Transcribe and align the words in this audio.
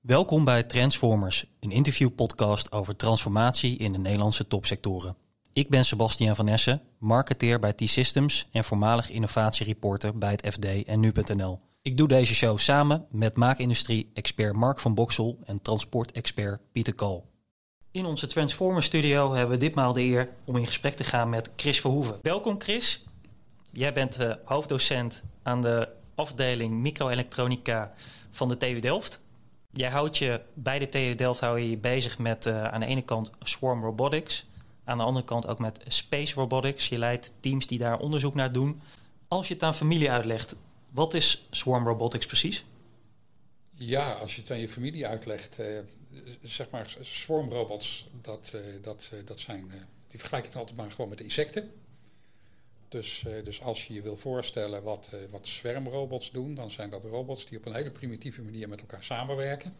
Welkom 0.00 0.44
bij 0.44 0.62
Transformers, 0.62 1.44
een 1.60 1.70
interviewpodcast 1.70 2.72
over 2.72 2.96
transformatie 2.96 3.78
in 3.78 3.92
de 3.92 3.98
Nederlandse 3.98 4.46
topsectoren. 4.46 5.16
Ik 5.52 5.68
ben 5.68 5.84
Sebastian 5.84 6.36
van 6.36 6.48
Essen, 6.48 6.82
marketeer 6.98 7.58
bij 7.58 7.72
T-Systems 7.72 8.46
en 8.52 8.64
voormalig 8.64 9.10
innovatiereporter 9.10 10.18
bij 10.18 10.30
het 10.30 10.52
FD 10.52 10.84
en 10.84 11.00
Nu.nl. 11.00 11.60
Ik 11.82 11.96
doe 11.96 12.08
deze 12.08 12.34
show 12.34 12.58
samen 12.58 13.06
met 13.10 13.36
maakindustrie-expert 13.36 14.56
Mark 14.56 14.80
van 14.80 14.94
Boksel 14.94 15.38
en 15.44 15.62
transportexpert 15.62 16.60
Pieter 16.72 16.94
Kal. 16.94 17.26
In 17.90 18.04
onze 18.04 18.26
Transformers 18.26 18.86
studio 18.86 19.32
hebben 19.34 19.58
we 19.58 19.64
ditmaal 19.64 19.92
de 19.92 20.02
eer 20.02 20.28
om 20.44 20.56
in 20.56 20.66
gesprek 20.66 20.94
te 20.94 21.04
gaan 21.04 21.28
met 21.28 21.50
Chris 21.56 21.80
Verhoeven. 21.80 22.18
Welkom 22.22 22.60
Chris. 22.60 23.04
Jij 23.72 23.92
bent 23.92 24.20
uh, 24.20 24.32
hoofddocent 24.44 25.22
aan 25.42 25.60
de 25.60 25.88
afdeling 26.14 26.74
microelektronica 26.74 27.94
van 28.30 28.48
de 28.48 28.56
TU 28.56 28.78
Delft. 28.78 29.20
Jij 29.72 29.90
houdt 29.90 30.18
je 30.18 30.40
bij 30.54 30.78
de 30.78 30.88
TU 30.88 31.14
Delft 31.14 31.40
hou 31.40 31.60
je, 31.60 31.70
je 31.70 31.76
bezig 31.76 32.18
met 32.18 32.46
uh, 32.46 32.64
aan 32.64 32.80
de 32.80 32.86
ene 32.86 33.02
kant 33.02 33.30
swarm 33.42 33.82
robotics, 33.82 34.46
aan 34.84 34.98
de 34.98 35.04
andere 35.04 35.26
kant 35.26 35.46
ook 35.46 35.58
met 35.58 35.80
space 35.86 36.34
robotics. 36.34 36.88
Je 36.88 36.98
leidt 36.98 37.32
teams 37.40 37.66
die 37.66 37.78
daar 37.78 37.98
onderzoek 37.98 38.34
naar 38.34 38.52
doen. 38.52 38.82
Als 39.28 39.48
je 39.48 39.54
het 39.54 39.62
aan 39.62 39.74
familie 39.74 40.10
uitlegt, 40.10 40.56
wat 40.90 41.14
is 41.14 41.46
swarm 41.50 41.86
robotics 41.86 42.26
precies? 42.26 42.64
Ja, 43.74 44.12
als 44.12 44.34
je 44.34 44.40
het 44.40 44.50
aan 44.50 44.58
je 44.58 44.68
familie 44.68 45.06
uitlegt, 45.06 45.60
uh, 45.60 45.78
zeg 46.42 46.70
maar 46.70 46.96
swarm 47.00 47.48
robots, 47.48 48.08
dat, 48.22 48.52
uh, 48.54 48.82
dat, 48.82 49.12
dat 49.24 49.40
zijn, 49.40 49.70
die 50.10 50.18
vergelijk 50.18 50.46
ik 50.46 50.54
altijd 50.54 50.76
maar 50.76 50.90
gewoon 50.90 51.10
met 51.10 51.20
insecten. 51.20 51.70
Dus, 52.90 53.24
uh, 53.26 53.44
dus 53.44 53.60
als 53.62 53.86
je 53.86 53.94
je 53.94 54.02
wil 54.02 54.16
voorstellen 54.16 54.82
wat, 54.82 55.10
uh, 55.14 55.20
wat 55.30 55.46
zwermrobots 55.46 56.30
doen, 56.30 56.54
dan 56.54 56.70
zijn 56.70 56.90
dat 56.90 57.04
robots 57.04 57.46
die 57.46 57.58
op 57.58 57.66
een 57.66 57.74
hele 57.74 57.90
primitieve 57.90 58.42
manier 58.42 58.68
met 58.68 58.80
elkaar 58.80 59.04
samenwerken. 59.04 59.76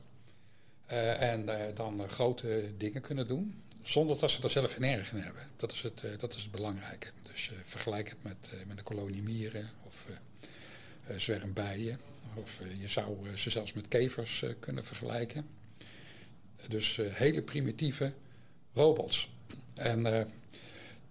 Uh, 0.91 1.23
en 1.33 1.47
dan 1.75 2.09
grote 2.09 2.73
dingen 2.77 3.03
kunnen 3.03 3.29
doen, 3.29 3.63
zonder 3.83 4.19
dat 4.19 4.30
ze 4.30 4.43
er 4.43 4.51
zelf 4.51 4.73
geen 4.73 4.85
erg 4.85 5.13
in 5.13 5.19
hebben. 5.19 5.43
Dat 5.57 5.73
is 5.73 5.83
het, 5.83 6.05
dat 6.19 6.35
is 6.35 6.43
het 6.43 6.51
belangrijke. 6.51 7.11
Dus 7.23 7.51
vergelijk 7.65 8.09
het 8.09 8.23
met, 8.23 8.52
met 8.67 8.79
een 8.79 8.85
kolonie 8.85 9.23
mieren 9.23 9.71
of 9.87 10.07
zwermbijen. 11.17 12.01
Of 12.37 12.61
je 12.79 12.89
zou 12.89 13.37
ze 13.37 13.51
zelfs 13.51 13.73
met 13.73 13.89
kevers 13.89 14.45
kunnen 14.61 14.85
vergelijken. 14.85 15.47
Dus 16.69 16.97
hele 17.02 17.43
primitieve 17.43 18.13
robots. 18.74 19.30
En 19.74 20.29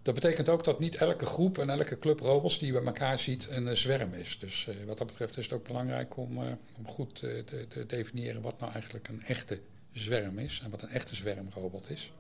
dat 0.02 0.14
betekent 0.14 0.50
ook 0.50 0.64
dat 0.64 0.80
niet 0.80 0.96
elke 0.96 1.26
groep 1.26 1.58
en 1.58 1.70
elke 1.70 2.00
club 2.00 2.20
robots 2.20 2.60
die 2.60 2.68
je 2.68 2.74
bij 2.74 2.84
elkaar 2.84 3.20
ziet 3.20 3.48
een 3.50 3.78
zwerm 3.78 4.14
is. 4.14 4.40
Dus 4.40 4.68
uh, 4.70 4.76
wat 4.86 4.98
dat 4.98 5.08
betreft 5.08 5.38
is 5.38 5.44
het 5.44 5.54
ook 5.54 5.68
belangrijk 5.68 6.18
om, 6.18 6.44
uh, 6.44 6.52
om 6.78 6.88
goed 6.88 7.16
te, 7.16 7.44
te, 7.70 7.86
definiëren 7.86 8.42
wat 8.42 8.60
nou 8.60 8.72
eigenlijk 8.72 9.08
een 9.08 9.24
echte 9.24 9.60
zwerm 9.92 10.40
is 10.40 10.62
en 10.64 10.70
wat 10.70 10.82
een 10.82 10.90
echte 10.90 11.16
zwermrobot 11.16 11.90
is. 11.90 12.12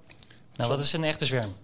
Nou, 0.56 0.70
wat 0.70 0.80
is 0.80 0.94
een 0.94 1.04
echte 1.04 1.26
zwerm? 1.26 1.56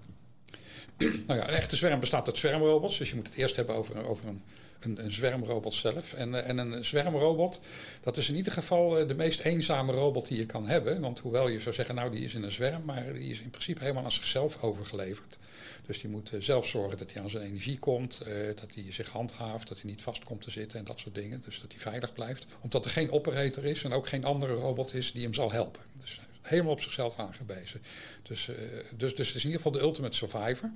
nou 0.97 1.39
ja, 1.39 1.47
een 1.47 1.53
echte 1.53 1.75
zwerm 1.75 1.99
bestaat 1.99 2.27
uit 2.27 2.37
zwermrobots. 2.37 2.97
Dus 2.97 3.09
je 3.09 3.15
moet 3.15 3.27
het 3.27 3.35
eerst 3.35 3.55
hebben 3.55 3.75
over, 3.75 4.05
over 4.05 4.27
een, 4.27 4.41
een, 4.79 5.03
een 5.03 5.11
zwermrobot 5.11 5.73
zelf. 5.73 6.13
En, 6.13 6.45
en 6.45 6.57
een 6.57 6.85
zwermrobot, 6.85 7.59
dat 8.01 8.17
is 8.17 8.29
in 8.29 8.35
ieder 8.35 8.51
geval 8.51 9.07
de 9.07 9.15
meest 9.15 9.39
eenzame 9.39 9.91
robot 9.91 10.27
die 10.27 10.37
je 10.37 10.45
kan 10.45 10.67
hebben. 10.67 11.01
Want 11.01 11.19
hoewel 11.19 11.47
je 11.47 11.59
zou 11.59 11.75
zeggen, 11.75 11.95
nou 11.95 12.11
die 12.11 12.25
is 12.25 12.33
in 12.33 12.43
een 12.43 12.51
zwerm, 12.51 12.85
maar 12.85 13.13
die 13.13 13.31
is 13.31 13.41
in 13.41 13.49
principe 13.49 13.81
helemaal 13.81 14.03
aan 14.03 14.11
zichzelf 14.11 14.63
overgeleverd. 14.63 15.37
Dus 15.85 15.99
die 15.99 16.09
moet 16.09 16.31
zelf 16.39 16.65
zorgen 16.65 16.97
dat 16.97 17.11
hij 17.11 17.21
aan 17.21 17.29
zijn 17.29 17.43
energie 17.43 17.79
komt, 17.79 18.19
dat 18.55 18.73
hij 18.73 18.85
zich 18.89 19.09
handhaaft, 19.09 19.67
dat 19.67 19.81
hij 19.81 19.89
niet 19.89 20.01
vast 20.01 20.23
komt 20.23 20.41
te 20.41 20.51
zitten 20.51 20.79
en 20.79 20.85
dat 20.85 20.99
soort 20.99 21.15
dingen. 21.15 21.41
Dus 21.41 21.61
dat 21.61 21.71
hij 21.71 21.81
veilig 21.81 22.13
blijft. 22.13 22.45
Omdat 22.61 22.85
er 22.85 22.91
geen 22.91 23.11
operator 23.11 23.65
is 23.65 23.83
en 23.83 23.93
ook 23.93 24.07
geen 24.07 24.25
andere 24.25 24.53
robot 24.53 24.93
is 24.93 25.11
die 25.11 25.23
hem 25.23 25.33
zal 25.33 25.51
helpen. 25.51 25.81
Dus 25.99 26.19
helemaal 26.41 26.71
op 26.71 26.81
zichzelf 26.81 27.17
aangewezen. 27.17 27.81
Dus, 28.23 28.49
dus, 28.97 29.15
dus 29.15 29.27
het 29.27 29.35
is 29.35 29.43
in 29.43 29.49
ieder 29.49 29.55
geval 29.55 29.71
de 29.71 29.79
ultimate 29.79 30.15
survivor. 30.15 30.71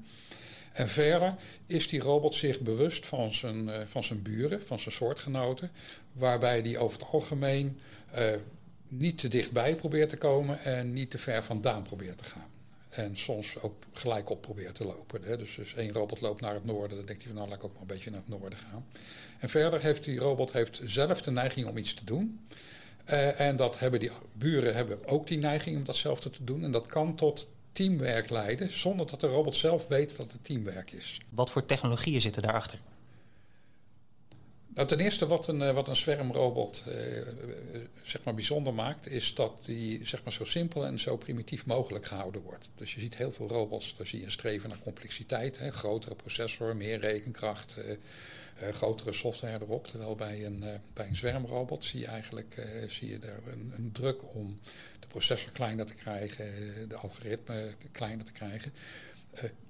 En 0.71 0.87
verder 0.87 1.35
is 1.65 1.87
die 1.87 2.01
robot 2.01 2.33
zich 2.33 2.59
bewust 2.59 3.05
van 3.05 3.33
zijn, 3.33 3.67
uh, 3.67 3.81
van 3.85 4.03
zijn 4.03 4.21
buren, 4.21 4.61
van 4.65 4.79
zijn 4.79 4.95
soortgenoten, 4.95 5.71
waarbij 6.11 6.61
die 6.61 6.77
over 6.77 6.99
het 6.99 7.07
algemeen 7.11 7.79
niet 8.87 9.17
te 9.17 9.27
dichtbij 9.27 9.75
probeert 9.75 10.09
te 10.09 10.17
komen 10.17 10.59
en 10.59 10.93
niet 10.93 11.11
te 11.11 11.17
ver 11.17 11.43
vandaan 11.43 11.83
probeert 11.83 12.17
te 12.17 12.23
gaan. 12.23 12.49
En 12.89 13.17
soms 13.17 13.61
ook 13.61 13.83
gelijk 13.93 14.29
op 14.29 14.41
probeert 14.41 14.75
te 14.75 14.85
lopen. 14.85 15.23
Hè. 15.23 15.37
Dus, 15.37 15.55
dus 15.55 15.73
één 15.73 15.93
robot 15.93 16.21
loopt 16.21 16.41
naar 16.41 16.53
het 16.53 16.65
noorden, 16.65 16.97
dan 16.97 17.05
denkt 17.05 17.23
hij 17.23 17.31
van 17.31 17.41
nou 17.41 17.49
laat 17.49 17.57
ik 17.57 17.63
ook 17.63 17.73
maar 17.73 17.81
een 17.81 17.87
beetje 17.87 18.09
naar 18.09 18.19
het 18.27 18.39
noorden 18.39 18.59
gaan. 18.59 18.85
En 19.39 19.49
verder 19.49 19.81
heeft 19.81 20.03
die 20.03 20.19
robot 20.19 20.51
heeft 20.51 20.81
zelf 20.83 21.21
de 21.21 21.31
neiging 21.31 21.67
om 21.67 21.77
iets 21.77 21.93
te 21.93 22.05
doen. 22.05 22.39
Uh, 23.09 23.39
en 23.39 23.55
dat 23.55 23.79
hebben 23.79 23.99
die 23.99 24.11
buren 24.33 24.75
hebben 24.75 25.07
ook 25.07 25.27
die 25.27 25.37
neiging 25.37 25.77
om 25.77 25.83
datzelfde 25.83 26.29
te 26.29 26.43
doen. 26.43 26.63
En 26.63 26.71
dat 26.71 26.85
kan 26.85 27.15
tot 27.15 27.49
teamwerk 27.71 28.29
leiden, 28.29 28.71
zonder 28.71 29.07
dat 29.07 29.21
de 29.21 29.27
robot 29.27 29.55
zelf 29.55 29.87
weet 29.87 30.17
dat 30.17 30.31
het 30.31 30.43
teamwerk 30.43 30.91
is. 30.91 31.17
Wat 31.29 31.51
voor 31.51 31.65
technologieën 31.65 32.21
zitten 32.21 32.41
daarachter? 32.41 32.79
Nou, 34.79 34.91
ten 34.91 34.99
eerste 34.99 35.27
wat 35.27 35.47
een, 35.47 35.73
wat 35.73 35.87
een 35.87 35.95
zwermrobot 35.95 36.83
uh, 36.87 36.93
zeg 38.03 38.23
maar 38.23 38.33
bijzonder 38.33 38.73
maakt, 38.73 39.07
is 39.07 39.33
dat 39.33 39.53
die 39.65 40.05
zeg 40.07 40.23
maar, 40.23 40.33
zo 40.33 40.43
simpel 40.43 40.85
en 40.85 40.99
zo 40.99 41.17
primitief 41.17 41.65
mogelijk 41.65 42.05
gehouden 42.05 42.41
wordt. 42.41 42.69
Dus 42.75 42.93
je 42.93 42.99
ziet 42.99 43.15
heel 43.15 43.31
veel 43.31 43.47
robots, 43.47 43.95
daar 43.97 44.07
zie 44.07 44.19
je 44.19 44.25
een 44.25 44.31
streven 44.31 44.69
naar 44.69 44.79
complexiteit, 44.79 45.59
hè, 45.59 45.71
grotere 45.71 46.15
processor, 46.15 46.75
meer 46.75 46.99
rekenkracht, 46.99 47.75
uh, 47.77 47.89
uh, 47.89 48.69
grotere 48.73 49.13
software 49.13 49.59
erop. 49.61 49.87
Terwijl 49.87 50.15
bij 50.15 50.45
een, 50.45 50.63
bij 50.93 51.07
een 51.07 51.15
zwermrobot 51.15 51.83
zie 51.83 51.99
je 51.99 52.07
eigenlijk 52.07 52.67
zie 52.87 53.09
je 53.09 53.19
er 53.19 53.39
een, 53.51 53.73
een, 53.75 53.91
druk 53.91 54.35
om 54.35 54.59
processor 55.09 55.51
kleiner 55.51 55.85
te 55.85 55.93
krijgen, 55.93 56.45
de 56.89 56.95
algoritme 56.95 57.73
kleiner 57.91 58.25
te 58.25 58.31
krijgen. 58.31 58.73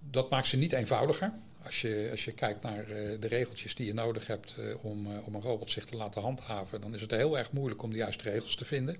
dat 0.09 0.29
maakt 0.29 0.47
ze 0.47 0.57
niet 0.57 0.73
eenvoudiger. 0.73 1.31
Als 1.63 1.81
je, 1.81 2.07
als 2.11 2.25
je 2.25 2.31
kijkt 2.31 2.61
naar 2.61 2.89
uh, 2.89 3.21
de 3.21 3.27
regeltjes 3.27 3.75
die 3.75 3.85
je 3.85 3.93
nodig 3.93 4.27
hebt 4.27 4.57
om, 4.81 5.17
om 5.17 5.35
een 5.35 5.41
robot 5.41 5.71
zich 5.71 5.85
te 5.85 5.95
laten 5.95 6.21
handhaven, 6.21 6.81
dan 6.81 6.95
is 6.95 7.01
het 7.01 7.11
heel 7.11 7.37
erg 7.37 7.51
moeilijk 7.51 7.83
om 7.83 7.89
de 7.89 7.97
juiste 7.97 8.23
regels 8.23 8.55
te 8.55 8.65
vinden. 8.65 8.97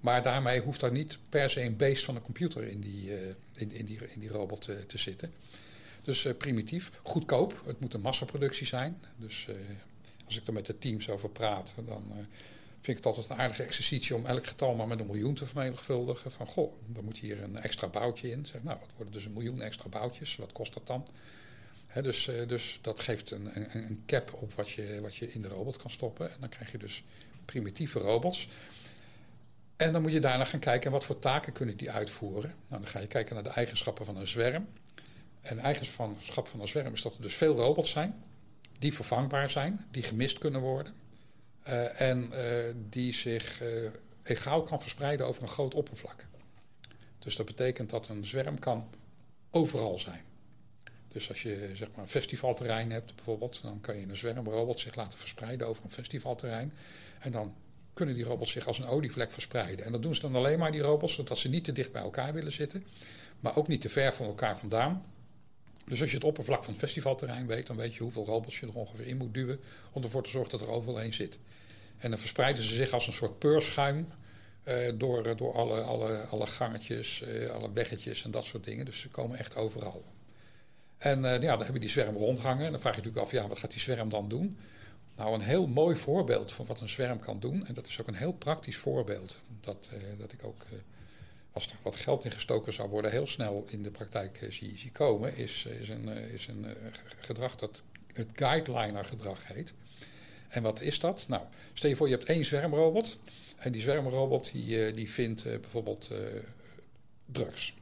Maar 0.00 0.22
daarmee 0.22 0.60
hoeft 0.60 0.82
er 0.82 0.92
niet 0.92 1.18
per 1.28 1.50
se 1.50 1.62
een 1.62 1.76
beest 1.76 2.04
van 2.04 2.16
een 2.16 2.22
computer 2.22 2.62
in 2.62 2.80
die, 2.80 3.12
in, 3.54 3.72
in, 3.72 3.84
die, 3.84 3.98
in 4.12 4.20
die 4.20 4.28
robot 4.28 4.62
te 4.62 4.98
zitten. 4.98 5.32
Dus 6.02 6.26
primitief, 6.38 6.90
goedkoop. 7.02 7.62
Het 7.66 7.80
moet 7.80 7.94
een 7.94 8.00
massaproductie 8.00 8.66
zijn. 8.66 9.00
Dus 9.16 9.46
als 10.26 10.40
ik 10.40 10.46
er 10.46 10.52
met 10.52 10.66
de 10.66 10.78
teams 10.78 11.08
over 11.08 11.30
praat, 11.30 11.74
dan 11.86 12.12
vind 12.80 12.98
ik 12.98 13.04
het 13.04 13.06
altijd 13.06 13.30
een 13.30 13.44
aardige 13.44 13.62
exercitie 13.62 14.14
om 14.14 14.26
elk 14.26 14.46
getal 14.46 14.74
maar 14.74 14.86
met 14.86 15.00
een 15.00 15.06
miljoen 15.06 15.34
te 15.34 15.46
vermenigvuldigen. 15.46 16.32
Van 16.32 16.46
goh, 16.46 16.72
dan 16.86 17.04
moet 17.04 17.18
hier 17.18 17.42
een 17.42 17.56
extra 17.56 17.88
boutje 17.88 18.30
in. 18.30 18.46
Zeg, 18.46 18.62
nou, 18.62 18.78
wat 18.80 18.88
worden 18.96 19.12
dus 19.12 19.24
een 19.24 19.32
miljoen 19.32 19.62
extra 19.62 19.88
boutjes? 19.88 20.36
Wat 20.36 20.52
kost 20.52 20.74
dat 20.74 20.86
dan? 20.86 21.06
Dus, 22.02 22.28
uh, 22.28 22.48
dus 22.48 22.78
dat 22.82 23.00
geeft 23.00 23.30
een, 23.30 23.56
een, 23.56 23.76
een, 23.76 24.02
cap 24.06 24.32
op 24.34 24.52
wat 24.54 24.70
je, 24.70 24.98
wat 25.00 25.16
je 25.16 25.32
in 25.32 25.42
de 25.42 25.48
robot 25.48 25.76
kan 25.76 25.90
stoppen. 25.90 26.32
En 26.32 26.36
dan 26.40 26.48
krijg 26.48 26.72
je 26.72 26.78
dus 26.78 27.04
primitieve 27.44 27.98
robots. 27.98 28.48
En 29.76 29.92
dan 29.92 30.02
moet 30.02 30.12
je 30.12 30.20
daarna 30.20 30.44
gaan 30.44 30.60
kijken 30.60 30.90
wat 30.90 31.04
voor 31.04 31.18
taken 31.18 31.52
kunnen 31.52 31.76
die 31.76 31.90
uitvoeren. 31.90 32.54
Nou, 32.68 32.82
dan 32.82 32.90
ga 32.90 32.98
je 32.98 33.06
kijken 33.06 33.34
naar 33.34 33.44
de 33.44 33.50
eigenschappen 33.50 34.04
van 34.04 34.16
een 34.16 34.26
zwerm. 34.26 34.68
En 35.40 35.58
eigenschap 35.58 36.48
van 36.48 36.60
een 36.60 36.68
zwerm 36.68 36.92
is 36.92 37.02
dat 37.02 37.14
er 37.14 37.22
dus 37.22 37.34
veel 37.34 37.54
robots 37.54 37.90
zijn. 37.90 38.24
Die 38.78 38.94
vervangbaar 38.94 39.50
zijn, 39.50 39.86
die 39.90 40.02
gemist 40.02 40.38
kunnen 40.38 40.60
worden. 40.60 40.94
Uh, 41.68 42.00
en 42.00 42.30
uh, 42.32 42.74
die 42.88 43.14
zich 43.14 43.62
egaal 44.22 44.62
kan 44.62 44.80
verspreiden 44.80 45.26
over 45.26 45.42
een 45.42 45.48
groot 45.48 45.74
oppervlak. 45.74 46.26
Dus 47.18 47.36
dat 47.36 47.46
betekent 47.46 47.90
dat 47.90 48.08
een 48.08 48.26
zwerm 48.26 48.58
kan 48.58 48.88
overal 49.50 49.98
zijn. 49.98 50.22
Dus 51.08 51.28
als 51.28 51.42
je 51.42 51.70
zeg 51.74 51.88
maar, 51.90 52.00
een 52.00 52.08
festivalterrein 52.08 52.90
hebt 52.90 53.14
bijvoorbeeld, 53.14 53.62
dan 53.62 53.80
kan 53.80 53.96
je 53.96 54.06
een 54.08 54.16
zwermrobot 54.16 54.80
zich 54.80 54.94
laten 54.94 55.18
verspreiden 55.18 55.66
over 55.66 55.84
een 55.84 55.90
festivalterrein. 55.90 56.72
En 57.18 57.32
dan 57.32 57.54
kunnen 57.94 58.14
die 58.14 58.24
robots 58.24 58.52
zich 58.52 58.66
als 58.66 58.78
een 58.78 58.86
olievlek 58.86 59.32
verspreiden. 59.32 59.84
En 59.84 59.92
dat 59.92 60.02
doen 60.02 60.14
ze 60.14 60.20
dan 60.20 60.36
alleen 60.36 60.58
maar, 60.58 60.72
die 60.72 60.80
robots, 60.80 61.14
zodat 61.14 61.38
ze 61.38 61.48
niet 61.48 61.64
te 61.64 61.72
dicht 61.72 61.92
bij 61.92 62.02
elkaar 62.02 62.32
willen 62.32 62.52
zitten, 62.52 62.84
maar 63.40 63.56
ook 63.56 63.68
niet 63.68 63.80
te 63.80 63.88
ver 63.88 64.14
van 64.14 64.26
elkaar 64.26 64.58
vandaan. 64.58 65.04
Dus 65.90 66.00
als 66.00 66.10
je 66.10 66.16
het 66.16 66.24
oppervlak 66.24 66.64
van 66.64 66.72
het 66.72 66.82
festivalterrein 66.82 67.46
weet, 67.46 67.66
dan 67.66 67.76
weet 67.76 67.94
je 67.94 68.02
hoeveel 68.02 68.24
robots 68.24 68.60
je 68.60 68.66
er 68.66 68.74
ongeveer 68.74 69.06
in 69.06 69.16
moet 69.16 69.34
duwen 69.34 69.60
om 69.92 70.02
ervoor 70.02 70.22
te 70.22 70.30
zorgen 70.30 70.50
dat 70.50 70.60
er 70.60 70.74
overal 70.74 71.00
één 71.00 71.14
zit. 71.14 71.38
En 71.96 72.10
dan 72.10 72.18
verspreiden 72.18 72.62
ze 72.62 72.74
zich 72.74 72.92
als 72.92 73.06
een 73.06 73.12
soort 73.12 73.38
peurschuim 73.38 74.08
uh, 74.64 74.92
door, 74.94 75.36
door 75.36 75.54
alle, 75.54 75.80
alle, 75.80 76.24
alle 76.24 76.46
gangetjes, 76.46 77.22
uh, 77.26 77.50
alle 77.50 77.72
weggetjes 77.72 78.24
en 78.24 78.30
dat 78.30 78.44
soort 78.44 78.64
dingen. 78.64 78.84
Dus 78.84 79.00
ze 79.00 79.08
komen 79.08 79.38
echt 79.38 79.56
overal. 79.56 80.04
En 80.98 81.22
ja, 81.22 81.38
dan 81.38 81.48
hebben 81.48 81.72
we 81.72 81.78
die 81.78 81.88
zwerm 81.88 82.16
rondhangen. 82.16 82.66
En 82.66 82.70
dan 82.72 82.80
vraag 82.80 82.94
je 82.94 83.00
natuurlijk 83.00 83.26
af, 83.26 83.32
ja, 83.32 83.48
wat 83.48 83.58
gaat 83.58 83.70
die 83.70 83.80
zwerm 83.80 84.08
dan 84.08 84.28
doen? 84.28 84.58
Nou, 85.16 85.34
een 85.34 85.40
heel 85.40 85.66
mooi 85.66 85.96
voorbeeld 85.96 86.52
van 86.52 86.66
wat 86.66 86.80
een 86.80 86.88
zwerm 86.88 87.18
kan 87.18 87.40
doen. 87.40 87.66
En 87.66 87.74
dat 87.74 87.86
is 87.86 88.00
ook 88.00 88.06
een 88.06 88.14
heel 88.14 88.32
praktisch 88.32 88.76
voorbeeld. 88.76 89.40
Dat, 89.60 89.90
dat 90.18 90.32
ik 90.32 90.44
ook, 90.44 90.64
als 91.52 91.66
er 91.66 91.76
wat 91.82 91.96
geld 91.96 92.24
in 92.24 92.30
gestoken 92.30 92.72
zou 92.72 92.88
worden, 92.88 93.10
heel 93.10 93.26
snel 93.26 93.64
in 93.68 93.82
de 93.82 93.90
praktijk 93.90 94.46
zie, 94.50 94.78
zie 94.78 94.92
komen. 94.92 95.36
Is, 95.36 95.64
is 95.64 95.88
een, 95.88 96.08
is 96.08 96.46
een 96.46 96.66
gedrag 97.20 97.56
dat 97.56 97.82
het 98.12 98.30
guideliner 98.34 99.04
gedrag 99.04 99.46
heet. 99.46 99.74
En 100.48 100.62
wat 100.62 100.80
is 100.80 100.98
dat? 100.98 101.24
Nou, 101.28 101.46
stel 101.72 101.90
je 101.90 101.96
voor 101.96 102.08
je 102.08 102.16
hebt 102.16 102.28
één 102.28 102.44
zwermrobot. 102.44 103.18
En 103.56 103.72
die 103.72 103.80
zwermrobot 103.80 104.52
die, 104.52 104.94
die 104.94 105.10
vindt 105.10 105.42
bijvoorbeeld 105.42 106.10
drugs. 107.26 107.74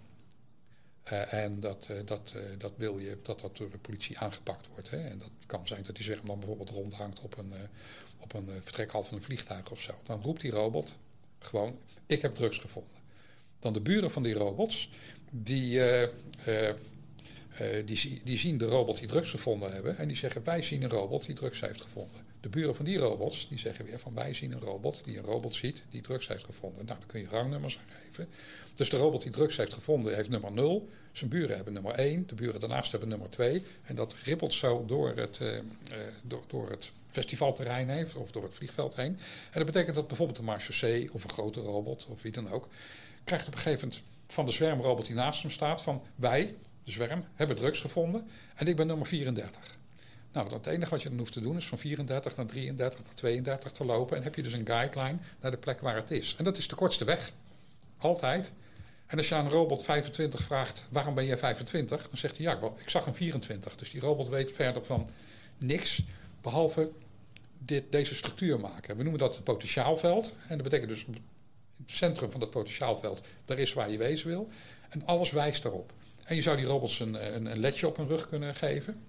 en 1.29 1.61
dat, 1.61 1.89
dat, 2.05 2.35
dat 2.59 2.73
wil 2.77 2.99
je 2.99 3.19
dat 3.23 3.41
dat 3.41 3.57
door 3.57 3.71
de 3.71 3.79
politie 3.79 4.19
aangepakt 4.19 4.69
wordt. 4.69 4.91
Hè? 4.91 5.09
En 5.09 5.19
dat 5.19 5.31
kan 5.47 5.67
zijn 5.67 5.83
dat 5.83 5.95
die 5.95 6.05
zwerm 6.05 6.27
dan 6.27 6.39
bijvoorbeeld 6.39 6.71
rondhangt 6.71 7.21
op 7.21 7.39
een, 7.39 7.53
op 8.19 8.35
een 8.35 8.51
vertrekhal 8.63 9.05
van 9.05 9.17
een 9.17 9.23
vliegtuig 9.23 9.71
of 9.71 9.81
zo. 9.81 9.93
Dan 10.05 10.21
roept 10.21 10.41
die 10.41 10.51
robot 10.51 10.97
gewoon: 11.39 11.79
Ik 12.07 12.23
heb 12.23 12.35
drugs 12.35 12.59
gevonden. 12.59 13.08
Dan 13.59 13.73
de 13.73 13.81
buren 13.81 14.11
van 14.11 14.23
die 14.23 14.35
robots, 14.35 14.91
die, 15.31 15.79
uh, 15.79 16.03
die, 17.85 18.21
die, 18.25 18.39
zien 18.39 18.59
de 18.59 18.65
robot 18.65 18.99
die 18.99 19.07
drugs 19.07 19.31
gevonden 19.31 19.73
hebben 19.73 19.97
en 19.97 20.09
die 20.09 20.17
zeggen 20.17 20.45
wij 20.45 20.63
zien 20.63 20.83
een 20.83 20.91
robot 20.91 21.27
die 21.27 21.35
drugs 21.35 21.61
heeft 21.61 21.81
gevonden. 21.81 22.23
De 22.41 22.49
buren 22.49 22.75
van 22.75 22.85
die 22.85 22.99
robots 22.99 23.49
die 23.49 23.59
zeggen 23.59 23.85
weer 23.85 23.99
van 23.99 24.15
wij 24.15 24.35
zien 24.35 24.53
een 24.53 24.61
robot 24.61 25.05
die 25.05 25.19
een 25.19 25.25
robot 25.25 25.55
ziet 25.55 25.83
die 25.91 26.03
drugs 26.03 26.29
heeft 26.29 26.45
gevonden. 26.45 26.87
Nou, 26.87 26.99
dan 26.99 27.09
kun 27.09 27.21
je 27.21 27.29
rangnummers 27.29 27.79
geven. 27.87 28.29
Dus 28.75 28.91
de 28.91 28.97
robot 28.97 29.23
die 29.23 29.31
drugs 29.31 29.57
heeft 29.57 29.75
gevonden 29.75 30.15
heeft 30.15 30.29
nummer 30.29 30.53
0. 30.53 30.89
Zijn 31.13 31.31
buren 31.31 31.57
hebben 31.57 31.73
nummer 31.73 31.93
1. 31.93 32.27
De 32.27 32.35
buren 32.35 32.61
daarnaast 32.61 32.91
hebben 32.91 33.09
nummer 33.09 33.31
2. 33.31 33.63
En 33.83 33.95
dat 33.95 34.15
rippelt 34.25 34.53
zo 34.55 34.85
door 34.87 35.13
het, 35.17 35.41
door, 36.23 36.45
door 36.49 36.71
het 36.71 36.93
festivalterrein 37.11 37.89
heen 37.89 38.07
of 38.17 38.31
door 38.31 38.43
het 38.43 38.55
vliegveld 38.55 38.97
heen. 38.97 39.19
En 39.51 39.65
dat 39.65 39.67
betekent 39.67 39.95
dat 39.95 40.07
bijvoorbeeld 40.07 40.39
een 40.39 40.45
marchaussee 40.45 41.13
of 41.13 41.25
een 41.25 41.31
grote 41.31 41.61
robot 41.61 42.07
of 42.11 42.23
wie 42.23 42.33
dan 42.33 42.51
ook... 42.51 42.69
krijgt 43.25 43.47
op 43.47 43.53
een 43.53 43.61
gegeven 43.61 43.89
moment 43.89 44.07
van 44.27 44.47
de 44.47 44.53
zwermrobot 44.53 45.07
die 45.07 45.15
naast 45.15 45.43
hem 45.43 45.51
staat 45.51 45.83
van 45.83 46.03
wij, 46.15 46.55
de 46.85 46.91
zwerm, 46.91 47.25
hebben 47.35 47.57
drugs 47.57 47.81
gevonden 47.81 48.29
en 48.55 48.67
ik 48.67 48.77
ben 48.77 48.87
nummer 48.87 49.07
34. 49.07 49.77
Nou, 50.33 50.53
het 50.53 50.67
enige 50.67 50.91
wat 50.91 51.03
je 51.03 51.09
dan 51.09 51.19
hoeft 51.19 51.33
te 51.33 51.41
doen 51.41 51.57
is 51.57 51.67
van 51.67 51.79
34 51.79 52.37
naar 52.37 52.47
33 52.47 53.05
naar 53.05 53.15
32 53.15 53.73
te 53.73 53.85
lopen. 53.85 54.17
En 54.17 54.23
heb 54.23 54.35
je 54.35 54.43
dus 54.43 54.53
een 54.53 54.67
guideline 54.67 55.19
naar 55.41 55.51
de 55.51 55.57
plek 55.57 55.81
waar 55.81 55.97
het 55.97 56.11
is. 56.11 56.35
En 56.39 56.45
dat 56.45 56.59
is 56.59 56.69
de 56.69 56.75
kortste 56.75 57.05
weg. 57.05 57.33
Altijd. 57.99 58.53
En 59.07 59.19
als 59.19 59.29
je 59.29 59.35
aan 59.35 59.45
een 59.45 59.51
robot 59.51 59.83
25 59.83 60.43
vraagt, 60.43 60.87
waarom 60.91 61.15
ben 61.15 61.27
jij 61.27 61.39
25? 61.39 62.03
Dan 62.03 62.17
zegt 62.17 62.37
hij, 62.37 62.47
ja, 62.47 62.59
ik 62.77 62.91
zag 62.91 63.07
een 63.07 63.15
24. 63.15 63.77
Dus 63.77 63.91
die 63.91 64.01
robot 64.01 64.29
weet 64.29 64.53
verder 64.53 64.85
van 64.85 65.09
niks, 65.59 66.03
behalve 66.41 66.91
dit, 67.59 67.93
deze 67.93 68.15
structuur 68.15 68.61
maken. 68.61 68.97
We 68.97 69.03
noemen 69.03 69.21
dat 69.21 69.35
het 69.35 69.45
potentiaalveld. 69.45 70.35
En 70.49 70.55
dat 70.55 70.63
betekent 70.63 70.91
dus, 70.91 71.05
het 71.77 71.91
centrum 71.91 72.31
van 72.31 72.41
dat 72.41 72.51
potentiaalveld, 72.51 73.21
daar 73.45 73.59
is 73.59 73.73
waar 73.73 73.91
je 73.91 73.99
wezen 73.99 74.29
wil. 74.29 74.49
En 74.89 75.07
alles 75.07 75.31
wijst 75.31 75.63
daarop. 75.63 75.93
En 76.25 76.37
je 76.37 76.43
zou 76.43 76.57
die 76.57 76.67
robots 76.67 77.01
een, 77.01 77.35
een, 77.35 77.47
een 77.47 77.59
ledje 77.59 77.87
op 77.87 77.97
hun 77.97 78.07
rug 78.07 78.29
kunnen 78.29 78.55
geven. 78.55 79.03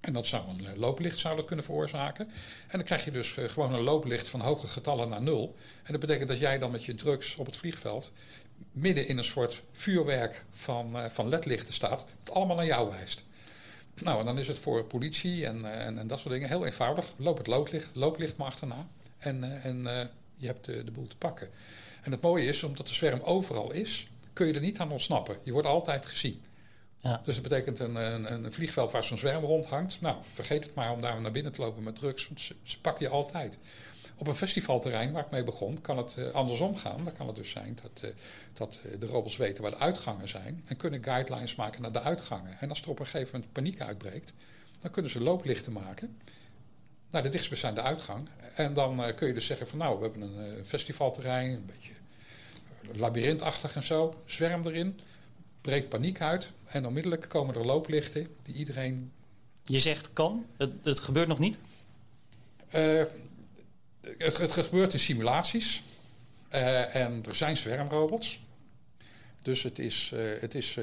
En 0.00 0.12
dat 0.12 0.26
zou 0.26 0.42
een 0.48 0.66
eh, 0.66 0.76
looplicht 0.76 1.18
zou 1.18 1.44
kunnen 1.44 1.64
veroorzaken. 1.64 2.26
En 2.66 2.78
dan 2.78 2.82
krijg 2.82 3.04
je 3.04 3.10
dus 3.10 3.34
eh, 3.34 3.48
gewoon 3.48 3.74
een 3.74 3.80
looplicht 3.80 4.28
van 4.28 4.40
hoge 4.40 4.66
getallen 4.66 5.08
naar 5.08 5.22
nul. 5.22 5.54
En 5.82 5.92
dat 5.92 6.00
betekent 6.00 6.28
dat 6.28 6.38
jij 6.38 6.58
dan 6.58 6.70
met 6.70 6.84
je 6.84 6.94
drugs 6.94 7.36
op 7.36 7.46
het 7.46 7.56
vliegveld 7.56 8.12
midden 8.72 9.08
in 9.08 9.18
een 9.18 9.24
soort 9.24 9.62
vuurwerk 9.72 10.44
van, 10.50 10.96
uh, 10.96 11.04
van 11.04 11.28
ledlichten 11.28 11.74
staat, 11.74 12.04
dat 12.22 12.34
allemaal 12.34 12.56
naar 12.56 12.66
jou 12.66 12.90
wijst. 12.90 13.24
Nou, 14.02 14.18
en 14.18 14.24
dan 14.24 14.38
is 14.38 14.48
het 14.48 14.58
voor 14.58 14.84
politie 14.84 15.46
en, 15.46 15.64
en, 15.64 15.98
en 15.98 16.06
dat 16.06 16.18
soort 16.18 16.34
dingen 16.34 16.48
heel 16.48 16.66
eenvoudig. 16.66 17.12
Loop 17.16 17.38
het 17.38 17.46
looplicht, 17.46 17.88
looplicht 17.92 18.36
maar 18.36 18.46
achterna 18.46 18.86
en, 19.18 19.62
en 19.62 19.82
je 20.36 20.46
hebt 20.46 20.64
de, 20.64 20.84
de 20.84 20.90
boel 20.90 21.06
te 21.06 21.16
pakken. 21.16 21.48
En 22.02 22.10
het 22.10 22.20
mooie 22.20 22.46
is, 22.46 22.62
omdat 22.62 22.88
de 22.88 22.94
zwerm 22.94 23.20
overal 23.20 23.72
is, 23.72 24.08
kun 24.32 24.46
je 24.46 24.52
er 24.52 24.60
niet 24.60 24.78
aan 24.78 24.90
ontsnappen. 24.90 25.36
Je 25.42 25.52
wordt 25.52 25.68
altijd 25.68 26.06
gezien. 26.06 26.42
Ja. 27.00 27.20
Dus 27.24 27.34
dat 27.34 27.42
betekent 27.42 27.78
een, 27.78 27.94
een, 27.94 28.44
een 28.44 28.52
vliegveld 28.52 28.90
waar 28.90 29.04
zo'n 29.04 29.18
zwerm 29.18 29.44
rondhangt. 29.44 30.00
Nou, 30.00 30.16
vergeet 30.34 30.64
het 30.64 30.74
maar 30.74 30.92
om 30.92 31.00
daar 31.00 31.20
naar 31.20 31.32
binnen 31.32 31.52
te 31.52 31.60
lopen 31.60 31.82
met 31.82 31.94
drugs, 31.94 32.26
want 32.26 32.40
ze, 32.40 32.54
ze 32.62 32.80
pakken 32.80 33.04
je 33.04 33.10
altijd. 33.10 33.58
Op 34.16 34.26
een 34.26 34.34
festivalterrein 34.34 35.12
waar 35.12 35.24
ik 35.24 35.30
mee 35.30 35.44
begon, 35.44 35.80
kan 35.80 35.96
het 35.96 36.14
uh, 36.18 36.30
andersom 36.30 36.76
gaan. 36.76 37.04
Dan 37.04 37.12
kan 37.12 37.26
het 37.26 37.36
dus 37.36 37.50
zijn 37.50 37.78
dat, 37.82 38.02
uh, 38.04 38.10
dat 38.52 38.80
uh, 38.86 39.00
de 39.00 39.06
robots 39.06 39.36
weten 39.36 39.62
waar 39.62 39.72
de 39.72 39.78
uitgangen 39.78 40.28
zijn 40.28 40.62
en 40.64 40.76
kunnen 40.76 41.04
guidelines 41.04 41.54
maken 41.54 41.82
naar 41.82 41.92
de 41.92 42.00
uitgangen. 42.00 42.58
En 42.58 42.68
als 42.68 42.82
er 42.82 42.90
op 42.90 42.98
een 42.98 43.06
gegeven 43.06 43.30
moment 43.32 43.52
paniek 43.52 43.80
uitbreekt, 43.80 44.32
dan 44.80 44.90
kunnen 44.90 45.10
ze 45.10 45.20
looplichten 45.20 45.72
maken. 45.72 46.18
Nou, 47.10 47.24
de 47.24 47.30
dichtstbijzijnde 47.30 47.82
uitgang. 47.82 48.28
En 48.54 48.74
dan 48.74 49.14
kun 49.14 49.26
je 49.26 49.34
dus 49.34 49.46
zeggen 49.46 49.66
van 49.66 49.78
nou, 49.78 49.96
we 49.96 50.02
hebben 50.02 50.22
een 50.22 50.66
festivalterrein, 50.66 51.52
een 51.52 51.66
beetje 51.66 51.92
labyrintachtig 52.92 53.74
en 53.76 53.82
zo, 53.82 54.22
zwerm 54.24 54.66
erin, 54.66 54.98
breekt 55.60 55.88
paniek 55.88 56.20
uit 56.20 56.50
en 56.64 56.86
onmiddellijk 56.86 57.28
komen 57.28 57.54
er 57.54 57.66
looplichten 57.66 58.26
die 58.42 58.54
iedereen... 58.54 59.12
Je 59.62 59.78
zegt 59.78 60.12
kan, 60.12 60.46
het, 60.56 60.70
het 60.82 61.00
gebeurt 61.00 61.28
nog 61.28 61.38
niet? 61.38 61.58
Uh, 62.74 63.02
het, 64.18 64.36
het, 64.36 64.52
gebeurt 64.52 64.92
in 64.92 64.98
simulaties 64.98 65.82
uh, 66.52 66.94
en 66.94 67.22
er 67.28 67.34
zijn 67.34 67.56
zwermrobots. 67.56 68.40
Dus 69.42 69.62
het 69.62 69.78
is, 69.78 70.10
uh, 70.14 70.40
het 70.40 70.54
is 70.54 70.78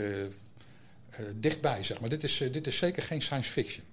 dichtbij, 1.35 1.83
zeg 1.83 1.99
maar. 1.99 2.09
Dit 2.09 2.23
is, 2.23 2.37
dit 2.37 2.67
is 2.67 2.77
zeker 2.77 3.03
geen 3.03 3.21
science 3.21 3.51
fiction. 3.51 3.85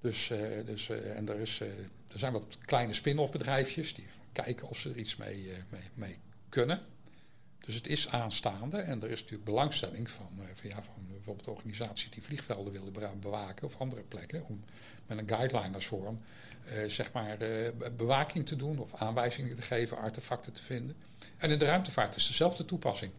Dus, 0.00 0.26
dus, 0.64 0.88
en 0.88 1.28
er, 1.28 1.38
is, 1.38 1.60
er 1.60 2.18
zijn 2.18 2.32
wat 2.32 2.58
kleine 2.64 2.94
spin-off 2.94 3.32
bedrijfjes 3.32 3.94
die 3.94 4.06
kijken 4.32 4.68
of 4.68 4.78
ze 4.78 4.90
er 4.90 4.96
iets 4.96 5.16
mee, 5.16 5.50
mee, 5.94 6.18
kunnen. 6.48 6.80
Dus 7.64 7.74
het 7.74 7.86
is 7.86 8.08
aanstaande 8.08 8.76
en 8.76 9.02
er 9.02 9.10
is 9.10 9.20
natuurlijk 9.20 9.44
belangstelling 9.44 10.10
van, 10.10 10.30
eh, 10.38 10.44
van, 10.54 10.68
ja, 10.68 10.82
van 10.82 11.06
bijvoorbeeld 11.08 11.48
organisaties 11.48 12.10
die 12.10 12.22
vliegvelden 12.22 12.72
willen 12.72 13.20
bewaken 13.20 13.66
of 13.66 13.76
andere 13.76 14.04
plekken, 14.04 14.46
om 14.46 14.64
met 15.06 15.18
een 15.18 15.28
guidelinersvorm 15.28 16.14
uh, 16.14 16.53
zeg 16.86 17.12
maar 17.12 17.36
bewaking 17.96 18.46
te 18.46 18.56
doen 18.56 18.78
of 18.78 18.94
aanwijzingen 18.94 19.56
te 19.56 19.62
geven, 19.62 19.96
artefacten 19.96 20.52
te 20.52 20.62
vinden. 20.62 20.96
En 21.36 21.50
in 21.50 21.58
de 21.58 21.64
ruimtevaart 21.64 22.16
is 22.16 22.26
dezelfde 22.26 22.64
toepassing. 22.64 23.12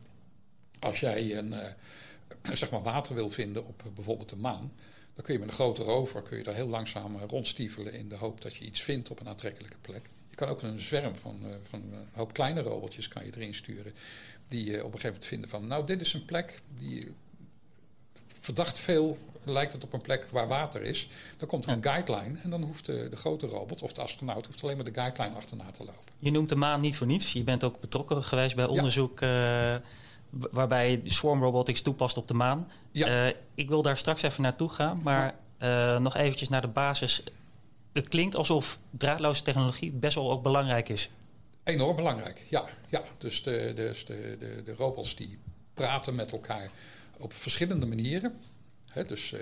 Als 0.80 1.00
jij 1.00 1.38
een, 1.38 1.54
uh, 1.54 1.64
zeg 2.62 2.70
maar 2.70 2.82
water 2.82 3.16
wil 3.16 3.30
vinden 3.30 3.66
op 3.66 3.84
bijvoorbeeld 3.96 4.30
de 4.30 4.36
maan, 4.36 4.72
dan 5.14 5.24
kun 5.24 5.34
je 5.34 5.40
met 5.40 5.48
een 5.48 5.54
grote 5.54 5.84
rover 5.84 6.22
kun 6.22 6.38
je 6.38 6.44
daar 6.44 6.56
heel 6.56 6.68
langzaam 6.68 7.18
rondstiefelen 7.18 7.94
in 7.94 8.10
de 8.10 8.16
hoop 8.16 8.42
dat 8.42 8.56
je 8.56 8.66
iets 8.66 8.82
vindt 8.82 9.10
op 9.10 9.20
een 9.20 9.28
aantrekkelijke 9.28 9.78
plek. 9.82 10.10
Je 10.30 10.36
kan 10.36 10.48
ook 10.48 10.62
een 10.62 10.80
zwerm 10.80 11.16
van, 11.16 11.40
van 11.70 11.82
een 11.82 12.08
hoop 12.12 12.34
kleine 12.34 12.62
robotjes 12.62 13.08
kan 13.08 13.26
je 13.26 13.32
erin 13.36 13.54
sturen 13.54 13.94
die 14.48 14.70
op 14.70 14.94
een 14.94 15.00
gegeven 15.00 15.08
moment 15.08 15.26
vinden 15.26 15.50
van, 15.50 15.68
nou 15.68 15.86
dit 15.86 16.02
is 16.02 16.14
een 16.14 16.26
plek 16.26 16.62
die 16.78 17.16
verdacht 18.46 18.78
veel 18.78 19.18
lijkt 19.44 19.74
het 19.74 19.84
op 19.84 19.94
een 19.94 20.02
plek 20.02 20.28
waar 20.32 20.48
water 20.48 20.82
is. 20.82 21.08
Dan 21.38 21.48
komt 21.48 21.66
er 21.66 21.72
een 21.72 21.84
guideline 21.84 22.40
en 22.40 22.50
dan 22.50 22.64
hoeft 22.64 22.86
de, 22.86 23.08
de, 23.10 23.16
grote 23.16 23.48
robot 23.48 23.82
of 23.82 23.94
de 23.94 24.02
astronaut 24.02 24.46
hoeft 24.46 24.64
alleen 24.64 24.76
maar 24.76 24.86
de 24.86 24.94
guideline 24.94 25.36
achterna 25.36 25.72
te 25.72 25.84
lopen. 25.84 26.14
Je 26.20 26.32
noemt 26.32 26.50
de 26.50 26.56
maan 26.56 26.82
niet 26.82 26.98
voor 26.98 27.08
niets. 27.08 27.34
Je 27.34 27.44
bent 27.44 27.64
ook 27.64 27.80
betrokken 27.80 28.24
geweest 28.24 28.56
bij 28.56 28.66
onderzoek 28.66 29.22
uh, 29.22 29.76
waarbij 30.30 31.02
swarm 31.04 31.44
robotics 31.44 31.82
toepast 31.82 32.18
op 32.18 32.28
de 32.28 32.34
maan. 32.34 32.72
Ja. 32.92 33.26
Uh, 33.26 33.34
ik 33.56 33.70
wil 33.70 33.82
daar 33.82 33.98
straks 33.98 34.22
even 34.22 34.42
naartoe 34.42 34.70
gaan, 34.70 35.02
maar 35.04 35.36
nog 36.00 36.16
eventjes 36.16 36.50
naar 36.50 36.62
de 36.62 36.68
basis. 36.68 37.24
Het 37.94 38.08
klinkt 38.08 38.36
alsof 38.36 38.80
draadloze 38.90 39.42
technologie 39.42 39.92
best 39.92 40.16
wel 40.16 40.32
ook 40.32 40.44
belangrijk 40.44 40.90
is. 40.90 41.10
Enorm 41.64 41.96
belangrijk, 41.96 42.46
ja. 42.50 42.66
ja. 42.90 43.02
Dus, 43.18 43.44
de, 43.44 43.72
dus 43.76 44.06
de, 44.06 44.36
de, 44.40 44.62
de 44.66 44.76
robots 44.76 45.16
die 45.16 45.40
praten 45.74 46.16
met 46.16 46.32
elkaar 46.32 46.72
op 47.20 47.34
verschillende 47.34 47.86
manieren. 47.86 48.40
dus 49.08 49.32
uh, 49.32 49.40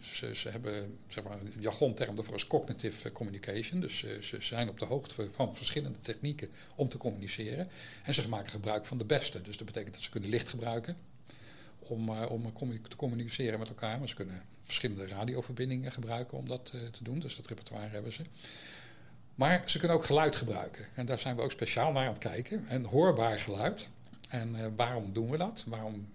ze, 0.00 0.34
ze, 0.34 0.48
hebben 0.48 0.98
zeg 1.08 1.24
maar, 1.24 1.40
een 1.40 1.52
jargonterm 1.60 2.16
daarvoor 2.16 2.34
is 2.34 2.46
cognitive 2.46 3.12
communication. 3.12 3.80
Dus 3.80 4.02
uh, 4.02 4.22
ze 4.22 4.36
zijn 4.40 4.68
op 4.68 4.78
de 4.78 4.84
hoogte 4.84 5.28
van 5.32 5.56
verschillende 5.56 5.98
technieken 5.98 6.48
om 6.74 6.88
te 6.88 6.98
communiceren. 6.98 7.68
En 8.02 8.14
ze 8.14 8.28
maken 8.28 8.50
gebruik 8.50 8.86
van 8.86 8.98
de 8.98 9.04
beste. 9.04 9.42
Dus 9.42 9.56
dat 9.56 9.66
betekent 9.66 9.94
dat 9.94 10.02
ze 10.02 10.10
kunnen 10.10 10.30
licht 10.30 10.48
gebruiken 10.48 10.96
om, 11.78 12.52
te 12.88 12.96
communiceren 12.96 13.58
met 13.58 13.68
elkaar. 13.68 13.98
Maar 13.98 14.08
ze 14.08 14.14
kunnen 14.14 14.42
verschillende 14.62 15.06
radioverbindingen 15.06 15.92
gebruiken 15.92 16.38
om 16.38 16.48
dat 16.48 16.66
te 16.66 17.02
doen. 17.02 17.18
Dus 17.18 17.36
dat 17.36 17.46
repertoire 17.46 17.88
hebben 17.88 18.12
ze. 18.12 18.22
Maar 19.34 19.62
ze 19.66 19.78
kunnen 19.78 19.96
ook 19.96 20.04
geluid 20.04 20.36
gebruiken. 20.36 20.86
En 20.94 21.06
daar 21.06 21.18
zijn 21.18 21.36
we 21.36 21.42
ook 21.42 21.52
speciaal 21.52 21.92
naar 21.92 22.06
aan 22.06 22.12
het 22.12 22.22
kijken. 22.22 22.66
En 22.66 22.84
hoorbaar 22.84 23.40
geluid. 23.40 23.88
En 24.28 24.76
waarom 24.76 25.12
doen 25.12 25.30
we 25.30 25.36
dat? 25.36 25.64
Waarom 25.68 26.08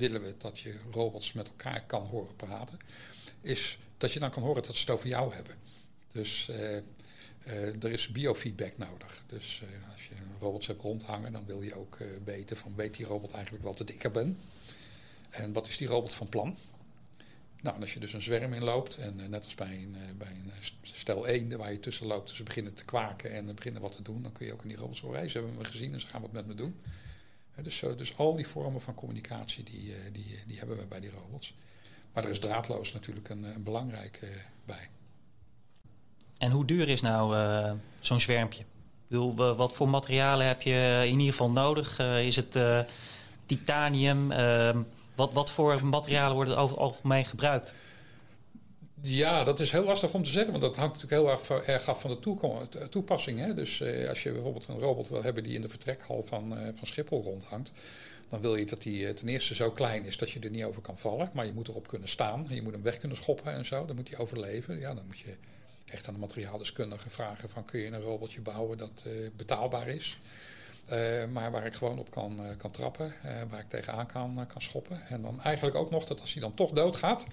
willen 0.00 0.22
we 0.22 0.34
dat 0.38 0.58
je 0.58 0.80
robots 0.92 1.32
met 1.32 1.48
elkaar 1.48 1.84
kan 1.86 2.06
horen 2.06 2.36
praten? 2.36 2.78
Is 3.40 3.78
dat 3.98 4.12
je 4.12 4.20
dan 4.20 4.30
kan 4.30 4.42
horen 4.42 4.62
dat 4.62 4.74
ze 4.74 4.80
het 4.80 4.90
over 4.90 5.08
jou 5.08 5.34
hebben. 5.34 5.54
Dus 6.12 6.48
uh, 6.50 6.56
uh, 6.56 7.84
er 7.84 7.92
is 7.92 8.08
biofeedback 8.08 8.78
nodig. 8.78 9.24
Dus 9.26 9.62
als 9.92 10.06
je 10.06 10.14
robots 10.40 10.66
hebt 10.66 10.82
rondhangen, 10.82 11.32
dan 11.32 11.46
wil 11.46 11.62
je 11.62 11.74
ook 11.74 11.98
weten 12.24 12.56
van 12.56 12.74
weet 12.76 12.96
die 12.96 13.06
robot 13.06 13.32
eigenlijk 13.32 13.64
wel 13.64 13.74
dat 13.74 13.88
ik 13.88 14.04
er 14.04 14.10
ben? 14.10 14.38
En 15.30 15.52
wat 15.52 15.68
is 15.68 15.76
die 15.76 15.88
robot 15.88 16.14
van 16.14 16.28
plan? 16.28 16.56
Nou, 17.62 17.76
en 17.76 17.82
als 17.82 17.94
je 17.94 18.00
dus 18.00 18.12
een 18.12 18.22
zwerm 18.22 18.52
inloopt, 18.52 18.96
en 18.96 19.20
eh, 19.20 19.28
net 19.28 19.44
als 19.44 19.54
bij 19.54 19.82
een, 19.82 19.96
bij 20.18 20.30
een 20.30 20.50
eh, 20.50 20.56
stel 20.82 21.26
eenden 21.26 21.58
waar 21.58 21.72
je 21.72 21.80
tussen 21.80 22.06
loopt, 22.06 22.30
ze 22.30 22.42
beginnen 22.42 22.74
te 22.74 22.84
kwaken 22.84 23.32
en 23.32 23.54
beginnen 23.54 23.82
wat 23.82 23.96
te 23.96 24.02
doen, 24.02 24.22
dan 24.22 24.32
kun 24.32 24.46
je 24.46 24.52
ook 24.52 24.62
in 24.62 24.68
die 24.68 24.76
robots 24.76 25.00
horen, 25.00 25.30
ze 25.30 25.38
hebben 25.38 25.56
me 25.56 25.64
gezien 25.64 25.92
en 25.92 26.00
ze 26.00 26.06
gaan 26.06 26.20
wat 26.20 26.32
met 26.32 26.46
me 26.46 26.54
doen. 26.54 26.80
Dus, 27.62 27.82
dus 27.96 28.16
al 28.16 28.36
die 28.36 28.46
vormen 28.46 28.80
van 28.80 28.94
communicatie, 28.94 29.64
die, 29.64 29.94
die, 30.12 30.42
die 30.46 30.58
hebben 30.58 30.76
we 30.76 30.86
bij 30.86 31.00
die 31.00 31.10
robots. 31.10 31.54
Maar 32.12 32.24
er 32.24 32.30
is 32.30 32.38
draadloos 32.38 32.92
natuurlijk 32.92 33.28
een, 33.28 33.44
een 33.44 33.62
belangrijk 33.62 34.20
bij. 34.64 34.88
En 36.38 36.50
hoe 36.50 36.64
duur 36.64 36.88
is 36.88 37.00
nou 37.00 37.36
zo'n 38.00 38.20
zwermpje? 38.20 38.64
Bedoel, 39.06 39.34
wat 39.34 39.72
voor 39.72 39.88
materialen 39.88 40.46
heb 40.46 40.62
je 40.62 41.02
in 41.04 41.18
ieder 41.18 41.32
geval 41.32 41.50
nodig? 41.50 41.98
Is 41.98 42.36
het 42.36 42.58
titanium? 43.46 44.32
Ehm, 44.32 44.82
wat, 45.14 45.32
wat 45.32 45.50
voor 45.50 45.86
materialen 45.86 46.34
worden 46.34 46.56
over 46.56 46.76
het 46.76 46.84
algemeen 46.84 47.24
gebruikt? 47.24 47.74
Ja, 49.02 49.44
dat 49.44 49.60
is 49.60 49.70
heel 49.70 49.84
lastig 49.84 50.14
om 50.14 50.24
te 50.24 50.30
zeggen, 50.30 50.50
want 50.50 50.62
dat 50.62 50.76
hangt 50.76 51.02
natuurlijk 51.02 51.22
heel 51.22 51.56
erg, 51.56 51.66
erg 51.66 51.88
af 51.88 52.00
van 52.00 52.18
de 52.20 52.88
toepassing. 52.88 53.38
Hè? 53.38 53.54
Dus 53.54 53.82
als 54.08 54.22
je 54.22 54.32
bijvoorbeeld 54.32 54.68
een 54.68 54.78
robot 54.78 55.08
wil 55.08 55.22
hebben 55.22 55.42
die 55.42 55.54
in 55.54 55.60
de 55.60 55.68
vertrekhal 55.68 56.22
van, 56.26 56.56
van 56.74 56.86
Schiphol 56.86 57.22
rondhangt, 57.22 57.70
dan 58.28 58.40
wil 58.40 58.56
je 58.56 58.66
dat 58.66 58.82
die 58.82 59.14
ten 59.14 59.28
eerste 59.28 59.54
zo 59.54 59.70
klein 59.70 60.04
is 60.04 60.16
dat 60.16 60.30
je 60.30 60.40
er 60.40 60.50
niet 60.50 60.64
over 60.64 60.82
kan 60.82 60.98
vallen. 60.98 61.30
Maar 61.32 61.46
je 61.46 61.52
moet 61.52 61.68
erop 61.68 61.88
kunnen 61.88 62.08
staan. 62.08 62.46
Je 62.48 62.62
moet 62.62 62.72
hem 62.72 62.82
weg 62.82 62.98
kunnen 62.98 63.16
schoppen 63.16 63.52
en 63.52 63.64
zo. 63.64 63.86
Dan 63.86 63.96
moet 63.96 64.08
hij 64.08 64.18
overleven. 64.18 64.78
Ja, 64.78 64.94
dan 64.94 65.06
moet 65.06 65.18
je 65.18 65.36
echt 65.84 66.08
aan 66.08 66.14
de 66.14 66.20
materiaaldeskundige 66.20 67.10
vragen 67.10 67.50
van 67.50 67.64
kun 67.64 67.80
je 67.80 67.86
een 67.86 68.00
robotje 68.00 68.40
bouwen 68.40 68.78
dat 68.78 69.02
betaalbaar 69.36 69.88
is. 69.88 70.18
Maar 71.30 71.50
waar 71.50 71.66
ik 71.66 71.74
gewoon 71.74 71.98
op 71.98 72.10
kan, 72.10 72.40
kan 72.56 72.70
trappen, 72.70 73.14
waar 73.48 73.60
ik 73.60 73.68
tegenaan 73.68 74.06
kan, 74.06 74.46
kan 74.46 74.62
schoppen. 74.62 75.00
En 75.00 75.22
dan 75.22 75.40
eigenlijk 75.42 75.76
ook 75.76 75.90
nog 75.90 76.04
dat 76.04 76.20
als 76.20 76.32
hij 76.32 76.42
dan 76.42 76.54
toch 76.54 76.70
doodgaat, 76.70 77.26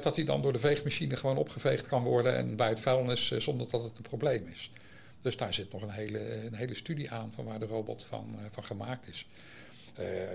dat 0.00 0.16
hij 0.16 0.24
dan 0.24 0.42
door 0.42 0.52
de 0.52 0.58
veegmachine 0.58 1.16
gewoon 1.16 1.36
opgeveegd 1.36 1.86
kan 1.86 2.02
worden 2.02 2.36
en 2.36 2.56
bij 2.56 2.68
het 2.68 2.80
vuilnis 2.80 3.30
zonder 3.30 3.70
dat 3.70 3.82
het 3.82 3.96
een 3.96 4.02
probleem 4.02 4.46
is. 4.46 4.70
Dus 5.20 5.36
daar 5.36 5.54
zit 5.54 5.72
nog 5.72 5.82
een 5.82 5.90
hele, 5.90 6.44
een 6.44 6.54
hele 6.54 6.74
studie 6.74 7.10
aan 7.10 7.32
van 7.34 7.44
waar 7.44 7.58
de 7.58 7.66
robot 7.66 8.04
van, 8.04 8.38
van 8.50 8.64
gemaakt 8.64 9.08
is. 9.08 9.26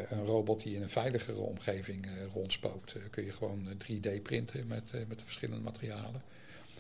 een 0.10 0.26
robot 0.26 0.64
die 0.64 0.76
in 0.76 0.82
een 0.82 0.90
veiligere 0.90 1.40
omgeving 1.40 2.08
rondspookt, 2.34 2.96
kun 3.10 3.26
je 3.26 3.32
gewoon 3.32 3.68
3D 3.84 4.22
printen 4.22 4.68
met, 4.68 4.92
met 5.08 5.20
de 5.20 5.26
verschillende 5.26 5.64
materialen. 5.64 6.22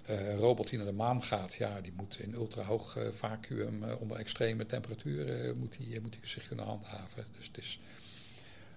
Een 0.06 0.38
robot 0.38 0.70
die 0.70 0.78
naar 0.78 0.88
de 0.88 0.94
maan 0.94 1.24
gaat, 1.24 1.54
ja, 1.54 1.82
die 1.82 1.94
moet 1.96 2.20
in 2.20 2.34
ultrahoog 2.34 2.98
vacuüm 3.14 3.84
onder 3.84 4.18
extreme 4.18 4.66
temperaturen 4.66 5.58
moet 5.58 5.76
die, 5.78 6.02
moet 6.02 6.14
die 6.14 6.30
zich 6.30 6.48
kunnen 6.48 6.66
handhaven. 6.66 7.26
Dus 7.38 7.48
het 7.48 7.58
is 7.58 7.80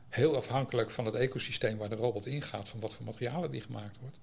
heel 0.08 0.36
afhankelijk 0.36 0.90
van 0.90 1.04
het 1.04 1.14
ecosysteem 1.14 1.78
waar 1.78 1.88
de 1.88 1.94
robot 1.94 2.26
ingaat, 2.26 2.68
van 2.68 2.80
wat 2.80 2.94
voor 2.94 3.04
materialen 3.04 3.50
die 3.50 3.60
gemaakt 3.60 3.98
wordt. 4.00 4.18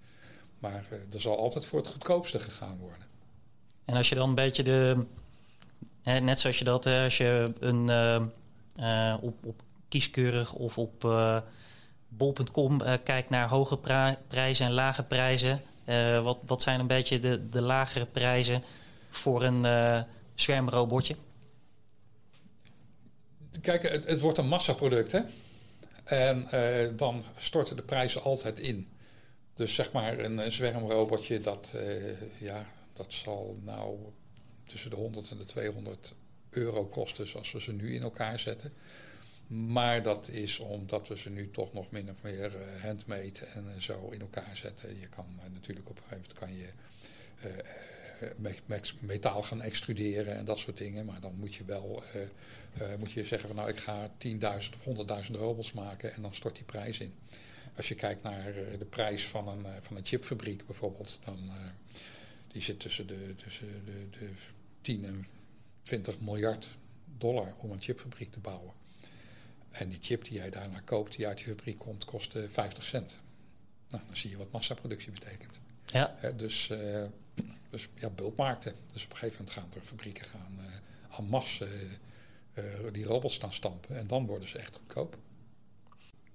Maar 0.60 0.86
er 1.14 1.22
zal 1.22 1.38
altijd 1.38 1.66
voor 1.66 1.80
het 1.80 1.88
goedkoopste 1.88 2.40
gegaan 2.40 2.78
worden. 2.78 3.08
En 3.86 3.96
als 3.96 4.10
je 4.10 4.16
dan 4.16 4.30
een 4.30 4.36
beetje 4.36 4.64
de, 4.64 5.06
hè, 6.02 6.20
net 6.20 6.40
zoals 6.40 6.58
je 6.60 6.66
dat, 6.66 6.86
als 6.86 7.18
je 7.18 7.54
een 7.60 7.90
op, 9.22 9.46
op 9.46 9.62
kieskeurig 9.88 10.54
of 10.54 10.78
op 10.78 11.04
bol.com 12.08 12.82
kijkt 13.04 13.30
naar 13.30 13.48
hoge 13.48 13.78
prijzen 14.28 14.66
en 14.66 14.72
lage 14.72 15.04
prijzen. 15.04 15.62
Uh, 15.86 16.24
wat, 16.24 16.38
wat 16.46 16.62
zijn 16.62 16.80
een 16.80 16.88
beetje 16.88 17.20
de, 17.20 17.50
de 17.50 17.62
lagere 17.62 18.06
prijzen 18.06 18.64
voor 19.10 19.44
een 19.44 19.66
uh, 19.66 20.02
zwermrobotje? 20.36 21.16
Kijk, 23.62 23.90
het, 23.90 24.08
het, 24.08 24.22
wordt 24.22 24.38
een 24.38 24.48
massaproduct, 24.48 25.12
hè? 25.12 25.20
En 26.06 26.48
uh, 26.54 26.98
dan 26.98 27.24
storten 27.38 27.76
de 27.76 27.84
prijzen 27.84 28.22
altijd 28.22 28.60
in. 28.60 28.88
Dus 29.54 29.76
zeg 29.76 29.92
maar 29.92 30.20
een, 30.20 30.38
een 30.38 30.52
zwermrobotje, 30.52 31.42
dat, 31.42 31.74
ja, 32.40 32.68
dat 32.94 33.14
zal 33.14 33.60
nou 33.64 33.98
tussen 34.64 34.90
de 34.90 34.96
100 34.96 35.32
en 35.32 35.38
de 35.38 35.46
200 35.46 36.14
euro 36.50 36.86
kosten 36.86 37.28
zoals 37.28 37.52
we 37.52 37.62
ze 37.62 37.74
nu 37.74 37.94
in 37.94 38.02
elkaar 38.02 38.40
zetten. 38.40 38.74
Maar 39.48 40.04
dat 40.04 40.28
is 40.28 40.60
omdat 40.60 41.08
we 41.08 41.18
ze 41.18 41.30
nu 41.30 41.52
toch 41.52 41.74
nog 41.74 41.92
min 41.92 42.10
of 42.10 42.22
meer 42.22 42.56
uh, 42.56 42.84
handmade 42.84 43.46
en 43.54 43.82
zo 43.82 44.10
in 44.10 44.22
elkaar 44.22 44.58
zetten. 44.58 45.00
Je 45.00 45.08
kan 45.08 45.26
natuurlijk 45.54 45.90
op 45.90 45.98
een 45.98 46.04
gegeven 46.04 46.24
moment 46.24 46.40
kan 46.40 46.56
je 46.56 46.74
metaal 49.00 49.44
gaan 49.44 49.62
extruderen 49.62 50.36
en 50.36 50.46
dat 50.46 50.58
soort 50.58 50.78
dingen. 50.78 51.06
Maar 51.06 51.22
dan 51.22 51.36
moet 51.36 51.56
je 51.56 51.66
wel 51.66 52.04
moet 53.00 53.12
je 53.12 53.26
zeggen 53.26 53.48
van 53.48 53.58
nou 53.58 53.70
ik 53.70 53.78
ga 53.78 54.10
10.000 54.10 54.40
of 54.86 55.26
100.000 55.28 55.32
robots 55.32 55.74
maken 55.74 56.14
en 56.14 56.22
dan 56.22 56.36
stort 56.36 56.56
die 56.56 56.66
prijs 56.66 57.00
in. 57.00 57.14
Als 57.76 57.88
je 57.88 57.96
kijkt 57.96 58.24
naar 58.24 58.54
de 58.80 58.86
prijs 58.90 59.28
van 59.28 59.48
een, 59.48 59.66
van 59.82 59.98
een 59.98 60.06
chipfabriek 60.06 60.66
bijvoorbeeld, 60.66 61.20
dan 61.24 61.52
die 62.48 62.62
zit 62.62 62.80
tussen 62.80 63.08
de, 63.08 63.36
tussen 63.36 63.86
de, 63.86 64.10
de 64.20 64.30
10 64.82 65.06
en 65.06 65.26
20 65.84 66.20
miljard 66.20 66.78
dollar 67.18 67.54
om 67.62 67.72
een 67.72 67.82
chipfabriek 67.82 68.32
te 68.32 68.40
bouwen. 68.40 68.74
En 69.70 69.90
die 69.90 70.00
chip 70.02 70.24
die 70.24 70.34
jij 70.34 70.50
daarna 70.50 70.80
koopt, 70.80 71.16
die 71.16 71.28
uit 71.28 71.38
die 71.38 71.46
fabriek 71.46 71.78
komt, 71.78 72.06
kost 72.06 72.38
50 72.48 72.84
cent. 72.84 73.22
Nou, 73.90 74.04
dan 74.06 74.16
zie 74.18 74.30
je 74.30 74.38
wat 74.38 74.52
massaproductie 74.52 75.12
betekent. 75.12 75.60
Ja. 75.86 76.16
dus, 76.38 76.70
uh, 76.70 77.06
dus 77.76 77.88
ja, 77.96 78.10
bulkmarkten. 78.10 78.74
Dus 78.94 79.04
op 79.04 79.12
een 79.12 79.18
gegeven 79.18 79.44
moment 79.44 79.58
gaan 79.58 79.82
er 79.82 79.88
fabrieken 79.88 80.26
gaan 80.26 80.58
uh, 80.60 81.18
en 81.18 81.26
masse 81.26 81.68
uh, 82.54 82.64
die 82.92 83.06
robots 83.06 83.34
staan 83.34 83.54
stampen. 83.54 83.98
En 83.98 84.08
dan 84.08 84.26
worden 84.26 84.48
ze 84.48 84.58
echt 84.58 84.76
goedkoop. 84.76 85.18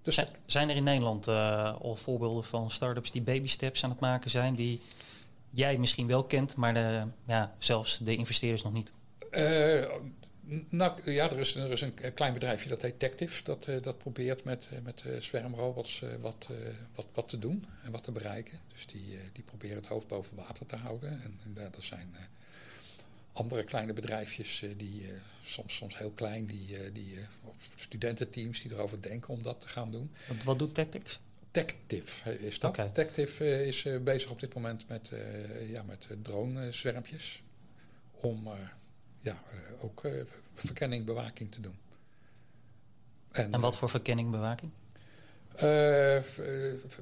Dus 0.03 0.15
zijn, 0.15 0.29
zijn 0.47 0.69
er 0.69 0.77
in 0.77 0.83
Nederland 0.83 1.29
al 1.29 1.97
voorbeelden 1.97 2.45
van 2.45 2.71
start-ups 2.71 3.11
die 3.11 3.23
baby 3.23 3.49
steps 3.49 3.85
aan 3.85 3.91
het 3.91 4.01
maken 4.01 4.31
zijn, 4.31 4.55
die 4.55 4.81
jij 5.51 5.79
misschien 5.79 6.07
wel 6.07 6.25
kent, 6.25 6.57
maar 6.57 6.75
de, 6.75 7.07
ja, 7.27 7.55
zelfs 7.59 7.99
de 7.99 8.17
investeerders 8.17 8.63
nog 8.63 8.73
niet? 8.73 8.93
Nou 10.69 11.13
ja, 11.13 11.31
er 11.31 11.39
is, 11.39 11.55
er 11.55 11.71
is 11.71 11.81
een 11.81 12.15
klein 12.15 12.33
bedrijfje 12.33 12.69
dat 12.69 12.83
heet 12.83 12.99
Tective. 12.99 13.45
Dat, 13.45 13.67
uh, 13.67 13.83
dat 13.83 13.99
probeert 13.99 14.45
met, 14.45 14.69
uh, 14.73 14.79
met 14.81 15.05
uh, 15.07 15.21
zwermrobots 15.21 16.03
wat, 16.21 16.49
wat, 16.95 17.07
wat 17.15 17.29
te 17.29 17.39
doen 17.39 17.67
en 17.85 17.93
wat 17.93 18.05
te 18.05 18.13
bereiken. 18.13 18.61
Dus 18.73 18.87
die, 18.87 19.19
die 19.33 19.43
proberen 19.43 19.77
het 19.77 19.87
hoofd 19.87 20.07
boven 20.07 20.37
water 20.37 20.67
te 20.67 20.77
houden. 20.77 21.23
En, 21.23 21.39
en 21.45 21.57
er 21.57 21.83
zijn 21.83 22.15
andere 23.33 23.65
kleine 23.65 23.93
bedrijfjes 23.93 24.65
die 24.77 25.07
soms, 25.43 25.77
soms 25.77 25.99
heel 25.99 26.11
klein, 26.11 26.47
die, 26.47 26.93
die 26.93 27.19
studententeams 27.75 28.63
die 28.63 28.73
erover 28.73 29.03
denken 29.03 29.29
om 29.29 29.43
dat 29.43 29.61
te 29.61 29.69
gaan 29.69 29.91
doen. 29.91 30.11
Wat, 30.29 30.43
wat 30.43 30.59
doet 30.59 30.75
Tective? 30.75 31.17
Tective 31.51 32.39
is 32.39 32.59
dat. 32.59 32.79
Okay. 32.79 33.25
Is 33.67 33.87
bezig 34.03 34.31
op 34.31 34.41
dit 34.41 34.55
moment 34.55 34.89
met, 34.89 35.11
ja, 35.69 35.83
met 35.83 36.09
drone-zwermpjes. 36.23 37.43
Om 38.11 38.49
ja, 39.21 39.43
uh, 39.53 39.85
ook 39.85 40.05
uh, 40.05 40.25
verkenning, 40.55 41.05
bewaking 41.05 41.53
te 41.53 41.61
doen. 41.61 41.79
En, 43.31 43.53
en 43.53 43.61
wat 43.61 43.79
voor 43.79 43.91
verkenning, 43.91 44.31
bewaking? 44.31 44.73
Uh, 45.63 46.21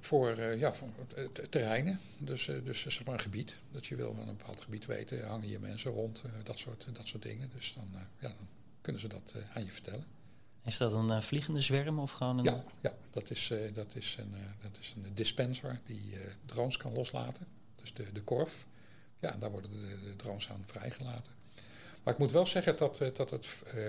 voor, 0.00 0.40
ja, 0.40 0.74
voor 0.74 0.88
terreinen, 1.50 2.00
dus, 2.18 2.44
dus 2.44 2.80
zeg 2.80 3.04
maar 3.04 3.14
een 3.14 3.20
gebied. 3.20 3.56
Dat 3.72 3.86
je 3.86 3.96
wil 3.96 4.14
van 4.14 4.28
een 4.28 4.36
bepaald 4.36 4.60
gebied 4.60 4.86
weten, 4.86 5.26
hangen 5.26 5.46
hier 5.46 5.60
mensen 5.60 5.90
rond, 5.90 6.24
dat, 6.44 6.58
soort, 6.58 6.86
dat 6.92 7.06
soort 7.06 7.22
dingen. 7.22 7.50
Dus 7.54 7.74
dan, 7.74 7.88
ja, 8.18 8.28
dan 8.28 8.48
kunnen 8.80 9.00
ze 9.00 9.08
dat 9.08 9.34
aan 9.54 9.64
je 9.64 9.72
vertellen. 9.72 10.04
Is 10.64 10.76
dat 10.76 10.92
een 10.92 11.22
vliegende 11.22 11.60
zwerm 11.60 11.98
of 11.98 12.12
gewoon 12.12 12.38
een... 12.38 12.44
Ja, 12.44 12.64
ja 12.80 12.94
dat, 13.10 13.30
is, 13.30 13.52
dat, 13.74 13.94
is 13.94 14.16
een, 14.18 14.34
dat 14.62 14.78
is 14.80 14.94
een 14.96 15.14
dispenser 15.14 15.80
die 15.86 16.14
drones 16.46 16.76
kan 16.76 16.92
loslaten. 16.92 17.46
Dus 17.74 17.94
de, 17.94 18.12
de 18.12 18.22
korf. 18.22 18.66
Ja, 19.20 19.36
daar 19.36 19.50
worden 19.50 19.70
de, 19.70 20.00
de 20.04 20.16
drones 20.16 20.48
aan 20.50 20.64
vrijgelaten. 20.66 21.32
Maar 22.02 22.12
ik 22.12 22.18
moet 22.18 22.32
wel 22.32 22.46
zeggen 22.46 22.76
dat, 22.76 23.00
eh, 23.00 23.08
dat 23.14 23.30
het 23.30 23.46
uh, 23.74 23.88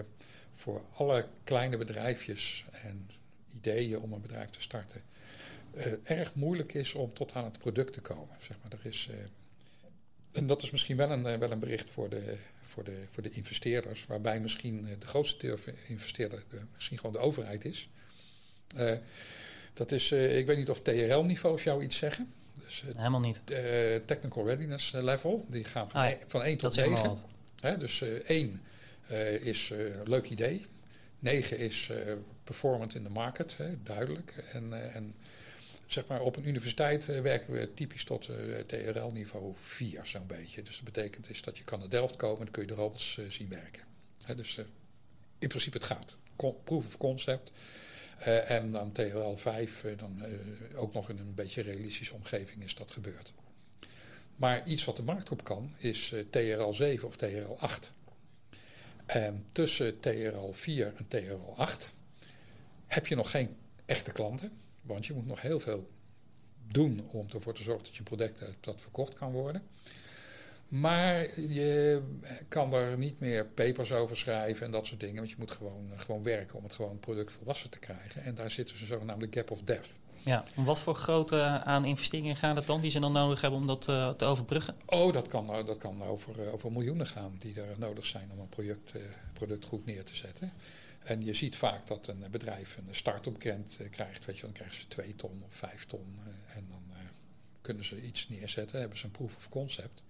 voor 0.54 0.82
alle 0.94 1.26
kleine 1.44 1.78
bedrijfjes 1.78 2.66
en 2.72 3.10
ideeën 3.56 4.00
om 4.00 4.14
een 4.14 4.22
bedrijf 4.22 4.50
te 4.50 4.62
starten 4.62 5.02
uh, 5.74 5.86
erg 6.04 6.36
moeilijk 6.36 6.74
is 6.74 6.94
om 6.94 7.14
tot 7.14 7.34
aan 7.34 7.44
het 7.44 7.58
product 7.58 7.94
te 7.94 8.02
komen. 8.02 8.38
Zeg 8.42 8.58
maar, 8.62 8.72
er 8.72 8.90
is, 8.90 9.10
en 10.32 10.48
dat 10.48 10.64
is 10.64 10.72
misschien 10.72 10.98
wel 10.98 11.12
een, 11.12 11.40
wel 11.40 11.52
een 11.52 11.60
bericht 11.60 11.90
voor 11.90 12.10
de, 12.10 12.38
voor, 12.62 12.84
de, 12.84 13.06
voor 13.10 13.24
de 13.24 13.30
investeerders, 13.30 14.06
waarbij 14.06 14.40
misschien 14.40 14.88
de 15.00 15.08
grootste 15.08 15.58
investeerder 15.88 16.44
de, 16.50 16.62
misschien 16.76 16.98
gewoon 16.98 17.14
de 17.14 17.20
overheid 17.20 17.66
is. 17.66 17.90
dat 19.74 19.92
is, 19.92 20.12
ik 20.12 20.46
weet 20.46 20.58
niet 20.58 20.70
of 20.70 20.82
TRL-niveaus 20.82 21.64
jou 21.64 21.84
iets 21.84 21.98
zeggen. 21.98 22.34
Dus, 22.54 22.84
Helemaal 22.96 23.20
niet. 23.20 23.42
technical 24.06 24.46
readiness 24.46 24.92
level, 24.92 25.46
die 25.50 25.64
gaan 25.64 25.90
van, 25.90 26.02
ah, 26.02 26.08
1, 26.08 26.18
van 26.28 26.44
1 26.44 26.58
tot 26.58 26.76
9. 26.76 27.18
Dus 27.62 28.02
uh, 28.02 28.10
één 28.14 28.62
uh, 29.12 29.46
is 29.46 29.70
uh, 29.70 30.02
leuk 30.04 30.30
idee. 30.30 30.66
Negen 31.20 31.58
is 31.58 31.92
performant 32.44 32.96
in 32.96 33.04
de 33.04 33.10
market, 33.10 33.58
duidelijk. 33.84 34.38
En, 34.54 34.94
en 34.94 35.16
zeg 35.88 36.08
maar 36.08 36.22
op 36.22 36.36
een 36.36 36.48
universiteit 36.48 37.06
werken 37.06 37.54
we 37.54 37.74
typisch 37.74 38.04
tot 38.04 38.30
TRL-niveau 38.66 39.54
4 39.60 40.06
zo'n 40.06 40.28
beetje. 40.28 40.62
Dus 40.62 40.76
dat 40.76 40.94
betekent 40.94 41.30
is 41.30 41.42
dat 41.42 41.58
je 41.58 41.64
kan 41.64 41.80
naar 41.80 41.90
Delft 41.90 42.16
komen 42.16 42.38
en 42.38 42.44
dan 42.44 42.54
kun 42.54 42.62
je 42.62 42.68
de 42.68 42.76
robots 42.76 43.20
zien 43.30 43.50
werken. 43.50 43.84
Dus 44.36 44.58
in 45.40 45.48
principe 45.48 45.78
het 45.78 45.86
gaat. 45.86 46.18
proof 46.64 46.86
of 46.86 46.98
concept. 46.98 47.52
Uh, 48.20 48.52
en 48.52 48.72
dan 48.72 48.92
TRL 48.92 49.36
5, 49.36 49.84
uh, 49.84 49.98
dan 49.98 50.22
uh, 50.22 50.82
ook 50.82 50.94
nog 50.94 51.10
in 51.10 51.18
een 51.18 51.36
beetje 51.36 51.62
realistische 51.62 52.14
omgeving 52.14 52.64
is 52.64 52.76
dat 52.76 52.92
gebeurd. 52.92 53.34
Maar 54.40 54.68
iets 54.68 54.86
wat 54.86 54.96
de 54.96 55.04
markt 55.04 55.32
op 55.32 55.44
kan 55.44 55.74
is 55.78 56.12
uh, 56.12 56.24
TRL 56.30 56.74
7 56.74 57.08
of 57.08 57.16
TRL 57.16 57.58
8. 57.58 57.94
En 59.06 59.46
tussen 59.52 60.00
TRL 60.00 60.52
4 60.52 60.94
en 60.98 61.08
TRL 61.08 61.54
8 61.56 61.94
heb 62.88 63.08
je 63.08 63.16
nog 63.16 63.32
geen 63.32 63.56
echte 63.86 64.12
klanten. 64.12 64.52
Want 64.82 65.06
je 65.06 65.14
moet 65.14 65.26
nog 65.26 65.42
heel 65.42 65.60
veel 65.60 65.90
doen 66.68 67.08
om 67.12 67.28
ervoor 67.34 67.54
te 67.54 67.64
zorgen 67.64 67.86
dat 67.86 67.96
je 67.96 68.04
product 68.04 68.44
dat 68.60 68.82
verkocht 68.82 69.14
kan 69.14 69.32
worden. 69.32 69.64
Maar 70.68 71.40
je 71.40 72.02
kan 72.48 72.74
er 72.74 72.98
niet 72.98 73.20
meer 73.20 73.46
papers 73.46 73.92
over 73.92 74.18
schrijven 74.18 74.66
en 74.66 74.72
dat 74.72 74.86
soort 74.86 75.00
dingen. 75.00 75.16
Want 75.16 75.30
je 75.30 75.36
moet 75.40 75.52
gewoon, 75.52 75.92
gewoon 75.96 76.24
werken 76.24 76.58
om 76.58 76.64
het 76.64 76.74
gewoon 76.74 77.00
product 77.00 77.34
volwassen 77.34 77.70
te 77.70 77.80
krijgen. 77.80 78.24
En 78.24 78.36
daar 78.36 78.52
zit 78.52 78.70
dus 78.70 78.82
een 78.82 78.88
zogenaamde 78.88 79.28
gap 79.30 79.52
of 79.52 79.62
depth. 79.62 80.00
Ja, 80.26 80.44
wat 80.56 80.82
voor 80.82 80.96
grote 80.96 81.42
aan 81.44 81.86
investeringen 81.86 82.36
gaan 82.36 82.56
het 82.56 82.66
dan 82.66 82.82
die 82.82 82.92
ze 82.92 83.00
dan 83.00 83.12
nodig 83.12 83.42
hebben 83.42 83.60
om 83.60 83.68
dat 83.68 83.88
uh, 83.88 84.10
te 84.10 84.26
overbruggen? 84.26 84.76
Oh, 84.86 85.14
dat 85.14 85.28
kan, 85.28 85.48
dat 85.66 85.78
kan 85.78 86.04
over, 86.04 86.52
over 86.52 86.72
miljoenen 86.72 87.08
gaan 87.08 87.36
die 87.38 87.62
er 87.62 87.80
nodig 87.80 88.06
zijn 88.06 88.30
om 88.32 88.40
een 88.40 88.50
product, 88.50 88.94
product 89.34 89.66
goed 89.66 89.86
neer 89.86 90.04
te 90.04 90.16
zetten. 90.16 90.54
En 91.00 91.26
je 91.26 91.34
ziet 91.34 91.56
vaak 91.56 91.88
dat 91.88 92.08
een 92.08 92.24
bedrijf 92.32 92.78
een 92.78 92.96
start-up 92.96 93.36
grant 93.42 93.80
krijgt. 93.90 94.26
Weet 94.26 94.36
je, 94.36 94.42
dan 94.42 94.52
krijgen 94.52 94.80
ze 94.80 94.88
twee 94.88 95.16
ton 95.16 95.44
of 95.46 95.56
vijf 95.56 95.86
ton. 95.86 96.20
en 96.56 96.66
dan 96.70 96.84
kunnen 97.62 97.86
ze 97.86 98.02
iets 98.02 98.30
neerzetten, 98.30 98.80
hebben 98.80 98.98
ze 98.98 99.06
een 99.06 99.12
proof 99.12 99.36
of 99.36 99.50
concept. 99.50 100.04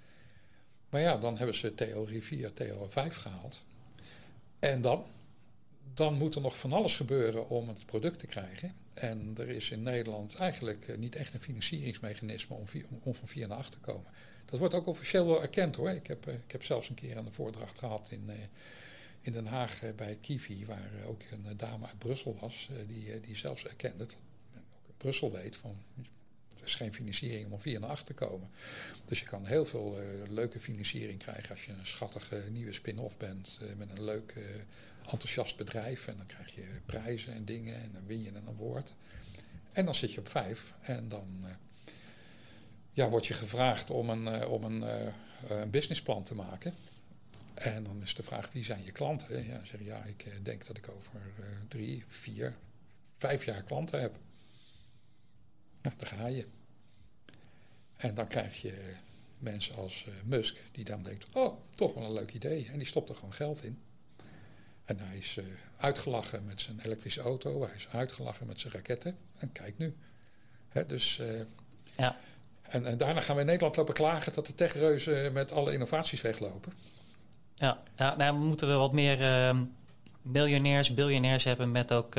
Maar 0.90 1.02
ja, 1.02 1.18
dan 1.18 1.38
hebben 1.38 1.56
ze 1.56 1.76
theorie 1.76 2.24
4, 2.24 2.54
theorie 2.54 2.90
5 2.90 3.16
gehaald. 3.16 3.64
En 4.60 4.82
dan? 4.82 5.06
Dan 5.94 6.14
moet 6.14 6.36
er 6.36 6.42
nog 6.42 6.60
van 6.60 6.74
alles 6.74 6.96
gebeuren 6.96 7.50
om 7.50 7.68
het 7.68 7.86
product 7.86 8.20
te 8.20 8.26
krijgen. 8.26 8.74
En 8.94 9.34
er 9.38 9.48
is 9.50 9.70
in 9.70 9.82
Nederland 9.82 10.36
eigenlijk 10.36 10.88
eh, 10.88 10.98
niet 10.98 11.16
echt 11.16 11.34
een 11.34 11.42
financieringsmechanisme 11.42 12.56
om, 12.56 12.66
om 13.04 13.16
van 13.16 13.28
4 13.28 13.48
naar 13.48 13.58
8 13.58 13.72
te 13.72 13.78
komen. 13.78 14.12
Dat 14.46 14.60
wordt 14.60 14.74
ook 14.74 14.88
officieel 14.88 15.28
wel 15.28 15.42
erkend 15.42 15.76
hoor. 15.76 15.90
Ik 15.90 16.08
heb, 16.08 16.28
eh, 16.28 16.34
ik 16.34 16.52
heb 16.52 16.64
zelfs 16.64 16.90
een 16.90 16.96
keer 16.96 17.18
een 17.18 17.34
voordracht 17.34 17.80
gehad 17.80 18.12
in, 18.12 18.30
eh, 18.30 18.36
in 19.22 19.32
Den 19.32 19.46
Haag 19.46 19.82
bij 19.96 20.18
Kiwi, 20.22 20.66
waar 20.66 20.90
ook 21.06 21.22
een 21.32 21.58
dame 21.58 21.86
uit 21.88 22.00
Brussel 22.00 22.38
was, 22.40 22.70
die, 22.88 23.20
die 23.20 23.36
zelfs 23.36 23.64
erkende, 23.66 24.04
ook 24.90 24.98
Brussel 24.98 25.32
weet, 25.32 25.56
van 25.56 25.78
er 26.58 26.66
is 26.66 26.76
geen 26.76 26.94
financiering 26.94 27.44
om 27.44 27.50
van 27.50 27.62
4 27.62 27.80
naar 27.80 27.90
8 27.90 28.06
te 28.06 28.14
komen. 28.14 28.50
Dus 29.06 29.20
je 29.20 29.26
kan 29.26 29.46
heel 29.46 29.66
veel 29.66 29.98
leuke 30.28 30.60
financiering 30.60 31.20
krijgen 31.20 31.50
als 31.50 31.66
je 31.66 31.72
een 31.72 31.88
schattige 31.88 32.46
nieuwe 32.52 32.74
spin-off 32.74 33.18
bent 33.18 33.60
met 33.78 33.90
een 33.90 34.04
leuk 34.04 34.34
enthousiast 35.12 35.58
bedrijf. 35.58 36.08
En 36.08 36.18
dan 36.18 36.26
krijg 36.26 36.56
je 36.56 36.82
prijzen 36.86 37.34
en 37.34 37.46
dingen 37.46 37.82
en 37.82 37.92
dan 37.92 38.06
win 38.06 38.22
je 38.22 38.32
een 38.34 38.48
award. 38.48 38.94
En 39.72 39.86
dan 39.86 39.96
zit 39.96 40.14
je 40.14 40.20
op 40.20 40.30
vijf 40.30 40.74
en 40.82 41.10
dan 41.10 41.40
uh, 41.44 41.50
ja, 42.92 43.10
word 43.10 43.28
je 43.28 43.34
gevraagd 43.34 43.90
om 43.90 44.10
een, 44.10 44.42
uh, 44.42 44.52
om 44.52 44.64
een, 44.64 44.82
uh, 44.82 45.14
een 45.60 45.70
businessplan 45.70 46.24
te 46.24 46.36
maken. 46.36 46.74
En 47.54 47.84
dan 47.84 48.02
is 48.02 48.16
de 48.16 48.24
vraag, 48.24 48.52
wie 48.52 48.64
zijn 48.64 48.84
je 48.84 48.92
klanten? 48.92 49.48
Ja, 49.48 49.66
zeg 49.66 49.84
ja, 49.84 50.04
ik 50.04 50.46
denk 50.46 50.68
dat 50.68 50.78
ik 50.78 50.90
over 50.90 51.22
drie, 51.68 52.04
vier, 52.08 52.56
vijf 53.18 53.46
jaar 53.46 53.64
klanten 53.64 54.02
heb. 54.02 54.16
Nou, 55.82 55.96
daar 55.98 56.08
ga 56.08 56.28
je. 56.28 56.48
En 57.96 58.16
dan 58.16 58.28
krijg 58.28 58.62
je 58.62 58.96
mensen 59.38 59.76
als 59.76 60.08
Musk, 60.26 60.58
die 60.72 60.86
dan 60.86 61.04
denkt, 61.04 61.26
oh, 61.34 61.62
toch 61.76 61.94
wel 61.94 62.04
een 62.04 62.14
leuk 62.14 62.34
idee. 62.34 62.68
En 62.68 62.78
die 62.78 62.88
stopt 62.88 63.10
er 63.10 63.16
gewoon 63.16 63.34
geld 63.34 63.64
in. 63.64 63.80
En 64.90 65.00
hij 65.00 65.18
is 65.18 65.38
uh, 65.38 65.46
uitgelachen 65.78 66.46
met 66.46 66.62
zijn 66.62 66.80
elektrische 66.84 67.22
auto, 67.22 67.62
hij 67.62 67.76
is 67.76 67.88
uitgelachen 67.92 68.48
met 68.48 68.60
zijn 68.60 68.74
raketten. 68.74 69.18
En 69.38 69.52
kijk 69.52 69.78
nu. 69.78 69.96
Hè, 70.70 70.86
dus, 70.86 71.20
uh, 71.22 71.42
ja. 71.98 72.18
en, 72.62 72.86
en, 72.86 72.98
daarna 72.98 73.22
gaan 73.22 73.36
we 73.36 73.42
in 73.42 73.48
Nederland 73.48 73.76
lopen 73.76 73.94
klagen 73.94 74.34
dat 74.34 74.48
de 74.48 74.56
techreuzen 74.56 75.34
met 75.34 75.52
alle 75.52 75.74
innovaties 75.74 76.22
weglopen. 76.22 76.74
Ja, 77.56 77.82
nou, 77.96 78.40
we 78.40 78.46
moeten 78.46 78.68
wel 78.68 78.80
wat 78.80 78.94
meer 78.94 79.22
uh, 79.22 79.60
miljonairs, 80.22 80.94
biljonairs 80.94 81.44
hebben 81.44 81.72
met 81.72 81.94
ook 81.94 82.16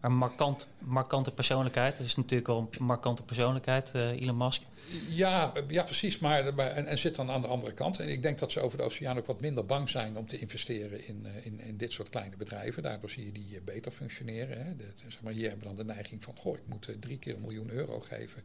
een 0.00 0.16
markant, 0.16 0.66
markante 0.78 1.30
persoonlijkheid. 1.30 1.96
Dat 1.96 2.06
is 2.06 2.16
natuurlijk 2.16 2.46
wel 2.46 2.68
een 2.70 2.84
markante 2.84 3.22
persoonlijkheid, 3.22 3.94
Elon 3.94 4.36
Musk. 4.36 4.62
Ja, 5.08 5.52
ja 5.68 5.82
precies. 5.82 6.18
Maar, 6.18 6.56
en, 6.58 6.98
zit 6.98 7.14
dan 7.14 7.30
aan 7.30 7.40
de 7.40 7.46
andere 7.46 7.72
kant. 7.72 8.00
En 8.00 8.08
ik 8.08 8.22
denk 8.22 8.38
dat 8.38 8.52
ze 8.52 8.60
over 8.60 8.78
de 8.78 8.84
oceaan 8.84 9.16
ook 9.16 9.26
wat 9.26 9.40
minder 9.40 9.66
bang 9.66 9.88
zijn 9.88 10.16
om 10.16 10.26
te 10.26 10.38
investeren 10.38 11.06
in, 11.06 11.26
eh, 11.26 11.46
in, 11.46 11.60
in 11.60 11.76
dit 11.76 11.92
soort 11.92 12.08
kleine 12.08 12.36
bedrijven. 12.36 12.82
Daardoor 12.82 13.10
zie 13.10 13.24
je 13.24 13.32
die 13.32 13.56
eh, 13.56 13.62
beter 13.64 13.92
functioneren. 13.92 14.64
Hè. 14.64 14.76
De, 14.76 14.92
zeg 14.96 15.22
maar, 15.22 15.32
hier 15.32 15.48
hebben 15.48 15.68
we 15.68 15.74
dan 15.74 15.86
de 15.86 15.92
neiging 15.92 16.24
van, 16.24 16.36
goh, 16.36 16.56
ik 16.56 16.66
moet 16.66 16.88
eh, 16.88 16.96
drie 17.00 17.18
keer 17.18 17.34
een 17.34 17.40
miljoen 17.40 17.70
euro 17.70 18.00
geven. 18.00 18.42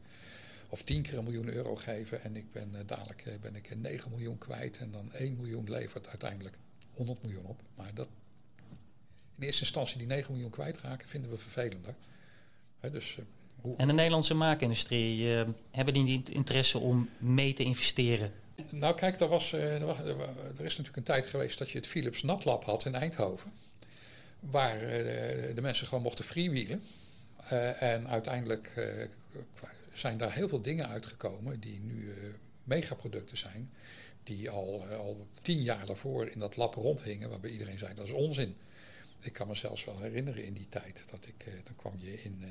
Of 0.69 0.81
tien 0.81 1.01
keer 1.01 1.17
een 1.17 1.23
miljoen 1.23 1.49
euro 1.49 1.75
geven. 1.75 2.21
En 2.21 2.35
ik 2.35 2.51
ben 2.51 2.71
dadelijk 2.85 3.37
ben 3.41 3.55
ik 3.55 3.75
9 3.77 4.11
miljoen 4.11 4.37
kwijt. 4.37 4.77
En 4.77 4.91
dan 4.91 5.13
1 5.13 5.35
miljoen 5.35 5.69
levert 5.69 6.07
uiteindelijk 6.07 6.57
100 6.93 7.21
miljoen 7.21 7.45
op. 7.45 7.61
Maar 7.75 7.93
dat, 7.93 8.07
in 9.41 9.47
eerste 9.47 9.63
instantie 9.63 9.97
die 9.97 10.07
9 10.07 10.31
miljoen 10.31 10.51
kwijtraken 10.51 11.09
vinden 11.09 11.31
we 11.31 11.37
vervelender. 11.37 11.95
dus 12.91 13.17
en 13.77 13.87
de 13.87 13.93
Nederlandse 13.93 14.33
maakindustrie, 14.33 15.27
uh, 15.27 15.47
hebben 15.71 15.93
die 15.93 16.03
niet 16.03 16.29
interesse 16.29 16.77
om 16.77 17.09
mee 17.17 17.53
te 17.53 17.63
investeren? 17.63 18.31
Nou 18.69 18.95
kijk, 18.95 19.19
er, 19.19 19.27
was, 19.27 19.53
uh, 19.53 19.73
er, 19.73 19.85
was, 19.85 19.97
er, 19.97 20.65
is 20.65 20.77
natuurlijk 20.77 20.97
een 20.97 21.03
tijd 21.03 21.27
geweest 21.27 21.57
dat 21.57 21.69
je 21.69 21.77
het 21.77 21.87
Philips 21.87 22.23
Natlab 22.23 22.63
had 22.63 22.85
in 22.85 22.95
Eindhoven. 22.95 23.51
Waar 24.39 24.79
de 24.79 25.61
mensen 25.61 25.87
gewoon 25.87 26.03
mochten 26.03 26.25
freewheelen. 26.25 26.83
en 27.79 28.07
uiteindelijk 28.07 28.71
zijn 29.93 30.17
daar 30.17 30.33
heel 30.33 30.49
veel 30.49 30.61
dingen 30.61 30.87
uitgekomen 30.87 31.59
die 31.59 31.79
nu 31.79 32.13
megaproducten 32.63 33.37
zijn. 33.37 33.71
Die 34.23 34.49
al, 34.49 34.85
al 34.85 35.27
tien 35.41 35.61
jaar 35.61 35.85
daarvoor 35.85 36.27
in 36.27 36.39
dat 36.39 36.57
lab 36.57 36.75
rondhingen, 36.75 37.29
waarbij 37.29 37.49
iedereen 37.49 37.77
zei 37.77 37.93
dat 37.93 38.05
is 38.05 38.11
onzin. 38.11 38.55
Ik 39.21 39.33
kan 39.33 39.47
me 39.47 39.55
zelfs 39.55 39.85
wel 39.85 39.99
herinneren 39.99 40.45
in 40.45 40.53
die 40.53 40.69
tijd 40.69 41.03
dat 41.09 41.27
ik, 41.27 41.65
dan 41.65 41.75
kwam 41.75 41.93
je 41.97 42.23
in 42.23 42.43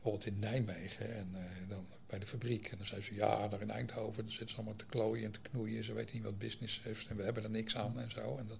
bijvoorbeeld 0.00 0.26
in 0.26 0.38
Nijmegen 0.38 1.14
en 1.16 1.28
uh, 1.32 1.68
dan 1.68 1.86
bij 2.06 2.18
de 2.18 2.26
fabriek. 2.26 2.66
En 2.66 2.76
dan 2.76 2.86
zei 2.86 3.02
ze, 3.02 3.14
ja, 3.14 3.48
daar 3.48 3.60
in 3.60 3.70
Eindhoven 3.70 4.28
zitten 4.30 4.48
ze 4.48 4.54
allemaal 4.54 4.76
te 4.76 4.86
klooien 4.86 5.24
en 5.24 5.32
te 5.32 5.40
knoeien. 5.40 5.84
Ze 5.84 5.92
weten 5.92 6.14
niet 6.14 6.24
wat 6.24 6.38
business 6.38 6.80
heeft 6.82 7.08
en 7.08 7.16
we 7.16 7.22
hebben 7.22 7.42
er 7.42 7.50
niks 7.50 7.76
aan 7.76 8.00
en 8.00 8.10
zo. 8.10 8.36
En, 8.36 8.46
dat... 8.46 8.58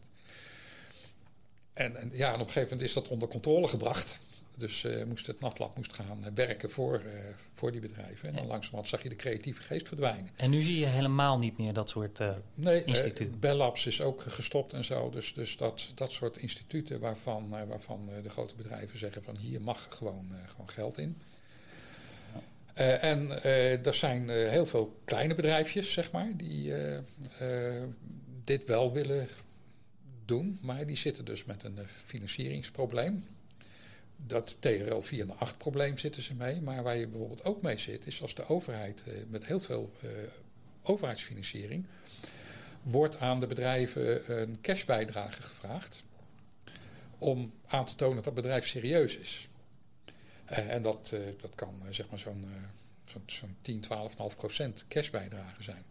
en, 1.72 1.96
en 1.96 2.10
ja, 2.12 2.28
en 2.28 2.40
op 2.40 2.46
een 2.46 2.52
gegeven 2.52 2.68
moment 2.68 2.88
is 2.88 2.94
dat 2.94 3.08
onder 3.08 3.28
controle 3.28 3.68
gebracht. 3.68 4.20
Dus 4.60 4.84
uh, 4.84 5.04
moest 5.04 5.26
het 5.26 5.40
nachtlab 5.40 5.76
moest 5.76 5.92
gaan 5.92 6.34
werken 6.34 6.70
voor, 6.70 7.02
uh, 7.06 7.12
voor 7.54 7.72
die 7.72 7.80
bedrijven. 7.80 8.28
En 8.28 8.34
dan 8.34 8.46
langzamerhand 8.46 8.88
zag 8.88 9.02
je 9.02 9.08
de 9.08 9.16
creatieve 9.16 9.62
geest 9.62 9.88
verdwijnen. 9.88 10.30
En 10.36 10.50
nu 10.50 10.62
zie 10.62 10.78
je 10.78 10.86
helemaal 10.86 11.38
niet 11.38 11.58
meer 11.58 11.72
dat 11.72 11.88
soort 11.88 12.20
nee, 12.54 12.84
instituten? 12.84 13.40
Bell 13.40 13.54
Labs 13.54 13.86
is 13.86 14.00
ook 14.00 14.22
gestopt 14.22 14.72
en 14.72 14.84
zo. 14.84 15.10
Dus, 15.10 15.34
dus 15.34 15.56
dat, 15.56 15.92
dat 15.94 16.12
soort 16.12 16.36
instituten 16.36 17.00
waarvan, 17.00 17.48
waarvan 17.48 18.10
de 18.22 18.30
grote 18.30 18.54
bedrijven 18.54 18.98
zeggen 18.98 19.22
van 19.22 19.36
hier 19.36 19.62
mag 19.62 19.86
gewoon, 19.90 20.32
gewoon 20.48 20.68
geld 20.68 20.98
in. 20.98 21.16
Uh, 22.78 23.04
en 23.04 23.28
uh, 23.28 23.86
er 23.86 23.94
zijn 23.94 24.28
uh, 24.28 24.48
heel 24.48 24.66
veel 24.66 25.00
kleine 25.04 25.34
bedrijfjes, 25.34 25.92
zeg 25.92 26.10
maar, 26.10 26.32
die 26.36 26.72
dit 28.44 28.64
wel 28.64 28.92
willen 28.92 29.28
doen, 30.24 30.58
maar 30.62 30.86
die 30.86 30.96
zitten 30.96 31.24
dus 31.24 31.44
met 31.44 31.62
een 31.62 31.78
financieringsprobleem. 32.04 33.24
Dat 34.26 34.56
TRL 34.60 35.00
4 35.00 35.26
naar 35.26 35.36
8 35.36 35.58
probleem 35.58 35.98
zitten 35.98 36.22
ze 36.22 36.34
mee, 36.34 36.60
maar 36.60 36.82
waar 36.82 36.96
je 36.96 37.08
bijvoorbeeld 37.08 37.44
ook 37.44 37.62
mee 37.62 37.78
zit, 37.78 38.06
is 38.06 38.22
als 38.22 38.34
de 38.34 38.46
overheid 38.46 39.04
met 39.28 39.46
heel 39.46 39.60
veel 39.60 39.90
overheidsfinanciering 40.82 41.86
wordt 42.82 43.18
aan 43.18 43.40
de 43.40 43.46
bedrijven 43.46 44.40
een 44.40 44.60
cashbijdrage 44.60 45.42
gevraagd 45.42 46.04
om 47.18 47.52
aan 47.66 47.84
te 47.84 47.94
tonen 47.94 48.16
dat 48.16 48.24
het 48.24 48.34
bedrijf 48.34 48.66
serieus 48.66 49.16
is. 49.16 49.48
En 50.44 50.82
dat, 50.82 51.14
dat 51.36 51.54
kan 51.54 51.82
zeg 51.90 52.08
maar 52.08 52.18
zo'n 52.18 52.44
zo'n 53.10 53.22
zo 53.26 53.46
10, 53.62 53.84
12,5 54.32 54.36
procent 54.36 54.84
cashbijdrage 54.88 55.62
zijn. 55.62 55.84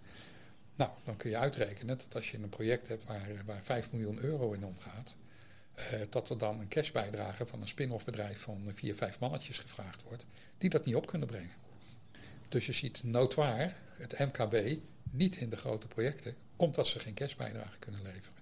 Nou, 0.75 0.91
dan 1.03 1.17
kun 1.17 1.29
je 1.29 1.37
uitrekenen 1.37 1.97
dat 1.97 2.15
als 2.15 2.31
je 2.31 2.37
een 2.37 2.49
project 2.49 2.87
hebt 2.87 3.05
waar, 3.05 3.29
waar 3.45 3.63
5 3.63 3.91
miljoen 3.91 4.23
euro 4.23 4.51
in 4.51 4.63
omgaat, 4.63 5.15
dat 6.09 6.29
er 6.29 6.37
dan 6.37 6.59
een 6.59 6.67
cashbijdrage 6.67 7.45
van 7.45 7.61
een 7.61 7.67
spin-off 7.67 8.05
bedrijf 8.05 8.41
van 8.41 8.71
4, 8.75 8.95
5 8.95 9.19
mannetjes 9.19 9.57
gevraagd 9.57 10.03
wordt, 10.03 10.25
die 10.57 10.69
dat 10.69 10.85
niet 10.85 10.95
op 10.95 11.07
kunnen 11.07 11.27
brengen. 11.27 11.55
Dus 12.49 12.65
je 12.65 12.71
ziet 12.71 13.03
notoir 13.03 13.75
het 13.93 14.19
MKB 14.19 14.79
niet 15.11 15.35
in 15.35 15.49
de 15.49 15.57
grote 15.57 15.87
projecten, 15.87 16.35
omdat 16.55 16.87
ze 16.87 16.99
geen 16.99 17.13
cashbijdrage 17.13 17.79
kunnen 17.79 18.01
leveren. 18.01 18.37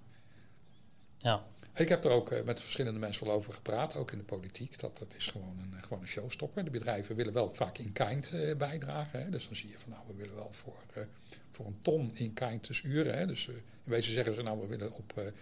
Ja. 1.18 1.44
Ik 1.74 1.90
heb 1.90 2.04
er 2.06 2.12
ook 2.12 2.32
eh, 2.32 2.44
met 2.44 2.62
verschillende 2.62 3.00
mensen 3.00 3.26
wel 3.26 3.36
over 3.36 3.54
gepraat, 3.54 3.96
ook 3.96 4.12
in 4.12 4.18
de 4.18 4.24
politiek. 4.24 4.80
Dat, 4.80 4.98
dat 4.98 5.14
is 5.18 5.28
gewoon 5.28 5.60
een, 5.60 5.84
gewoon 5.84 6.02
een 6.02 6.08
showstopper. 6.08 6.64
De 6.64 6.70
bedrijven 6.70 7.16
willen 7.16 7.34
wel 7.34 7.54
vaak 7.54 7.78
in 7.78 7.92
kind 7.92 8.32
uh, 8.34 8.56
bijdragen. 8.56 9.22
Hè. 9.22 9.30
Dus 9.30 9.48
dan 9.48 9.56
zie 9.56 9.70
je 9.70 9.78
van 9.78 9.92
nou, 9.92 10.08
we 10.08 10.16
willen 10.16 10.36
wel 10.36 10.52
voor, 10.52 10.78
uh, 10.98 11.04
voor 11.52 11.66
een 11.66 11.80
ton 11.80 12.12
in 12.14 12.34
kind 12.34 12.68
dus 12.68 12.82
uren. 12.82 13.18
Hè. 13.18 13.26
Dus 13.26 13.48
in 13.48 13.62
wezen 13.84 14.14
zeggen 14.14 14.36
ze 14.36 14.42
nou, 14.42 14.60
we 14.60 14.68
willen 14.68 14.94
op 14.94 15.34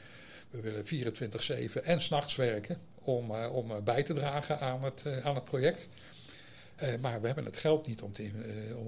we 0.55 0.61
willen 0.61 0.85
24-7 1.79 1.83
en 1.83 2.01
s'nachts 2.01 2.35
werken 2.35 2.77
om, 3.01 3.31
om 3.31 3.83
bij 3.83 4.03
te 4.03 4.13
dragen 4.13 4.59
aan 4.59 4.83
het, 4.83 5.05
aan 5.23 5.35
het 5.35 5.45
project. 5.45 5.87
maar 7.01 7.21
we 7.21 7.25
hebben 7.27 7.45
het 7.45 7.57
geld 7.57 7.87
niet 7.87 8.01
om 8.01 8.13
te, 8.13 8.31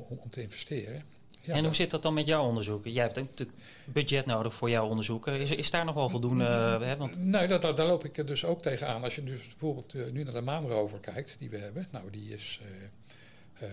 om, 0.10 0.17
om 0.19 0.30
te 0.30 0.41
investeren 0.41 1.03
en 1.45 1.63
hoe 1.63 1.75
zit 1.75 1.91
dat 1.91 2.01
dan 2.01 2.13
met 2.13 2.27
jouw 2.27 2.43
onderzoeken? 2.43 2.91
Jij 2.91 3.03
hebt 3.03 3.15
natuurlijk 3.15 3.58
budget 3.86 4.25
nodig 4.25 4.53
voor 4.53 4.69
jouw 4.69 4.88
onderzoeken. 4.88 5.39
Is, 5.39 5.51
is 5.51 5.71
daar 5.71 5.86
nog 5.86 5.95
wel 5.95 6.10
voldoende? 6.10 6.43
Hè? 6.82 6.97
Want... 6.97 7.17
Nee, 7.19 7.47
daar, 7.47 7.60
daar, 7.60 7.88
loop 7.88 8.06
ik 8.06 8.27
dus 8.27 8.45
ook 8.45 8.62
tegenaan. 8.62 9.03
Als 9.03 9.15
je 9.15 9.23
dus 9.23 9.47
bijvoorbeeld 9.47 9.93
uh, 9.93 10.12
nu 10.12 10.23
naar 10.23 10.34
de 10.34 10.41
maanrover 10.41 10.99
kijkt, 10.99 11.36
die 11.39 11.49
we 11.49 11.58
hebben. 11.58 11.88
Nou, 11.91 12.10
die 12.10 12.34
is 12.34 12.60
uh, 13.62 13.69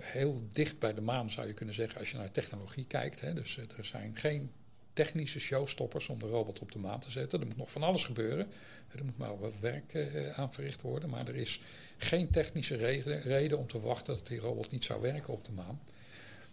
heel 0.00 0.42
dicht 0.52 0.78
bij 0.78 0.94
de 0.94 1.00
maan, 1.00 1.30
zou 1.30 1.46
je 1.46 1.52
kunnen 1.52 1.74
zeggen, 1.74 2.00
als 2.00 2.10
je 2.10 2.16
naar 2.16 2.32
technologie 2.32 2.86
kijkt. 2.86 3.20
Hè. 3.20 3.34
Dus 3.34 3.56
er 3.56 3.84
zijn 3.84 4.16
geen 4.16 4.50
technische 4.92 5.40
showstoppers 5.40 6.08
om 6.08 6.18
de 6.18 6.28
robot 6.28 6.60
op 6.60 6.72
de 6.72 6.78
maan 6.78 7.00
te 7.00 7.10
zetten. 7.10 7.40
Er 7.40 7.46
moet 7.46 7.56
nog 7.56 7.70
van 7.70 7.82
alles 7.82 8.04
gebeuren. 8.04 8.52
Er 8.88 9.04
moet 9.04 9.18
maar 9.18 9.38
wat 9.38 9.52
werk 9.60 9.94
uh, 9.94 10.38
aan 10.38 10.52
verricht 10.52 10.82
worden. 10.82 11.10
Maar 11.10 11.28
er 11.28 11.36
is 11.36 11.60
geen 11.96 12.30
technische 12.30 12.76
reden, 12.76 13.22
reden, 13.22 13.58
om 13.58 13.66
te 13.66 13.80
wachten 13.80 14.14
dat 14.14 14.26
die 14.26 14.38
robot 14.38 14.70
niet 14.70 14.84
zou 14.84 15.00
werken 15.00 15.32
op 15.32 15.44
de 15.44 15.52
maan. 15.52 15.80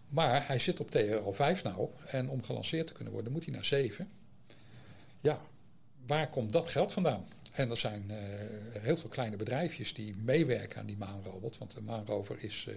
Maar 0.09 0.47
hij 0.47 0.59
zit 0.59 0.79
op 0.79 0.91
TRL 0.91 1.31
5 1.31 1.63
nou. 1.63 1.89
En 2.05 2.29
om 2.29 2.43
gelanceerd 2.43 2.87
te 2.87 2.93
kunnen 2.93 3.13
worden 3.13 3.31
moet 3.31 3.45
hij 3.45 3.53
naar 3.53 3.65
7. 3.65 4.09
Ja, 5.21 5.41
waar 6.05 6.29
komt 6.29 6.51
dat 6.51 6.69
geld 6.69 6.93
vandaan? 6.93 7.27
En 7.51 7.69
er 7.69 7.77
zijn 7.77 8.05
uh, 8.07 8.17
heel 8.81 8.97
veel 8.97 9.09
kleine 9.09 9.35
bedrijfjes 9.35 9.93
die 9.93 10.15
meewerken 10.15 10.79
aan 10.79 10.85
die 10.85 10.97
maanrobot. 10.97 11.57
Want 11.57 11.73
de 11.73 11.81
maanrover 11.81 12.43
is... 12.43 12.67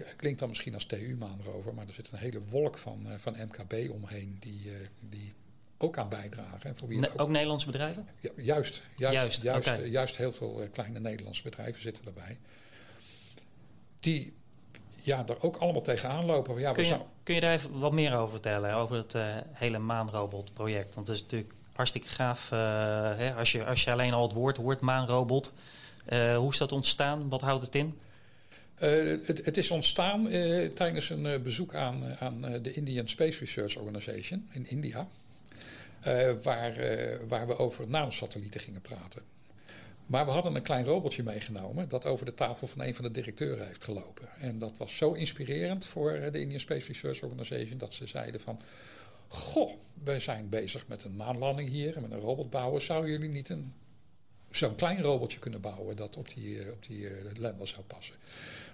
Uh, 0.00 0.06
klinkt 0.16 0.38
dan 0.38 0.48
misschien 0.48 0.74
als 0.74 0.86
TU-maanrover, 0.86 1.74
maar 1.74 1.86
er 1.86 1.94
zit 1.94 2.10
een 2.12 2.18
hele 2.18 2.40
wolk 2.44 2.78
van, 2.78 3.06
uh, 3.06 3.14
van 3.18 3.36
MKB 3.38 3.90
omheen 3.90 4.36
die, 4.40 4.70
die 5.00 5.34
ook 5.78 5.98
aan 5.98 6.08
bijdragen. 6.08 6.62
En 6.62 6.76
voor 6.76 6.88
wie 6.88 7.10
ook, 7.12 7.20
ook, 7.20 7.28
Nederlandse 7.28 7.66
bedrijven? 7.66 8.08
Ja, 8.20 8.30
juist, 8.36 8.82
juist, 8.96 9.42
juist, 9.42 9.42
juist, 9.42 9.84
juist, 9.84 10.16
heel 10.16 10.32
veel 10.32 10.68
kleine 10.72 11.00
Nederlandse 11.00 11.42
bedrijven 11.42 11.82
zitten 11.82 12.04
erbij. 12.04 12.38
Die 14.00 14.34
ja, 15.04 15.26
er 15.26 15.42
ook 15.42 15.56
allemaal 15.56 15.82
tegenaan 15.82 16.24
lopen. 16.24 16.58
Ja, 16.58 16.72
kun, 16.72 16.84
je, 16.84 16.98
kun 17.22 17.34
je 17.34 17.40
daar 17.40 17.52
even 17.52 17.78
wat 17.78 17.92
meer 17.92 18.16
over 18.16 18.30
vertellen, 18.30 18.74
over 18.74 18.96
het 18.96 19.14
uh, 19.14 19.36
hele 19.52 19.78
maanrobot-project? 19.78 20.94
Want 20.94 21.06
het 21.06 21.16
is 21.16 21.22
natuurlijk 21.22 21.52
hartstikke 21.72 22.08
gaaf. 22.08 22.50
Uh, 22.50 22.58
hè, 23.16 23.34
als, 23.34 23.52
je, 23.52 23.64
als 23.64 23.84
je 23.84 23.92
alleen 23.92 24.12
al 24.12 24.22
het 24.22 24.32
woord 24.32 24.56
hoort, 24.56 24.80
maanrobot. 24.80 25.52
Uh, 26.08 26.36
hoe 26.36 26.50
is 26.50 26.58
dat 26.58 26.72
ontstaan? 26.72 27.28
Wat 27.28 27.40
houdt 27.40 27.64
het 27.64 27.74
in? 27.74 27.98
Het, 28.74 29.44
het, 29.44 29.56
is 29.56 29.70
ontstaan 29.70 30.28
tijdens 30.74 31.10
een 31.10 31.42
bezoek 31.42 31.74
aan, 31.74 32.16
aan 32.18 32.40
de 32.40 32.72
Indian 32.72 33.08
Space 33.08 33.38
Research 33.38 33.76
Organization 33.76 34.48
in 34.52 34.66
India. 34.66 35.08
waar, 36.42 36.76
waar 37.28 37.46
we 37.46 37.58
over 37.58 37.88
nanosatellieten 37.88 38.60
gingen 38.60 38.80
praten. 38.80 39.22
Maar 40.06 40.24
we 40.24 40.30
hadden 40.30 40.54
een 40.54 40.62
klein 40.62 40.84
robotje 40.84 41.22
meegenomen 41.22 41.88
dat 41.88 42.04
over 42.04 42.26
de 42.26 42.34
tafel 42.34 42.66
van 42.66 42.82
een 42.82 42.94
van 42.94 43.04
de 43.04 43.10
directeuren 43.10 43.66
heeft 43.66 43.84
gelopen. 43.84 44.28
En 44.32 44.58
dat 44.58 44.72
was 44.76 44.96
zo 44.96 45.12
inspirerend 45.12 45.86
voor 45.86 46.28
de 46.32 46.40
Indian 46.40 46.60
Space 46.60 46.86
Research 46.86 47.22
Organization 47.22 47.78
dat 47.78 47.94
ze 47.94 48.06
zeiden 48.06 48.40
van... 48.40 48.60
Goh, 49.28 49.72
we 50.04 50.20
zijn 50.20 50.48
bezig 50.48 50.86
met 50.86 51.04
een 51.04 51.16
maanlanding 51.16 51.68
hier 51.68 51.96
en 51.96 52.02
met 52.02 52.10
een 52.10 52.18
robot 52.18 52.50
bouwen. 52.50 52.82
Zouden 52.82 53.10
jullie 53.10 53.28
niet 53.28 53.48
een, 53.48 53.72
zo'n 54.50 54.74
klein 54.74 55.02
robotje 55.02 55.38
kunnen 55.38 55.60
bouwen 55.60 55.96
dat 55.96 56.16
op 56.16 56.34
die, 56.34 56.62
eh, 56.62 56.72
op 56.72 56.86
die 56.86 57.08
zou 57.62 57.84
passen? 57.86 58.14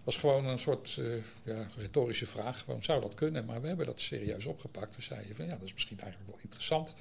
Was 0.04 0.16
gewoon 0.16 0.46
een 0.46 0.58
soort 0.58 0.96
uh, 0.96 1.22
ja, 1.42 1.68
retorische 1.76 2.26
vraag. 2.26 2.64
Waarom 2.66 2.84
zou 2.84 3.00
dat 3.00 3.14
kunnen? 3.14 3.44
Maar 3.44 3.60
we 3.60 3.66
hebben 3.66 3.86
dat 3.86 4.00
serieus 4.00 4.46
opgepakt. 4.46 4.96
We 4.96 5.02
zeiden 5.02 5.36
van 5.36 5.44
ja, 5.44 5.52
dat 5.52 5.62
is 5.62 5.72
misschien 5.72 6.00
eigenlijk 6.00 6.30
wel 6.30 6.40
interessant. 6.42 6.94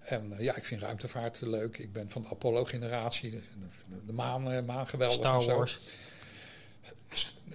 En 0.00 0.34
ja, 0.38 0.56
ik 0.56 0.64
vind 0.64 0.80
ruimtevaart 0.80 1.40
leuk. 1.40 1.78
Ik 1.78 1.92
ben 1.92 2.10
van 2.10 2.22
de 2.22 2.28
Apollo-generatie, 2.28 3.30
de, 3.30 3.42
de, 4.06 4.12
maan, 4.12 4.64
maan 4.64 4.88
geweldig. 4.88 5.16
Star 5.16 5.44
Wars. 5.44 5.78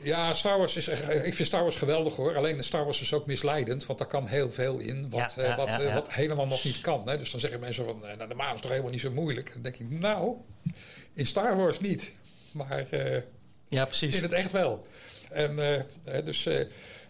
Ja, 0.01 0.33
Star 0.33 0.57
Wars 0.57 0.75
is, 0.75 0.87
ik 1.23 1.33
vind 1.33 1.47
Star 1.47 1.61
Wars 1.61 1.75
geweldig 1.75 2.15
hoor. 2.15 2.37
Alleen 2.37 2.63
Star 2.63 2.83
Wars 2.83 3.01
is 3.01 3.13
ook 3.13 3.25
misleidend, 3.25 3.85
want 3.85 3.99
daar 3.99 4.07
kan 4.07 4.27
heel 4.27 4.51
veel 4.51 4.79
in 4.79 5.09
wat, 5.09 5.37
eh, 5.37 5.57
wat, 5.57 5.79
eh, 5.79 5.93
wat 5.93 6.13
helemaal 6.13 6.47
nog 6.47 6.63
niet 6.63 6.81
kan. 6.81 7.07
Hè. 7.07 7.17
Dus 7.17 7.31
dan 7.31 7.39
zeggen 7.39 7.59
mensen 7.59 7.85
van, 7.85 8.05
eh, 8.05 8.17
nou, 8.17 8.29
de 8.29 8.35
maan 8.35 8.53
is 8.53 8.61
toch 8.61 8.69
helemaal 8.71 8.91
niet 8.91 9.01
zo 9.01 9.11
moeilijk. 9.11 9.53
Dan 9.53 9.61
denk 9.61 9.77
ik, 9.77 9.89
nou, 9.89 10.35
in 11.13 11.25
Star 11.25 11.57
Wars 11.57 11.79
niet. 11.79 12.11
Maar 12.51 12.87
ja, 13.75 13.85
precies. 13.85 14.15
in 14.15 14.23
het 14.23 14.31
echt 14.31 14.51
wel. 14.51 14.87
En, 15.29 15.85
dus, 16.25 16.49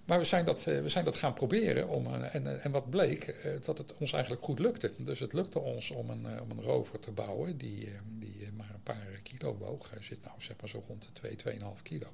maar 0.05 0.19
we 0.19 0.25
zijn, 0.25 0.45
dat, 0.45 0.63
we 0.63 0.89
zijn 0.89 1.05
dat 1.05 1.15
gaan 1.15 1.33
proberen. 1.33 1.87
Om, 1.87 2.13
en, 2.13 2.63
en 2.63 2.71
wat 2.71 2.89
bleek, 2.89 3.35
dat 3.65 3.77
het 3.77 3.97
ons 3.97 4.13
eigenlijk 4.13 4.43
goed 4.43 4.59
lukte. 4.59 4.91
Dus 4.97 5.19
het 5.19 5.33
lukte 5.33 5.59
ons 5.59 5.91
om 5.91 6.09
een, 6.09 6.41
om 6.41 6.51
een 6.51 6.61
rover 6.61 6.99
te 6.99 7.11
bouwen 7.11 7.57
die, 7.57 7.89
die 8.19 8.51
maar 8.57 8.69
een 8.73 8.83
paar 8.83 9.07
kilo 9.23 9.57
woog. 9.57 9.89
Hij 9.89 10.03
zit 10.03 10.23
nou 10.23 10.35
zeg 10.37 10.55
maar 10.59 10.69
zo 10.69 10.83
rond 10.87 11.09
de 11.21 11.35
2, 11.35 11.59
2,5 11.59 11.81
kilo 11.83 12.07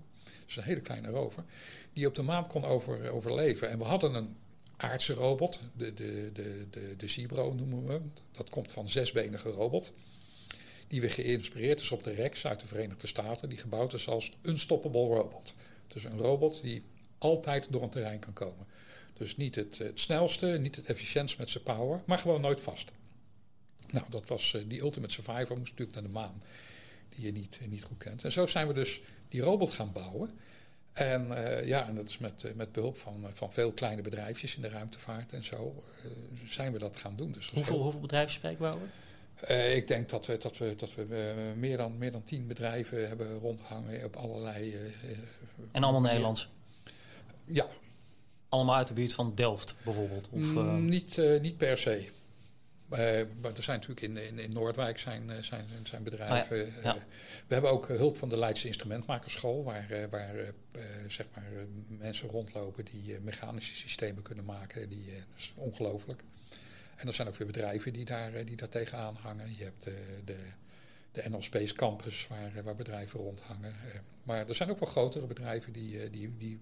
is 0.52 0.58
een 0.58 0.64
hele 0.64 0.82
kleine 0.82 1.10
rover, 1.10 1.44
die 1.94 2.08
op 2.08 2.16
de 2.16 2.22
maan 2.22 2.48
kon 2.48 2.66
over, 2.66 3.10
overleven. 3.10 3.70
En 3.70 3.78
we 3.78 3.84
hadden 3.84 4.14
een 4.14 4.36
aardse 4.78 5.14
robot, 5.14 5.62
de, 5.78 5.94
de, 5.94 6.30
de, 6.34 6.66
de, 6.70 6.96
de 6.98 7.28
noemen 7.56 7.88
we. 7.88 8.00
Dat 8.32 8.50
komt 8.50 8.72
van 8.72 8.90
zesbenige 8.90 9.50
robot. 9.50 9.94
Die 10.92 11.02
weer 11.02 11.12
geïnspireerd 11.12 11.80
is 11.80 11.92
op 11.92 12.04
de 12.04 12.12
Rex 12.12 12.46
uit 12.46 12.60
de 12.60 12.68
Verenigde 12.68 13.08
Staten, 13.08 13.50
die 13.50 13.58
gebouwd 13.58 13.94
is 13.94 14.08
als 14.08 14.32
unstoppable 14.42 15.08
robot. 15.08 15.56
Dus 15.88 16.04
een 16.04 16.18
robot 16.18 16.62
die 16.62 16.84
altijd 17.18 17.68
door 17.72 17.84
een 17.84 17.90
terrein 17.90 18.20
kan 18.20 18.34
komen. 18.34 18.66
Dus 19.14 19.38
niet 19.38 19.56
het, 19.56 19.78
het 19.78 20.00
snelste, 20.00 20.46
niet 20.46 20.76
het 20.76 20.86
efficiëntst 20.86 21.38
met 21.38 21.50
zijn 21.50 21.64
power, 21.64 22.02
maar 22.06 22.18
gewoon 22.18 22.42
nooit 22.42 22.62
vast. 22.62 22.92
Nou, 23.92 24.06
dat 24.10 24.28
was 24.28 24.54
uh, 24.54 24.64
die 24.68 24.80
Ultimate 24.80 25.14
Survivor, 25.14 25.58
moest 25.58 25.72
natuurlijk 25.72 25.94
naar 25.94 26.04
de 26.04 26.14
maan, 26.14 26.42
die 27.10 27.26
je 27.26 27.32
niet, 27.32 27.60
niet 27.70 27.84
goed 27.84 27.98
kent. 27.98 28.24
En 28.24 28.32
zo 28.32 28.46
zijn 28.46 28.68
we 28.68 28.74
dus 28.74 29.02
die 29.30 29.42
robot 29.42 29.72
gaan 29.72 29.92
bouwen. 29.92 30.30
En 30.92 31.28
uh, 31.28 31.68
ja, 31.68 31.88
en 31.88 31.96
dat 31.96 32.10
is 32.10 32.18
met, 32.18 32.44
uh, 32.44 32.54
met 32.54 32.72
behulp 32.72 32.98
van, 32.98 33.26
van 33.34 33.54
veel 33.54 33.72
kleine 33.72 34.02
bedrijfjes 34.02 34.56
in 34.56 34.62
de 34.62 34.70
ruimtevaart 34.70 35.34
en 35.34 35.44
zo, 35.44 35.84
zijn 36.46 36.72
we 36.72 36.80
dat 36.80 36.98
gaan 36.98 37.16
doen. 37.16 37.32
Dus 37.32 37.50
hoeveel, 37.50 37.74
heel... 37.74 37.84
hoeveel 37.84 38.02
bedrijven 38.02 38.34
spreken 38.34 38.62
we 38.62 38.68
over? 38.68 38.88
Ik 39.50 39.88
denk 39.88 40.10
dat 40.10 40.26
we, 40.26 40.38
dat 40.38 40.58
we, 40.58 40.76
dat 40.76 40.96
we 40.96 41.06
meer, 41.58 41.78
dan, 41.78 41.98
meer 41.98 42.12
dan 42.12 42.24
tien 42.24 42.48
bedrijven 42.48 43.08
hebben 43.08 43.40
rondhangen 43.40 44.06
op 44.06 44.16
allerlei. 44.16 44.76
en 45.72 45.84
allemaal 45.84 46.02
Nederlands? 46.02 46.50
Ja. 47.46 47.68
Allemaal 48.50 48.76
uit 48.76 48.88
de 48.88 48.94
buurt 48.94 49.14
van 49.14 49.36
Delft 49.36 49.76
bijvoorbeeld? 49.84 50.30
Of, 50.32 50.42
mm, 50.42 50.86
niet, 50.86 51.22
niet 51.42 51.58
per 51.58 51.78
se. 51.78 52.10
Maar 52.92 53.00
er 53.56 53.64
zijn 53.64 53.80
natuurlijk 53.80 54.02
in, 54.02 54.18
in, 54.18 54.40
in 54.40 54.54
Noordwijk 54.54 55.00
zijn, 55.00 55.30
eh, 55.30 55.44
zijn, 55.44 55.68
zijn 55.84 56.04
bedrijven. 56.04 56.66
Oh 56.78 56.84
ja. 56.84 56.96
we 57.48 57.54
hebben 57.54 57.72
ook 57.72 57.88
hulp 57.88 58.18
van 58.18 58.30
de 58.30 58.38
Leidse 58.38 58.68
Instrumentmakerschool, 58.68 59.64
waar, 59.64 60.08
waar 60.10 60.54
zeg 61.08 61.26
maar, 61.36 61.50
mensen 61.88 62.30
rondlopen 62.30 62.86
die 62.86 63.20
mechanische 63.20 63.76
systemen 63.76 64.24
kunnen 64.24 64.46
maken. 64.46 64.90
Die, 64.90 65.06
dat 65.06 65.38
is 65.38 65.54
ongelooflijk. 65.56 66.24
En 67.02 67.08
er 67.08 67.14
zijn 67.14 67.28
ook 67.28 67.36
weer 67.36 67.48
bedrijven 67.48 67.94
die 67.94 68.06
daar, 68.06 68.46
die 68.46 68.56
daar 68.56 68.70
tegenaan 68.70 69.16
hangen. 69.22 69.56
Je 69.58 69.64
hebt 69.64 69.84
de, 69.84 70.22
de, 70.26 70.38
de 71.12 71.30
NL 71.30 71.42
Space 71.42 71.74
Campus, 71.74 72.28
waar, 72.28 72.64
waar 72.64 72.76
bedrijven 72.76 73.20
rondhangen. 73.20 73.76
maar 74.24 74.48
er 74.48 74.56
zijn 74.56 74.70
ook 74.70 74.80
wel 74.80 74.90
grotere 74.90 75.26
bedrijven 75.26 75.74
die, 75.74 76.10
die, 76.10 76.38
die 76.38 76.60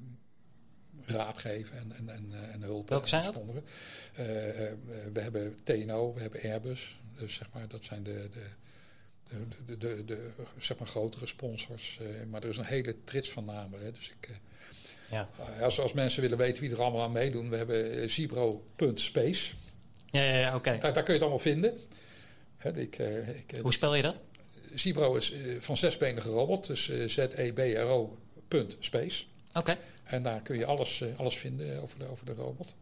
raad 1.06 1.38
geven 1.38 1.78
en, 1.78 1.92
en, 1.92 2.10
en, 2.10 2.28
eh, 2.32 2.54
en 2.54 2.62
hulp. 2.62 2.90
Welke 2.90 3.08
zijn 3.08 3.24
dat? 3.24 3.42
We 5.14 5.20
hebben 5.20 5.58
TNO, 5.64 6.14
we 6.14 6.22
hebben 6.22 6.42
Airbus. 6.42 7.00
Dus 7.16 7.34
zeg 7.34 7.50
maar, 7.54 7.68
dat 7.68 7.86
zijn 7.86 8.04
de, 8.04 8.30
de, 8.32 8.48
de, 9.66 9.78
de, 9.78 10.06
de, 10.06 10.32
zeg 10.58 10.78
maar 10.78 10.88
grotere 10.88 11.28
sponsors. 11.28 12.00
maar 12.30 12.44
er 12.44 12.50
is 12.50 12.58
een 12.58 12.64
hele 12.64 13.04
trits 13.04 13.32
van 13.32 13.46
namen. 13.46 13.82
Hè. 13.82 13.92
Dus 13.92 14.10
ik, 14.10 14.40
ja. 15.12 15.30
als, 15.62 15.80
als 15.80 15.94
mensen 15.94 16.22
willen 16.22 16.38
weten 16.38 16.62
wie 16.62 16.72
er 16.72 16.82
allemaal 16.82 17.04
aan 17.04 17.12
meedoen, 17.12 17.50
we 17.50 17.58
hebben 17.58 18.10
Zibro.space. 18.10 19.54
Ja, 20.12 20.24
ja, 20.24 20.36
ja 20.40 20.56
oké. 20.56 20.78
Daar, 20.80 20.94
daar, 20.94 21.04
kun 21.04 21.14
je 21.14 21.20
het 21.20 21.22
allemaal 21.22 21.40
vinden. 21.40 21.80
Ik, 22.64 22.98
ik, 22.98 23.60
Hoe 23.62 23.74
spel 23.74 23.96
je 23.96 24.02
dat? 24.02 24.22
Zibro 24.74 25.16
is 25.16 25.34
van 25.60 25.78
zesbenige 25.78 26.30
robot, 26.30 26.68
dus 26.68 26.92
Z-E-B-R-O. 27.06 28.18
Space. 28.80 29.26
Oké. 29.54 29.78
En 30.04 30.24
daar 30.24 30.42
kun 30.42 30.58
je 30.58 30.66
alles, 30.66 31.02
eh, 31.02 31.20
alles 31.20 31.38
vinden 31.38 31.82
over 31.82 32.00
de, 32.00 32.06
over 32.06 32.26
de 32.26 32.34
robot. 32.34 32.76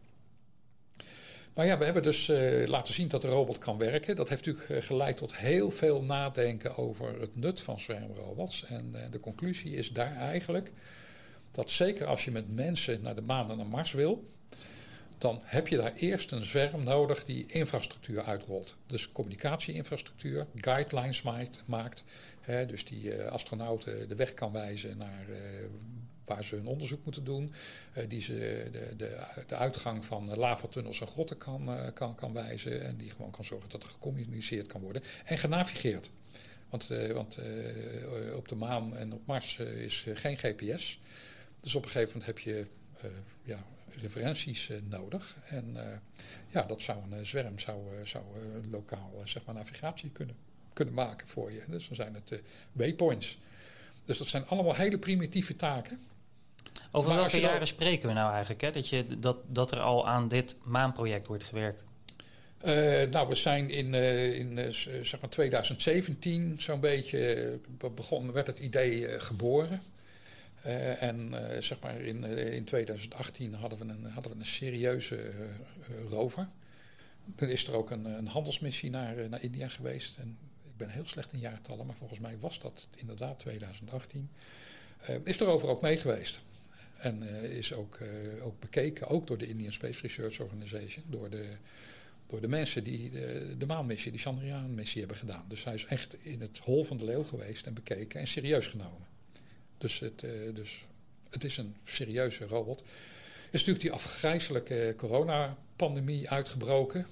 Maar 1.54 1.66
ja, 1.66 1.78
we 1.78 1.84
hebben 1.84 2.02
dus 2.02 2.28
uh, 2.28 2.66
laten 2.66 2.94
zien 2.94 3.08
dat 3.08 3.22
de 3.22 3.28
robot 3.28 3.58
kan 3.58 3.78
werken. 3.78 4.16
Dat 4.16 4.28
heeft 4.28 4.46
natuurlijk 4.46 4.70
eh, 4.70 4.86
geleid 4.86 5.16
tot 5.16 5.36
heel 5.36 5.70
veel 5.70 6.02
nadenken 6.02 6.76
over 6.76 7.20
het 7.20 7.36
nut 7.36 7.60
van 7.60 7.80
zwermrobots. 7.80 8.64
En 8.64 8.92
uh, 8.94 9.02
de 9.10 9.20
conclusie 9.20 9.76
is 9.76 9.90
daar 9.90 10.16
eigenlijk 10.16 10.72
dat 11.50 11.70
zeker 11.70 12.06
als 12.06 12.24
je 12.24 12.30
met 12.30 12.54
mensen 12.54 13.00
naar 13.02 13.14
de 13.14 13.20
maan 13.20 13.50
en 13.50 13.56
naar 13.56 13.66
Mars 13.66 13.92
wil, 13.92 14.28
dan 15.18 15.42
heb 15.44 15.68
je 15.68 15.76
daar 15.76 15.92
eerst 15.94 16.32
een 16.32 16.44
zwerm 16.44 16.84
nodig 16.84 17.24
die 17.24 17.46
infrastructuur 17.46 18.22
uitrolt. 18.22 18.76
Dus 18.86 19.12
communicatieinfrastructuur, 19.12 20.46
guidelines 20.54 21.22
maakt, 21.22 21.62
maakt 21.66 22.04
hè, 22.40 22.66
dus 22.66 22.84
die 22.84 23.22
astronauten 23.22 24.08
de 24.08 24.14
weg 24.14 24.34
kan 24.34 24.52
wijzen 24.52 24.98
naar 24.98 25.26
waar 26.28 26.44
ze 26.44 26.54
hun 26.54 26.66
onderzoek 26.66 27.04
moeten 27.04 27.24
doen. 27.24 27.52
Uh, 27.96 28.04
die 28.08 28.22
ze 28.22 28.68
de, 28.72 28.96
de, 28.96 29.26
de 29.46 29.56
uitgang 29.56 30.04
van 30.04 30.34
lavatunnels 30.34 31.00
en 31.00 31.06
grotten 31.06 31.38
kan, 31.38 31.92
kan, 31.94 32.14
kan 32.14 32.32
wijzen. 32.32 32.82
En 32.82 32.96
die 32.96 33.10
gewoon 33.10 33.30
kan 33.30 33.44
zorgen 33.44 33.70
dat 33.70 33.82
er 33.82 33.88
gecommuniceerd 33.88 34.66
kan 34.66 34.80
worden. 34.80 35.02
En 35.24 35.38
genavigeerd. 35.38 36.10
Want, 36.68 36.86
want 37.12 37.38
op 38.34 38.48
de 38.48 38.54
maan 38.54 38.96
en 38.96 39.12
op 39.12 39.26
Mars 39.26 39.56
is 39.56 40.06
geen 40.14 40.38
GPS. 40.38 41.00
Dus 41.60 41.74
op 41.74 41.84
een 41.84 41.90
gegeven 41.90 42.18
moment 42.18 42.26
heb 42.26 42.38
je 42.38 42.66
ja, 43.42 43.64
referenties 44.00 44.70
nodig. 44.88 45.36
En 45.48 45.76
ja, 46.48 46.62
dat 46.62 46.82
zou 46.82 46.98
een 47.10 47.26
zwerm 47.26 47.58
zou, 47.58 48.06
zou 48.06 48.24
lokaal 48.70 49.12
zeg 49.24 49.44
maar, 49.44 49.54
navigatie 49.54 50.10
kunnen, 50.10 50.36
kunnen 50.72 50.94
maken 50.94 51.28
voor 51.28 51.52
je. 51.52 51.62
Dus 51.68 51.86
dan 51.86 51.96
zijn 51.96 52.14
het 52.14 52.42
waypoints. 52.72 53.38
Dus 54.04 54.18
dat 54.18 54.26
zijn 54.26 54.46
allemaal 54.46 54.74
hele 54.74 54.98
primitieve 54.98 55.56
taken. 55.56 56.00
Over 56.92 57.14
welke 57.14 57.40
jaren 57.40 57.66
spreken 57.66 58.08
we 58.08 58.14
nou 58.14 58.30
eigenlijk? 58.30 58.60
Hè? 58.60 58.70
Dat, 58.70 58.88
je, 58.88 59.18
dat, 59.18 59.36
dat 59.46 59.70
er 59.70 59.80
al 59.80 60.08
aan 60.08 60.28
dit 60.28 60.56
maanproject 60.62 61.26
wordt 61.26 61.44
gewerkt? 61.44 61.84
Uh, 62.64 63.10
nou, 63.10 63.28
we 63.28 63.34
zijn 63.34 63.70
in, 63.70 63.94
uh, 63.94 64.38
in 64.38 64.58
uh, 64.58 64.68
zeg 65.02 65.20
maar 65.20 65.30
2017 65.30 66.56
zo'n 66.58 66.80
beetje 66.80 67.58
begonnen, 67.94 68.34
werd 68.34 68.46
het 68.46 68.58
idee 68.58 69.20
geboren. 69.20 69.82
En 70.98 71.32
zeg 71.62 71.80
maar 71.80 72.00
in, 72.00 72.24
in 72.52 72.64
2018 72.64 73.54
hadden 73.54 73.78
we 73.78 73.84
een, 73.84 74.04
hadden 74.04 74.32
we 74.32 74.38
een 74.38 74.46
serieuze 74.46 75.32
rover. 76.08 76.48
Dan 77.24 77.48
is 77.48 77.66
er 77.66 77.74
ook 77.74 77.90
een, 77.90 78.04
een 78.04 78.26
handelsmissie 78.26 78.90
naar, 78.90 79.28
naar 79.28 79.42
India 79.42 79.68
geweest. 79.68 80.16
En 80.18 80.38
ik 80.64 80.76
ben 80.76 80.90
heel 80.90 81.06
slecht 81.06 81.32
in 81.32 81.38
jaartallen, 81.38 81.86
maar 81.86 81.96
volgens 81.96 82.20
mij 82.20 82.38
was 82.38 82.58
dat 82.58 82.86
inderdaad 82.96 83.38
2018. 83.38 84.30
is 85.24 85.38
de 85.38 85.44
rover 85.44 85.68
ook 85.68 85.82
mee 85.82 85.96
geweest. 85.96 86.42
En 86.98 87.22
is 87.42 87.72
ook, 87.72 87.98
ook 88.42 88.60
bekeken, 88.60 89.08
ook 89.08 89.26
door 89.26 89.38
de 89.38 89.48
Indian 89.48 89.72
Space 89.72 90.00
Research 90.02 90.40
Organization, 90.40 91.04
door 91.08 91.30
de 91.30 91.56
door 92.28 92.40
de 92.40 92.48
mensen 92.48 92.84
die 92.84 93.10
de, 93.10 93.54
de 93.58 93.66
maanmissie, 93.66 94.10
die 94.10 94.20
Chandrayaan-missie 94.20 95.00
hebben 95.00 95.18
gedaan. 95.18 95.44
Dus 95.48 95.64
hij 95.64 95.74
is 95.74 95.84
echt 95.84 96.16
in 96.24 96.40
het 96.40 96.58
hol 96.58 96.84
van 96.84 96.96
de 96.96 97.04
leeuw 97.04 97.24
geweest 97.24 97.66
en 97.66 97.74
bekeken 97.74 98.20
en 98.20 98.26
serieus 98.26 98.66
genomen. 98.66 99.06
Dus 99.78 99.98
het, 99.98 100.22
uh, 100.22 100.54
dus 100.54 100.84
het 101.30 101.44
is 101.44 101.56
een 101.56 101.76
serieuze 101.84 102.46
robot. 102.46 102.80
Er 102.80 103.54
is 103.54 103.60
natuurlijk 103.60 103.80
die 103.80 103.92
afgrijzelijke 103.92 104.94
coronapandemie 104.96 106.30
uitgebroken. 106.30 107.06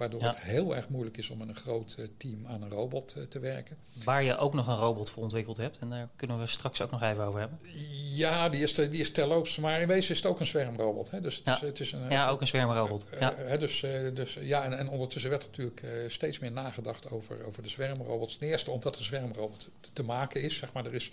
Waardoor 0.00 0.22
het 0.22 0.40
heel 0.40 0.76
erg 0.76 0.88
moeilijk 0.88 1.16
is 1.16 1.30
om 1.30 1.38
met 1.38 1.48
een 1.48 1.54
groot 1.54 1.94
eh, 1.98 2.06
team 2.16 2.46
aan 2.46 2.62
een 2.62 2.70
robot 2.70 3.14
eh, 3.16 3.22
te 3.22 3.38
werken. 3.38 3.76
Waar 4.04 4.22
je 4.22 4.36
ook 4.36 4.54
nog 4.54 4.66
een 4.66 4.76
robot 4.76 5.10
voor 5.10 5.22
ontwikkeld 5.22 5.56
hebt. 5.56 5.78
En 5.78 5.90
daar 5.90 6.08
kunnen 6.16 6.38
we 6.38 6.46
straks 6.46 6.80
ook 6.80 6.90
nog 6.90 7.02
even 7.02 7.24
over 7.24 7.40
hebben. 7.40 7.58
Ja, 8.14 8.48
die 8.48 8.62
is, 8.62 8.74
die 8.74 8.88
is 8.90 9.12
terloops. 9.12 9.58
Maar 9.58 9.80
in 9.80 9.88
wezen 9.88 10.10
is 10.10 10.16
het 10.16 10.26
ook 10.26 10.40
een 10.40 10.46
zwermrobot. 10.46 11.10
Hè? 11.10 11.20
Dus 11.20 11.36
het 11.36 11.44
ja. 11.44 11.54
is, 11.54 11.60
het 11.60 11.80
is 11.80 11.92
een, 11.92 12.10
ja, 12.10 12.28
ook 12.28 12.40
een 12.40 12.46
zwermrobot. 12.46 13.06
Ja. 13.20 13.56
dus, 13.56 13.80
dus, 14.14 14.38
ja, 14.40 14.64
en, 14.64 14.78
en, 14.78 14.88
ondertussen 14.88 15.30
werd 15.30 15.42
er 15.42 15.48
natuurlijk 15.48 16.10
steeds 16.10 16.38
meer 16.38 16.52
nagedacht 16.52 17.10
over, 17.10 17.44
over 17.44 17.62
de 17.62 17.68
zwermrobots. 17.68 18.38
Ten 18.38 18.48
eerste 18.48 18.70
omdat 18.70 18.98
een 18.98 19.04
zwermrobot 19.04 19.70
te 19.92 20.02
maken 20.02 20.42
is. 20.42 20.56
Zeg 20.56 20.72
maar, 20.72 20.86
er 20.86 20.94
is 20.94 21.10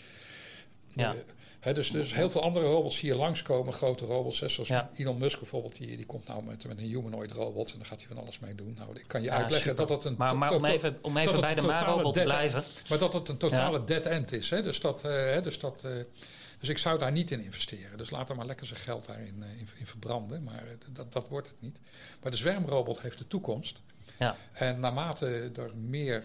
ja. 0.99 1.15
He, 1.59 1.73
dus, 1.73 1.91
dus 1.91 2.13
heel 2.13 2.29
veel 2.29 2.41
andere 2.41 2.65
robots 2.65 2.99
hier 2.99 3.15
langskomen, 3.15 3.73
grote 3.73 4.05
robots. 4.05 4.39
Hè, 4.39 4.47
zoals 4.47 4.69
ja. 4.69 4.89
Elon 4.95 5.17
Musk 5.17 5.39
bijvoorbeeld, 5.39 5.75
die, 5.75 5.97
die 5.97 6.05
komt 6.05 6.27
nou 6.27 6.43
met, 6.43 6.67
met 6.67 6.77
een 6.77 6.83
humanoid 6.83 7.31
robot 7.31 7.71
en 7.71 7.77
daar 7.77 7.87
gaat 7.87 7.99
hij 7.99 8.07
van 8.07 8.17
alles 8.17 8.39
mee 8.39 8.55
doen. 8.55 8.73
Nou, 8.77 8.99
ik 8.99 9.07
kan 9.07 9.21
je 9.21 9.27
ja, 9.27 9.33
uitleggen 9.33 9.69
super. 9.69 9.87
dat 9.87 10.03
dat 10.03 10.11
een. 10.11 10.17
Maar, 10.17 10.37
maar 10.37 10.53
om 10.53 10.65
even, 10.65 10.97
om 11.01 11.17
even 11.17 11.41
bij 11.41 11.55
de 11.55 11.61
robot 11.61 12.13
te 12.13 12.21
blijven. 12.21 12.63
Maar 12.89 12.97
dat 12.97 13.13
het 13.13 13.29
een 13.29 13.37
totale 13.37 13.83
dead 13.83 14.05
end 14.05 14.31
is. 14.31 14.49
Hè, 14.49 14.63
dus 14.63 14.79
dat. 14.79 15.05
Uh, 15.05 15.41
dus 15.41 15.59
dat 15.59 15.83
uh, 15.85 15.91
dus 16.59 16.69
ik 16.69 16.77
zou 16.77 16.99
daar 16.99 17.11
niet 17.11 17.31
in 17.31 17.43
investeren. 17.43 17.97
Dus 17.97 18.09
laat 18.09 18.29
er 18.29 18.35
maar 18.35 18.45
lekker 18.45 18.67
zijn 18.67 18.79
geld 18.79 19.05
daarin 19.05 19.35
uh, 19.39 19.59
in, 19.59 19.67
in, 19.79 19.85
verbranden. 19.85 20.43
Maar 20.43 20.63
dat, 20.93 21.13
dat 21.13 21.27
wordt 21.27 21.47
het 21.47 21.57
niet. 21.59 21.79
Maar 22.21 22.31
de 22.31 22.37
zwermrobot 22.37 23.01
heeft 23.01 23.17
de 23.17 23.27
toekomst. 23.27 23.81
Ja. 24.19 24.35
En 24.51 24.79
naarmate 24.79 25.51
er 25.55 25.71
meer 25.75 26.23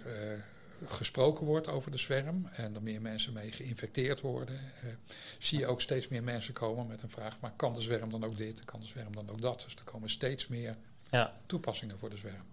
gesproken 0.86 1.46
wordt 1.46 1.68
over 1.68 1.90
de 1.90 1.98
zwerm 1.98 2.46
en 2.46 2.74
er 2.74 2.82
meer 2.82 3.00
mensen 3.00 3.32
mee 3.32 3.52
geïnfecteerd 3.52 4.20
worden, 4.20 4.54
uh, 4.54 4.90
zie 5.38 5.58
je 5.58 5.66
ook 5.66 5.80
steeds 5.80 6.08
meer 6.08 6.22
mensen 6.22 6.54
komen 6.54 6.86
met 6.86 7.02
een 7.02 7.10
vraag: 7.10 7.40
maar 7.40 7.52
kan 7.56 7.74
de 7.74 7.80
zwerm 7.80 8.10
dan 8.10 8.24
ook 8.24 8.36
dit? 8.36 8.64
Kan 8.64 8.80
de 8.80 8.86
zwerm 8.86 9.14
dan 9.14 9.30
ook 9.30 9.40
dat? 9.40 9.62
Dus 9.64 9.74
er 9.74 9.84
komen 9.84 10.10
steeds 10.10 10.48
meer 10.48 10.76
ja. 11.10 11.36
toepassingen 11.46 11.98
voor 11.98 12.10
de 12.10 12.16
zwerm. 12.16 12.44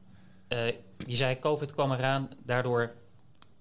Uh, 0.49 0.67
je 1.07 1.15
zei 1.15 1.39
COVID 1.39 1.73
kwam 1.73 1.91
eraan, 1.91 2.29
daardoor 2.43 2.95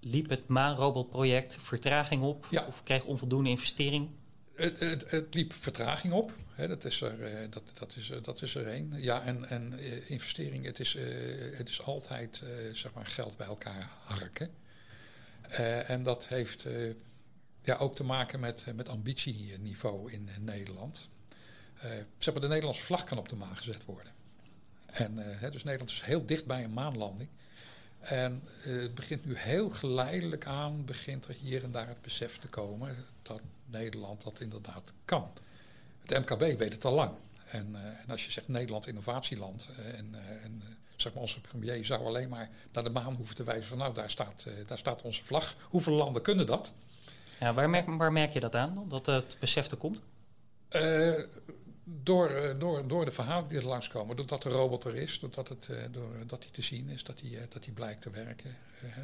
liep 0.01 0.29
het 0.29 0.49
maanrobotproject 0.49 1.57
vertraging 1.61 2.23
op 2.23 2.47
ja. 2.51 2.65
of 2.67 2.83
kreeg 2.83 3.05
onvoldoende 3.05 3.51
investering? 3.51 4.09
Het, 4.59 4.81
het, 4.81 5.11
het, 5.11 5.35
liep 5.35 5.53
vertraging 5.53 6.13
op. 6.13 6.33
Dat, 6.57 6.85
is 6.85 7.01
er, 7.01 7.19
uh, 7.19 7.51
dat, 7.51 7.63
dat, 7.73 7.97
is, 7.97 8.13
dat 8.23 8.43
is 8.43 8.55
er 8.55 8.67
één. 8.67 9.03
Ja, 9.03 9.23
en, 9.23 9.45
en 9.45 9.73
uh, 9.73 10.11
investering, 10.11 10.65
het 10.65 10.81
is, 10.81 10.97
het 11.57 11.69
is 11.69 11.83
altijd 11.83 12.43
zeg 12.73 12.93
maar 12.93 13.07
geld 13.07 13.37
bij 13.37 13.47
elkaar 13.47 13.91
harken. 14.05 14.51
en 15.87 16.03
dat 16.03 16.27
heeft 16.27 16.67
ja, 17.63 17.77
ook 17.77 17.97
te 17.97 18.05
maken 18.05 18.41
met, 18.41 18.65
met 18.75 18.89
ambitieniveau 18.89 20.13
in, 20.13 20.29
Nederland. 20.41 21.09
zeg 22.19 22.35
maar, 22.35 22.43
de 22.43 22.49
Nederlandse 22.49 22.85
vlag 22.85 23.05
kan 23.05 23.19
op 23.19 23.29
de 23.29 23.37
maan 23.37 23.57
gezet 23.57 23.85
worden. 23.85 24.13
En, 24.87 25.15
dus 25.51 25.65
Nederland 25.65 25.91
is 25.91 26.01
heel 26.01 26.27
dicht 26.27 26.47
bij 26.47 26.65
een 26.65 26.73
maanlanding. 26.73 27.29
En 27.99 28.43
het 28.45 28.95
begint 28.95 29.25
nu 29.25 29.37
heel 29.37 29.71
geleidelijk 29.71 30.47
aan, 30.47 30.85
begint 30.85 31.27
er 31.27 31.35
hier 31.35 31.63
en 31.63 31.73
daar 31.73 31.89
het 31.89 32.03
besef 32.03 32.39
te 32.39 32.49
komen 32.49 32.97
dat 33.23 33.41
Nederland 33.71 34.23
dat 34.23 34.41
inderdaad 34.41 34.93
kan. 35.05 35.33
Het 36.07 36.19
MKB 36.19 36.59
weet 36.59 36.73
het 36.73 36.85
al 36.85 36.93
lang. 36.95 37.13
En, 37.51 37.69
uh, 37.71 37.79
en 37.85 38.05
als 38.09 38.25
je 38.25 38.31
zegt 38.31 38.49
Nederland 38.49 38.87
innovatieland 38.87 39.69
uh, 39.71 39.99
en, 39.99 40.13
uh, 40.15 40.45
en 40.45 40.63
zeg 40.97 41.13
maar 41.13 41.23
onze 41.23 41.41
premier 41.41 41.85
zou 41.85 42.07
alleen 42.07 42.29
maar 42.29 42.49
naar 42.73 42.85
de 42.85 42.91
maan 42.91 43.15
hoeven 43.15 43.35
te 43.35 43.45
wijzen 43.45 43.69
van 43.69 43.79
nou 43.79 43.95
daar 43.95 44.11
staat, 44.11 44.47
daar 44.67 44.79
staat 44.79 45.03
onze 45.03 45.25
vlag. 45.25 45.55
Hoeveel 45.63 45.93
landen 45.93 46.23
kunnen 46.23 46.47
dat? 46.47 46.73
Ja, 47.41 47.55
waar, 47.55 47.71
merk, 47.71 47.87
waar 47.87 48.13
merk 48.13 48.33
je 48.33 48.41
dat 48.41 48.55
aan, 48.55 48.85
dat 48.89 49.07
het 49.07 49.37
besef 49.41 49.71
er 49.71 49.77
komt? 49.77 50.03
door, 51.85 52.55
door, 52.59 52.89
door 52.89 53.05
de 53.05 53.11
verhalen 53.11 53.49
die 53.49 53.59
er 53.59 53.67
langskomen, 53.67 54.17
doordat 54.17 54.43
de 54.43 54.49
robot 54.49 54.85
er 54.85 54.97
is, 54.97 55.21
doordat, 55.21 55.49
het, 55.49 55.69
doordat 55.91 56.43
hij 56.43 56.53
te 56.53 56.63
zien 56.63 56.89
is, 56.89 57.05
dat 57.05 57.21
hij, 57.21 57.47
dat 57.49 57.65
hij 57.65 57.75
blijkt 57.75 58.03
te 58.03 58.11
werken. 58.11 58.57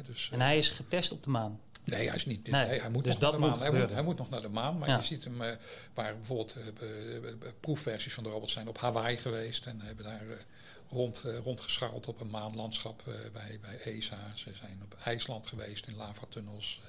dus, 0.05 0.29
en 0.31 0.41
hij 0.41 0.57
is 0.57 0.69
getest 0.69 1.11
op 1.11 1.23
de 1.23 1.29
maan? 1.29 1.59
Nee, 1.85 2.07
hij 2.07 2.15
is 2.15 2.25
niet. 2.25 2.47
Nee, 2.47 2.79
hij 2.79 2.89
moet 2.89 3.03
dus 3.03 3.17
nog 3.17 3.21
naar 3.21 3.31
de 3.31 3.37
maan. 3.37 3.59
Hij 3.59 3.71
moet, 3.71 3.91
hij 3.91 4.03
moet, 4.03 4.17
nog 4.17 4.29
naar 4.29 4.41
de 4.41 4.49
maan. 4.49 4.77
Maar 4.77 4.89
je 4.89 5.01
ziet 5.01 5.23
hem 5.23 5.41
uh, 5.41 5.47
waar 5.93 6.15
bijvoorbeeld 6.15 6.55
uh, 6.81 7.51
proefversies 7.59 8.13
van 8.13 8.23
de 8.23 8.29
robot 8.29 8.51
zijn 8.51 8.67
op 8.67 8.77
Hawaii 8.77 9.17
geweest 9.17 9.65
en 9.65 9.81
hebben 9.81 10.05
daar 10.05 10.45
rond, 10.89 11.23
rondgeschaald 11.43 12.07
op 12.07 12.21
een 12.21 12.29
maanlandschap 12.29 13.03
bij, 13.33 13.59
bij 13.61 13.79
ESA. 13.79 14.31
Ze 14.35 14.51
zijn 14.53 14.79
op 14.83 14.93
IJsland 15.03 15.47
geweest 15.47 15.87
in 15.87 15.95
lavatunnels. 15.95 16.79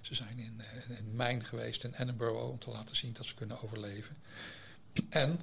ze 0.00 0.14
zijn 0.14 0.38
in, 0.38 0.60
in 0.88 1.16
mijn 1.16 1.44
geweest 1.44 1.84
in 1.84 1.94
Edinburgh 1.94 2.48
om 2.50 2.58
te 2.58 2.70
laten 2.70 2.96
zien 2.96 3.12
dat 3.12 3.26
ze 3.26 3.34
kunnen 3.34 3.62
overleven. 3.62 4.16
En 5.08 5.40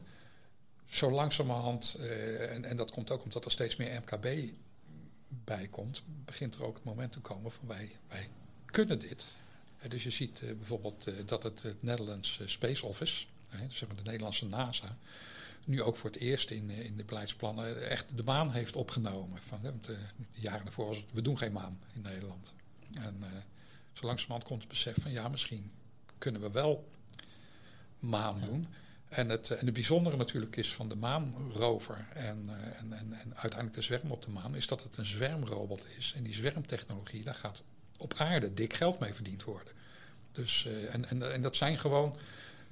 zo 0.89 1.11
langzamerhand, 1.11 1.97
en, 2.49 2.65
en 2.65 2.77
dat 2.77 2.91
komt 2.91 3.11
ook 3.11 3.23
omdat 3.23 3.45
er 3.45 3.51
steeds 3.51 3.75
meer 3.75 4.01
MKB 4.01 4.53
bij 5.27 5.67
komt, 5.67 6.03
begint 6.05 6.55
er 6.55 6.63
ook 6.63 6.75
het 6.75 6.83
moment 6.83 7.11
te 7.11 7.19
komen 7.19 7.51
van 7.51 7.67
wij, 7.67 7.97
wij 8.07 8.27
kunnen 8.71 8.99
dit. 8.99 9.25
Dus 9.87 10.03
je 10.03 10.11
ziet 10.11 10.41
uh, 10.41 10.55
bijvoorbeeld 10.55 11.07
uh, 11.07 11.13
dat 11.25 11.43
het, 11.43 11.61
het 11.61 11.83
Netherlands 11.83 12.39
Space 12.45 12.85
Office, 12.85 13.25
dus 13.67 13.77
zeg 13.77 13.87
maar 13.87 13.97
de 13.97 14.03
Nederlandse 14.03 14.45
NASA, 14.45 14.97
nu 15.65 15.81
ook 15.81 15.97
voor 15.97 16.09
het 16.09 16.19
eerst 16.19 16.49
in, 16.49 16.69
in 16.69 16.97
de 16.97 17.03
beleidsplannen 17.03 17.89
echt 17.89 18.17
de 18.17 18.23
maan 18.23 18.51
heeft 18.51 18.75
opgenomen. 18.75 19.39
Van, 19.47 19.61
de, 19.61 19.73
de 19.81 19.97
jaren 20.33 20.63
daarvoor 20.65 20.85
was 20.87 20.97
het, 20.97 21.05
we 21.13 21.21
doen 21.21 21.37
geen 21.37 21.51
maan 21.51 21.79
in 21.93 22.01
Nederland. 22.01 22.53
En 22.93 23.17
uh, 23.19 23.27
zo 23.93 24.05
langzamerhand 24.05 24.43
komt 24.43 24.59
het 24.59 24.69
besef 24.69 24.95
van 25.01 25.11
ja, 25.11 25.27
misschien 25.27 25.71
kunnen 26.17 26.41
we 26.41 26.51
wel 26.51 26.89
maan 27.99 28.41
doen. 28.45 28.67
En 29.09 29.29
het, 29.29 29.49
en 29.49 29.65
het 29.65 29.73
bijzondere 29.73 30.17
natuurlijk 30.17 30.55
is 30.55 30.73
van 30.73 30.89
de 30.89 30.95
maanrover 30.95 32.07
en, 32.13 32.49
en, 32.79 32.93
en, 32.93 33.13
en 33.13 33.35
uiteindelijk 33.35 33.73
de 33.73 33.81
zwerm 33.81 34.11
op 34.11 34.23
de 34.23 34.31
maan, 34.31 34.55
is 34.55 34.67
dat 34.67 34.83
het 34.83 34.97
een 34.97 35.05
zwermrobot 35.05 35.87
is. 35.97 36.13
En 36.15 36.23
die 36.23 36.33
zwermtechnologie, 36.33 37.23
daar 37.23 37.35
gaat 37.35 37.63
op 38.01 38.13
aarde 38.17 38.53
dik 38.53 38.73
geld 38.73 38.99
mee 38.99 39.13
verdiend 39.13 39.43
worden. 39.43 39.73
Dus, 40.31 40.65
uh, 40.67 40.93
en, 40.93 41.05
en, 41.05 41.33
en 41.33 41.41
dat 41.41 41.55
zijn 41.55 41.77
gewoon 41.77 42.17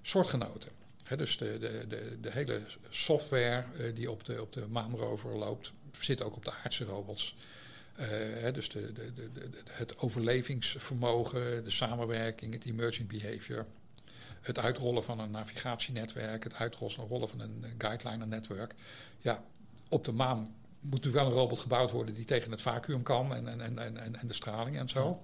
soortgenoten. 0.01 0.71
He, 1.03 1.17
dus 1.17 1.37
de, 1.37 1.59
de, 1.59 1.87
de, 1.87 2.17
de, 2.21 2.31
hele 2.31 2.61
software 2.89 3.65
uh, 3.73 3.95
die 3.95 4.11
op 4.11 4.25
de, 4.25 4.41
op 4.41 4.53
de 4.53 4.67
maanrover 4.67 5.35
loopt, 5.35 5.71
zit 5.91 6.21
ook 6.21 6.35
op 6.35 6.45
de 6.45 6.53
aardse 6.63 6.83
robots. 6.83 7.35
Uh, 7.99 8.53
dus 8.53 8.69
de, 8.69 8.93
de, 8.93 9.13
de, 9.13 9.49
het 9.69 9.97
overlevingsvermogen, 9.97 11.63
de 11.63 11.69
samenwerking, 11.69 12.53
het 12.53 12.65
emergent 12.65 13.07
behavior. 13.07 13.65
Het 14.41 14.59
uitrollen 14.59 15.03
van 15.03 15.19
een 15.19 15.31
navigatienetwerk, 15.31 16.43
het 16.43 16.53
uitrollen 16.53 17.29
van 17.29 17.39
een 17.39 17.65
guideliner-netwerk. 17.77 18.73
Ja, 19.19 19.43
op 19.89 20.05
de 20.05 20.11
maan 20.11 20.55
moet 20.79 21.05
nu 21.05 21.11
wel 21.11 21.25
een 21.25 21.31
robot 21.31 21.59
gebouwd 21.59 21.91
worden 21.91 22.15
die 22.15 22.25
tegen 22.25 22.51
het 22.51 22.61
vacuüm 22.61 23.03
kan 23.03 23.35
en, 23.35 23.47
en, 23.47 23.61
en, 23.61 23.97
en, 23.97 24.15
en 24.15 24.27
de 24.27 24.33
straling 24.33 24.77
en 24.77 24.89
zo. 24.89 25.19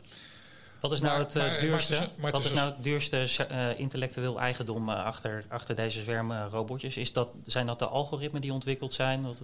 Wat 0.80 0.92
is 0.92 1.02
nou 1.02 1.20
het 1.20 1.36
uh, 1.36 1.60
duurste, 1.60 2.10
maar, 2.18 2.32
wat 2.32 2.46
is, 2.46 2.54
nou 2.54 2.74
het 2.74 2.84
duurste 2.84 3.28
uh, 3.52 3.80
intellectueel 3.80 4.40
eigendom 4.40 4.90
uh, 4.90 5.06
achter, 5.06 5.44
achter 5.48 5.76
deze 5.76 6.02
zwermrobotjes? 6.02 6.98
Is 6.98 7.14
dat, 7.14 7.30
zijn 7.46 7.66
dat 7.66 7.80
de 7.80 7.88
algoritmen 7.88 8.42
die 8.42 8.54
ontwikkeld 8.54 8.94
zijn? 8.94 9.24
Wat? 9.24 9.42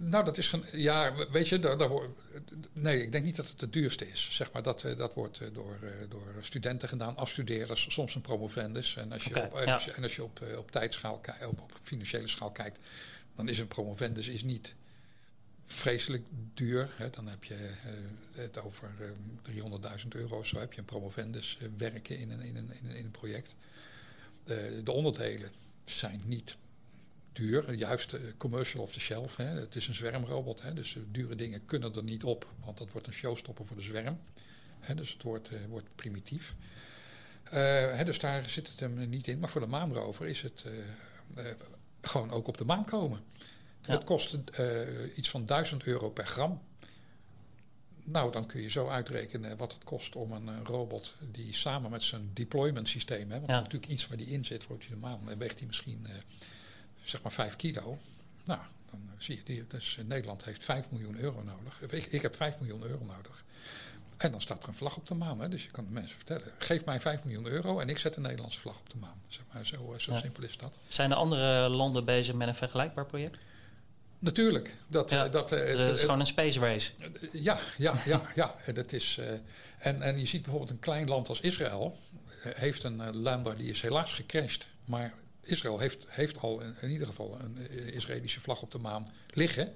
nou, 0.00 0.24
dat 0.24 0.38
is 0.38 0.54
ja, 0.72 1.12
weet 1.30 1.48
je, 1.48 1.58
daar, 1.58 1.78
daar, 1.78 1.90
nee, 2.72 3.02
ik 3.02 3.12
denk 3.12 3.24
niet 3.24 3.36
dat 3.36 3.48
het 3.48 3.60
het 3.60 3.72
duurste 3.72 4.10
is. 4.10 4.28
Zeg 4.30 4.52
maar, 4.52 4.62
dat, 4.62 4.84
dat 4.96 5.14
wordt 5.14 5.40
door, 5.52 5.78
door 6.08 6.34
studenten 6.40 6.88
gedaan, 6.88 7.16
afstudeerders, 7.16 7.86
soms 7.88 8.14
een 8.14 8.20
promovendus. 8.20 8.96
En 8.96 9.12
als 9.12 9.24
je 9.24 9.30
okay, 9.30 9.44
op, 9.44 9.62
ja. 9.64 9.80
en 9.96 10.02
als 10.02 10.16
je 10.16 10.24
op, 10.24 10.40
op 10.58 10.70
tijdschaal, 10.70 11.20
op, 11.46 11.60
op 11.60 11.72
financiële 11.82 12.28
schaal 12.28 12.50
kijkt, 12.50 12.78
dan 13.40 13.48
is 13.48 13.58
een 13.58 13.68
promovendus 13.68 14.28
is 14.28 14.42
niet 14.42 14.74
vreselijk 15.64 16.24
duur. 16.54 16.90
Hè. 16.96 17.10
Dan 17.10 17.28
heb 17.28 17.44
je 17.44 17.54
uh, 17.54 18.42
het 18.42 18.58
over 18.58 18.90
uh, 19.00 20.00
300.000 20.02 20.08
euro. 20.08 20.42
Zo 20.42 20.58
heb 20.58 20.72
je 20.72 20.78
een 20.78 20.84
promovendus 20.84 21.58
uh, 21.62 21.68
werken 21.76 22.18
in 22.18 22.30
een, 22.30 22.40
in, 22.40 22.56
een, 22.56 22.70
in, 22.72 22.88
een, 22.88 22.96
in 22.96 23.04
een 23.04 23.10
project. 23.10 23.54
de 24.84 24.92
onderdelen 24.92 25.50
zijn 25.84 26.20
niet 26.24 26.56
duur, 27.32 27.74
juist 27.74 28.16
commercial 28.36 28.82
off 28.82 28.92
the 28.92 29.00
shelf. 29.00 29.36
Hè. 29.36 29.44
Het 29.44 29.76
is 29.76 29.88
een 29.88 29.94
zwermrobot, 29.94 30.62
hè, 30.62 30.74
dus 30.74 30.96
dure 31.10 31.36
dingen 31.36 31.64
kunnen 31.64 31.94
er 31.94 32.02
niet 32.02 32.24
op, 32.24 32.54
want 32.64 32.78
dat 32.78 32.92
wordt 32.92 33.06
een 33.06 33.12
showstopper 33.12 33.66
voor 33.66 33.76
de 33.76 33.82
zwerm. 33.82 34.18
Hè, 34.80 34.94
dus 34.94 35.12
het 35.12 35.22
wordt, 35.22 35.50
wordt 35.68 35.86
primitief. 35.94 36.54
Hè, 37.42 38.04
dus 38.04 38.18
daar 38.18 38.48
zit 38.48 38.68
het 38.68 38.80
hem 38.80 39.08
niet 39.08 39.26
in. 39.26 39.38
Maar 39.38 39.48
voor 39.48 39.60
de 39.60 39.66
maanrover 39.66 40.26
is 40.26 40.42
het 40.42 40.64
gewoon 42.00 42.30
ook 42.30 42.48
op 42.48 42.56
de 42.56 42.64
maan 42.64 42.84
komen. 42.84 43.20
Het 43.80 44.04
kost 44.04 44.36
iets 45.14 45.30
van 45.30 45.44
1000 45.44 45.84
euro 45.84 46.10
per 46.10 46.26
gram. 46.26 46.60
Nou, 48.10 48.32
dan 48.32 48.46
kun 48.46 48.62
je 48.62 48.70
zo 48.70 48.88
uitrekenen 48.88 49.56
wat 49.56 49.72
het 49.72 49.84
kost 49.84 50.16
om 50.16 50.32
een, 50.32 50.48
eh, 50.48 50.60
robot 50.64 51.16
die 51.32 51.54
samen 51.54 51.90
met 51.90 52.02
zijn 52.02 52.30
deployment 52.34 52.88
systeem, 52.88 53.30
hè, 53.30 53.36
want 53.36 53.50
natuurlijk 53.50 53.92
iets 53.92 54.08
waar 54.08 54.16
die 54.16 54.26
in 54.26 54.44
zit, 54.44 54.66
wordt 54.66 54.86
hij 54.86 54.94
de 54.94 55.00
maan, 55.00 55.38
weegt 55.38 55.58
hij 55.58 55.66
misschien 55.66 56.06
uh, 56.08 56.14
zeg 57.04 57.22
maar 57.22 57.32
5 57.32 57.56
kilo. 57.56 57.98
Nou, 58.44 58.60
dan 58.90 59.10
zie 59.18 59.36
je, 59.36 59.42
die, 59.44 59.66
dus 59.66 59.98
Nederland 60.06 60.44
heeft 60.44 60.64
5 60.64 60.90
miljoen 60.90 61.16
euro 61.16 61.42
nodig. 61.42 61.82
Ik, 61.82 62.06
ik, 62.06 62.22
heb 62.22 62.36
5 62.36 62.58
miljoen 62.58 62.82
euro 62.82 63.04
nodig. 63.04 63.44
En 64.20 64.30
dan 64.30 64.40
staat 64.40 64.62
er 64.62 64.68
een 64.68 64.74
vlag 64.74 64.96
op 64.96 65.06
de 65.06 65.14
maan. 65.14 65.40
Hè, 65.40 65.48
dus 65.48 65.62
je 65.62 65.70
kan 65.70 65.84
de 65.84 65.92
mensen 65.92 66.16
vertellen, 66.16 66.52
geef 66.58 66.84
mij 66.84 67.00
5 67.00 67.24
miljoen 67.24 67.46
euro 67.46 67.78
en 67.78 67.88
ik 67.88 67.98
zet 67.98 68.16
een 68.16 68.22
Nederlandse 68.22 68.60
vlag 68.60 68.78
op 68.78 68.90
de 68.90 68.96
maan. 68.98 69.22
Zeg 69.28 69.42
maar, 69.52 69.66
zo 69.66 69.94
zo 69.98 70.14
simpel 70.14 70.42
is 70.42 70.56
dat. 70.56 70.78
Zijn 70.88 71.10
er 71.10 71.16
andere 71.16 71.68
landen 71.68 72.04
bezig 72.04 72.34
met 72.34 72.48
een 72.48 72.54
vergelijkbaar 72.54 73.06
project? 73.06 73.38
Natuurlijk. 74.18 74.76
Dat, 74.86 75.10
ja, 75.10 75.28
dat, 75.28 75.50
het 75.50 75.94
is 75.94 76.00
gewoon 76.00 76.20
een 76.20 76.26
space 76.26 76.60
race. 76.60 76.92
Ja, 77.32 77.58
ja, 77.76 78.02
ja, 78.04 78.22
ja. 78.34 78.54
Dat 78.72 78.92
is, 78.92 79.20
en, 79.78 80.02
en 80.02 80.18
je 80.18 80.26
ziet 80.26 80.42
bijvoorbeeld 80.42 80.70
een 80.70 80.78
klein 80.78 81.08
land 81.08 81.28
als 81.28 81.40
Israël. 81.40 81.98
heeft 82.42 82.82
een 82.82 83.16
lander 83.16 83.56
die 83.56 83.70
is 83.70 83.80
helaas 83.80 84.12
gecrashed. 84.12 84.66
Maar 84.84 85.14
Israël 85.42 85.78
heeft, 85.78 86.04
heeft 86.08 86.38
al 86.38 86.60
in, 86.60 86.74
in 86.80 86.90
ieder 86.90 87.06
geval 87.06 87.40
een 87.40 87.70
Israëlische 87.92 88.40
vlag 88.40 88.62
op 88.62 88.70
de 88.70 88.78
maan 88.78 89.12
liggen. 89.34 89.74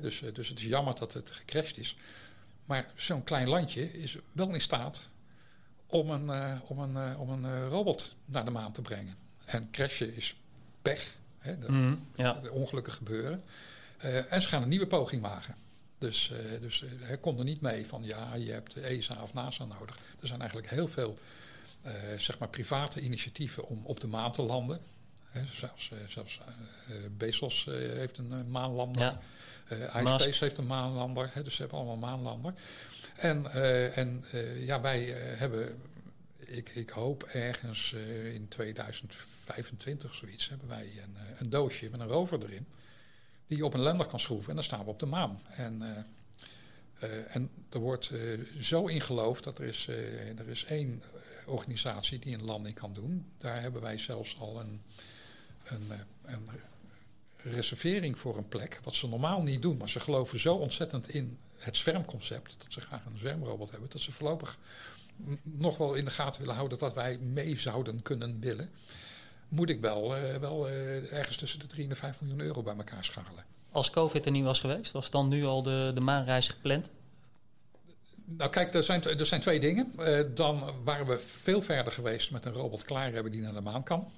dus, 0.00 0.22
dus 0.32 0.48
het 0.48 0.58
is 0.58 0.64
jammer 0.64 0.94
dat 0.94 1.12
het 1.12 1.30
gecrashed 1.30 1.78
is. 1.78 1.96
Maar 2.66 2.92
zo'n 2.94 3.24
klein 3.24 3.48
landje 3.48 3.92
is 4.02 4.16
wel 4.32 4.54
in 4.54 4.60
staat 4.60 5.10
om 5.86 6.10
een, 6.10 6.60
om 6.62 6.78
een, 6.78 7.16
om 7.16 7.30
een 7.30 7.68
robot 7.68 8.14
naar 8.24 8.44
de 8.44 8.50
maan 8.50 8.72
te 8.72 8.82
brengen. 8.82 9.14
En 9.44 9.70
crashen 9.70 10.16
is 10.16 10.36
pech. 10.82 11.16
Hè, 11.38 11.58
de, 11.58 11.72
mm, 11.72 12.06
ja. 12.14 12.32
de 12.32 12.50
ongelukken 12.50 12.92
gebeuren. 12.92 13.42
En 14.28 14.42
ze 14.42 14.48
gaan 14.48 14.62
een 14.62 14.68
nieuwe 14.68 14.86
poging 14.86 15.22
wagen. 15.22 15.54
Dus, 15.98 16.32
dus 16.60 16.84
hij 16.98 17.18
komt 17.18 17.38
er 17.38 17.44
niet 17.44 17.60
mee 17.60 17.86
van 17.86 18.04
ja, 18.04 18.34
je 18.34 18.52
hebt 18.52 18.76
ESA 18.76 19.22
of 19.22 19.34
NASA 19.34 19.64
nodig. 19.64 19.98
Er 20.20 20.26
zijn 20.26 20.40
eigenlijk 20.40 20.70
heel 20.70 20.88
veel 20.88 21.18
zeg 22.16 22.38
maar 22.38 22.48
private 22.48 23.00
initiatieven 23.00 23.66
om 23.66 23.80
op 23.84 24.00
de 24.00 24.06
maan 24.06 24.32
te 24.32 24.42
landen. 24.42 24.80
Hè, 25.24 25.44
zelfs 25.52 25.90
zelfs 26.08 26.40
Bezos 27.16 27.64
heeft 27.70 28.18
een 28.18 28.50
maanlander. 28.50 29.02
Ja. 29.02 29.20
iSpace 29.70 30.44
heeft 30.44 30.58
een 30.58 30.66
maanlander. 30.66 31.30
Hè, 31.32 31.42
dus 31.42 31.54
ze 31.54 31.60
hebben 31.60 31.78
allemaal 31.78 31.96
maanlander. 31.96 32.54
En, 33.16 33.52
en 33.94 34.24
ja, 34.58 34.80
wij 34.80 35.02
hebben 35.16 35.80
ik, 36.46 36.68
ik, 36.68 36.90
hoop 36.90 37.22
ergens 37.22 37.92
uh, 37.92 38.34
in 38.34 38.48
2025 38.48 40.14
zoiets 40.14 40.48
hebben 40.48 40.68
wij 40.68 40.90
een, 41.02 41.14
uh, 41.14 41.40
een, 41.40 41.50
doosje 41.50 41.90
met 41.90 42.00
een 42.00 42.06
rover 42.06 42.42
erin. 42.42 42.66
Die 43.46 43.56
je 43.56 43.64
op 43.64 43.74
een 43.74 43.80
lander 43.80 44.06
kan 44.06 44.20
schroeven 44.20 44.48
en 44.48 44.54
dan 44.54 44.64
staan 44.64 44.84
we 44.84 44.90
op 44.90 44.98
de 44.98 45.06
maan. 45.06 45.40
En, 45.46 45.82
uh, 45.82 47.36
en 47.36 47.50
er 47.70 47.78
wordt 47.78 48.12
zo 48.60 48.86
in 48.86 49.00
geloofd 49.00 49.44
dat 49.44 49.58
er 49.58 49.64
is, 49.64 49.86
er 50.36 50.48
is 50.48 50.64
één 50.64 51.02
organisatie 51.46 52.18
die 52.18 52.34
een 52.34 52.44
landing 52.44 52.74
kan 52.74 52.92
doen. 52.92 53.26
Daar 53.38 53.60
hebben 53.60 53.82
wij 53.82 53.98
zelfs 53.98 54.38
al 54.38 54.60
een, 54.60 54.82
een, 55.64 55.90
een 56.22 56.48
reservering 57.50 58.18
voor 58.18 58.36
een 58.36 58.48
plek. 58.48 58.80
Wat 58.82 58.94
ze 58.94 59.08
normaal 59.08 59.42
niet 59.42 59.62
doen. 59.62 59.76
Maar 59.76 59.88
ze 59.88 60.00
geloven 60.00 60.40
zo 60.40 60.54
ontzettend 60.54 61.08
in 61.08 61.38
het 61.56 61.76
zwermconcept. 61.76 62.56
Dat 62.58 62.72
ze 62.72 62.80
graag 62.80 63.04
een 63.04 63.18
zwermrobot 63.18 63.70
hebben. 63.70 63.90
Dat 63.90 64.00
ze 64.00 64.12
voorlopig 64.12 64.58
nog 65.42 65.76
wel 65.76 65.94
in 65.94 66.04
de 66.04 66.10
gaten 66.10 66.40
willen 66.40 66.56
houden 66.56 66.78
dat 66.78 66.94
wij 66.94 67.18
mee 67.18 67.58
zouden 67.58 68.02
kunnen 68.02 68.40
willen, 68.40 68.70
moet 69.48 69.70
ik 69.70 69.80
wel, 69.80 70.16
uh, 70.16 70.34
wel 70.34 70.68
uh, 70.68 71.12
ergens 71.12 71.36
tussen 71.36 71.58
de 71.58 71.66
3 71.66 71.82
en 71.82 71.88
de 71.88 71.94
5 71.94 72.20
miljoen 72.20 72.40
euro 72.40 72.62
bij 72.62 72.76
elkaar 72.76 73.04
schalen. 73.04 73.44
Als 73.70 73.90
COVID 73.90 74.26
er 74.26 74.32
niet 74.32 74.44
was 74.44 74.60
geweest, 74.60 74.92
was 74.92 75.10
dan 75.10 75.28
nu 75.28 75.44
al 75.44 75.62
de, 75.62 75.90
de 75.94 76.00
maanreis 76.00 76.48
gepland? 76.48 76.90
Nou 78.24 78.50
kijk, 78.50 78.74
er 78.74 78.82
zijn, 78.82 79.02
er 79.02 79.26
zijn 79.26 79.40
twee 79.40 79.60
dingen. 79.60 79.92
Uh, 79.98 80.20
dan 80.34 80.70
waren 80.84 81.06
we 81.06 81.18
veel 81.18 81.62
verder 81.62 81.92
geweest 81.92 82.30
met 82.30 82.44
een 82.44 82.52
robot 82.52 82.84
klaar 82.84 83.12
hebben 83.12 83.32
die 83.32 83.40
naar 83.40 83.52
de 83.52 83.60
maan 83.60 83.82
kan. 83.82 84.12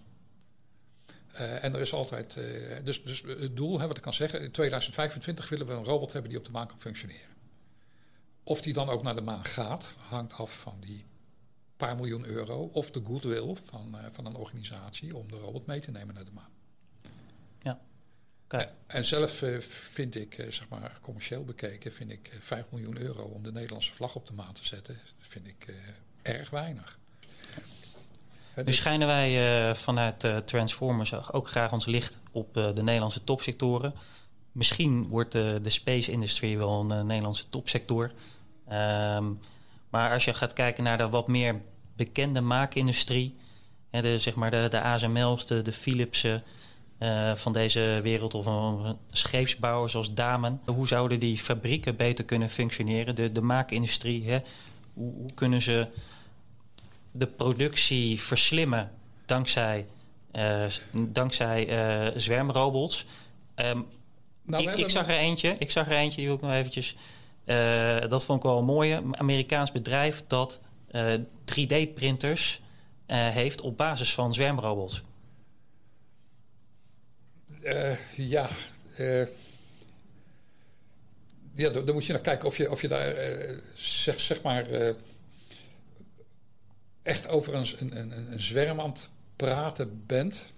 En 1.39 1.75
er 1.75 1.81
is 1.81 1.93
altijd, 1.93 2.39
dus, 2.85 3.03
dus 3.03 3.23
het 3.27 3.57
doel, 3.57 3.81
hè, 3.81 3.87
wat 3.87 3.97
ik 3.97 4.03
kan 4.03 4.15
zeggen, 4.15 4.43
in 4.43 4.51
2025 4.51 5.49
willen 5.49 5.67
we 5.67 5.73
een 5.73 5.85
robot 5.85 6.13
hebben 6.13 6.31
die 6.31 6.39
op 6.39 6.45
de 6.45 6.51
maan 6.51 6.67
kan 6.67 6.81
functioneren. 6.81 7.37
Of 8.43 8.63
die 8.63 8.73
dan 8.73 8.89
ook 8.89 9.03
naar 9.03 9.15
de 9.15 9.21
maan 9.21 9.45
gaat, 9.45 9.97
hangt 9.99 10.33
af 10.33 10.61
van 10.61 10.77
die 10.81 11.05
paar 11.79 11.97
miljoen 11.97 12.25
euro. 12.25 12.71
Of 12.73 12.91
de 12.91 13.05
goodwill 13.05 13.55
van, 13.65 13.95
uh, 13.95 14.01
van 14.13 14.27
een 14.27 14.35
organisatie 14.35 15.17
om 15.17 15.31
de 15.31 15.37
robot 15.37 15.67
mee 15.67 15.81
te 15.81 15.91
nemen 15.91 16.15
naar 16.15 16.25
de 16.25 16.33
maan. 16.33 16.53
Ja. 17.63 17.81
Okay. 18.45 18.71
En 18.87 19.05
zelf 19.05 19.45
vind 19.69 20.15
ik, 20.15 20.35
zeg 20.35 20.69
maar 20.69 20.99
commercieel 21.01 21.45
bekeken, 21.45 21.93
vind 21.93 22.13
ik 22.13 22.37
5 22.41 22.65
miljoen 22.71 22.99
euro 22.99 23.23
om 23.23 23.43
de 23.43 23.53
Nederlandse 23.53 23.93
vlag 23.93 24.15
op 24.15 24.27
de 24.27 24.33
maan 24.33 24.53
te 24.53 24.65
zetten, 24.65 24.99
vind 25.19 25.47
ik 25.47 25.75
erg 26.23 26.51
weinig. 26.51 26.99
Nu 28.65 28.73
schijnen 28.73 29.07
wij 29.07 29.75
vanuit 29.75 30.27
Transformers 30.45 31.33
ook 31.33 31.49
graag 31.49 31.73
ons 31.73 31.87
licht 31.87 32.21
op 32.33 32.55
de 32.55 32.83
Nederlandse 32.83 33.25
topsectoren. 33.25 33.95
Misschien 34.53 35.09
wordt 35.09 35.33
de, 35.33 35.59
de 35.63 35.71
space 35.71 36.11
industry 36.11 36.59
wel 36.59 36.91
een 36.91 37.07
Nederlandse 37.07 37.49
topsector. 37.49 38.13
Um, 38.73 39.39
maar 39.91 40.13
als 40.13 40.25
je 40.25 40.35
gaat 40.35 40.53
kijken 40.53 40.85
naar 40.85 40.99
de 40.99 41.09
wat 41.09 41.29
meer 41.29 41.61
bekende 41.97 42.41
maakindustrie, 42.41 43.37
hè, 43.91 44.03
de, 44.03 44.19
zeg 44.19 44.35
maar 44.35 44.51
de, 44.51 44.67
de 44.71 44.81
ASML's, 44.81 45.47
de, 45.47 45.63
de 45.63 45.73
Philipsen 45.73 46.43
uh, 46.99 47.35
van 47.35 47.53
deze 47.53 48.01
wereld, 48.03 48.35
of 48.35 48.47
een, 48.47 48.97
scheepsbouwer 49.11 49.91
zoals 49.91 50.15
Damen, 50.15 50.61
hoe 50.65 50.87
zouden 50.87 51.19
die 51.19 51.39
fabrieken 51.39 51.97
beter 51.97 52.25
kunnen 52.25 52.51
functioneren? 52.51 53.15
De, 53.15 53.33
de 53.33 53.43
maakindustrie, 53.43 54.31
hè? 54.31 54.39
Hoe, 54.95 55.13
hoe 55.15 55.33
kunnen 55.35 55.63
ze 55.63 55.87
de 57.19 57.27
productie 57.27 58.21
verslimmen 58.21 58.91
dankzij, 59.27 59.87
uh, 60.33 60.65
dankzij 60.93 61.69
uh, 61.69 62.17
zwermrobots? 62.17 63.07
Um, 63.57 63.87
nou, 64.43 64.63
ik, 64.63 64.77
ik, 64.77 64.91
zag 64.91 65.09
er 65.09 65.17
eentje, 65.17 65.57
ik 65.59 65.71
zag 65.71 65.87
er 65.87 65.97
eentje, 65.97 66.17
die 66.17 66.27
wil 66.27 66.37
ik 66.37 66.43
nog 66.43 66.53
eventjes 66.53 66.97
uh, 67.49 68.09
dat 68.09 68.25
vond 68.25 68.39
ik 68.39 68.45
wel 68.45 68.59
een 68.59 68.65
mooie. 68.65 69.03
Amerikaans 69.11 69.73
bedrijf 69.73 70.23
dat 70.27 70.61
uh, 70.91 71.15
eh, 71.15 71.21
3D-printers 71.45 72.61
uh, 73.07 73.27
eh, 73.27 73.35
heeft 73.35 73.61
op 73.61 73.77
basis 73.77 74.15
van 74.15 74.35
zwermrobots. 74.35 75.03
ja, 78.17 78.49
ja 81.55 81.69
dan, 81.69 81.93
moet 81.93 82.07
je 82.07 82.13
naar 82.13 82.23
kijken 82.23 82.49
of 82.49 82.57
je, 82.57 82.71
of 82.71 82.81
je 82.81 82.89
daar 82.89 83.15
zeg, 83.75 84.21
zeg 84.21 84.43
maar 84.43 84.67
echt 87.09 87.29
over 87.29 87.55
een, 87.55 87.67
een, 87.79 88.33
een 88.33 88.41
zwerm 88.41 88.81
aan 88.81 88.91
het 88.91 89.11
praten 89.37 90.03
bent. 90.07 90.53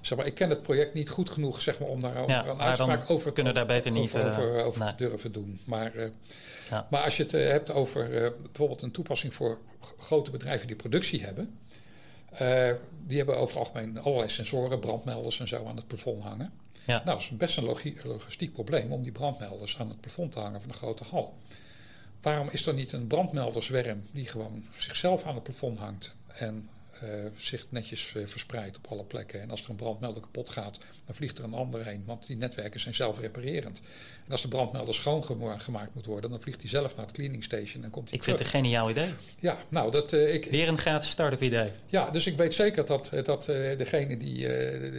Zeg 0.00 0.18
maar, 0.18 0.26
ik 0.26 0.34
ken 0.34 0.50
het 0.50 0.62
project 0.62 0.94
niet 0.94 1.10
goed 1.10 1.30
genoeg 1.30 1.60
zeg 1.60 1.78
maar, 1.78 1.88
om 1.88 2.00
daar 2.00 2.28
ja, 2.28 2.46
een 2.46 2.60
uitspraak 2.60 3.10
over, 3.10 3.32
kunnen 3.32 3.54
daar 3.54 3.66
beter 3.66 3.90
niet, 3.90 4.16
over, 4.16 4.26
over, 4.26 4.64
over 4.64 4.86
te 4.86 4.94
durven 4.96 5.32
doen. 5.32 5.60
Maar, 5.64 5.94
uh, 5.94 6.08
ja. 6.70 6.86
maar 6.90 7.04
als 7.04 7.16
je 7.16 7.22
het 7.22 7.32
uh, 7.32 7.46
hebt 7.46 7.70
over 7.70 8.10
uh, 8.10 8.28
bijvoorbeeld 8.42 8.82
een 8.82 8.90
toepassing 8.90 9.34
voor 9.34 9.58
grote 9.96 10.30
bedrijven 10.30 10.66
die 10.66 10.76
productie 10.76 11.24
hebben. 11.24 11.58
die 13.06 13.16
hebben 13.16 13.36
over 13.36 13.56
het 13.56 13.66
algemeen 13.66 13.98
allerlei 13.98 14.30
sensoren, 14.30 14.80
brandmelders 14.80 15.40
en 15.40 15.48
zo 15.48 15.66
aan 15.66 15.76
het 15.76 15.86
plafond 15.86 16.22
hangen. 16.22 16.52
Ja. 16.84 16.94
Nou, 16.94 17.04
dat 17.04 17.20
is 17.20 17.28
best 17.28 17.56
een 17.56 17.76
logistiek 18.04 18.52
probleem 18.52 18.92
om 18.92 19.02
die 19.02 19.12
brandmelders 19.12 19.78
aan 19.78 19.88
het 19.88 20.00
plafond 20.00 20.32
te 20.32 20.38
hangen 20.38 20.60
van 20.60 20.70
een 20.70 20.76
grote 20.76 21.04
hal. 21.10 21.34
Waarom 22.22 22.48
is 22.50 22.66
er 22.66 22.74
niet 22.74 22.92
een 22.92 23.06
brandmelderswerm 23.06 24.02
die 24.12 24.26
gewoon 24.26 24.64
zichzelf 24.78 25.24
aan 25.24 25.34
het 25.34 25.42
plafond 25.42 25.78
hangt 25.78 26.16
en 26.26 26.68
zich 27.36 27.66
netjes 27.68 28.14
uh, 28.16 28.26
verspreidt 28.26 28.76
op 28.76 28.86
alle 28.86 29.04
plekken. 29.04 29.40
En 29.40 29.50
als 29.50 29.64
er 29.64 29.70
een 29.70 29.76
brandmelder 29.76 30.22
kapot 30.22 30.50
gaat, 30.50 30.78
dan 31.06 31.14
vliegt 31.14 31.38
er 31.38 31.44
een 31.44 31.54
ander 31.54 31.86
heen. 31.86 32.02
Want 32.06 32.26
die 32.26 32.36
netwerken 32.36 32.80
zijn 32.80 32.94
zelfreparerend. 32.94 33.80
En 34.24 34.32
als 34.32 34.42
de 34.42 34.48
brandmelder 34.48 34.94
schoongemaakt 34.94 35.94
moet 35.94 36.06
worden, 36.06 36.30
dan 36.30 36.40
vliegt 36.40 36.60
hij 36.60 36.70
zelf 36.70 36.96
naar 36.96 37.06
het 37.06 37.14
cleaning 37.14 37.44
station 37.44 37.84
en 37.84 37.90
komt 37.90 38.08
hij 38.08 38.18
Ik 38.18 38.24
vind 38.24 38.38
het 38.38 38.46
een 38.46 38.52
geniaal 38.52 38.90
idee. 38.90 39.08
Ja, 39.38 39.56
nou 39.68 39.90
dat... 39.90 40.12
Uh, 40.12 40.34
ik, 40.34 40.44
Weer 40.44 40.68
een 40.68 40.78
gratis 40.78 41.10
start-up 41.10 41.42
idee. 41.42 41.70
Ja, 41.86 42.10
dus 42.10 42.26
ik 42.26 42.36
weet 42.36 42.54
zeker 42.54 42.86
dat, 42.86 43.10
dat 43.24 43.44
degene 43.76 44.16
die, 44.16 44.46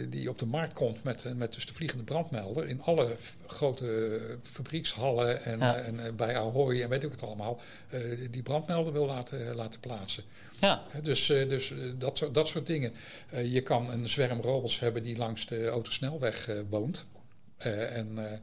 die 0.08 0.28
op 0.28 0.38
de 0.38 0.46
markt 0.46 0.72
komt 0.72 1.02
met, 1.02 1.36
met 1.36 1.54
dus 1.54 1.66
de 1.66 1.74
vliegende 1.74 2.04
brandmelder... 2.04 2.68
in 2.68 2.82
alle 2.82 3.16
grote 3.46 4.20
fabriekshallen 4.42 5.44
en, 5.44 5.60
en 5.60 6.16
bij 6.16 6.36
Ahoy 6.36 6.82
en 6.82 6.88
weet 6.88 7.02
ik 7.02 7.10
het 7.10 7.22
allemaal... 7.22 7.60
die 8.30 8.42
brandmelder 8.42 8.92
wil 8.92 9.06
laten, 9.06 9.54
laten 9.54 9.80
plaatsen. 9.80 10.24
Ja. 10.62 10.82
dus, 11.02 11.26
dus 11.26 11.72
dat, 11.98 12.18
soort, 12.18 12.34
dat 12.34 12.48
soort 12.48 12.66
dingen. 12.66 12.92
je 13.50 13.60
kan 13.60 13.90
een 13.90 14.08
zwerm 14.08 14.40
robots 14.40 14.78
hebben 14.78 15.02
die 15.02 15.16
langs 15.16 15.46
de 15.46 15.66
autosnelweg 15.66 16.48
woont. 16.68 17.06
en 17.56 18.40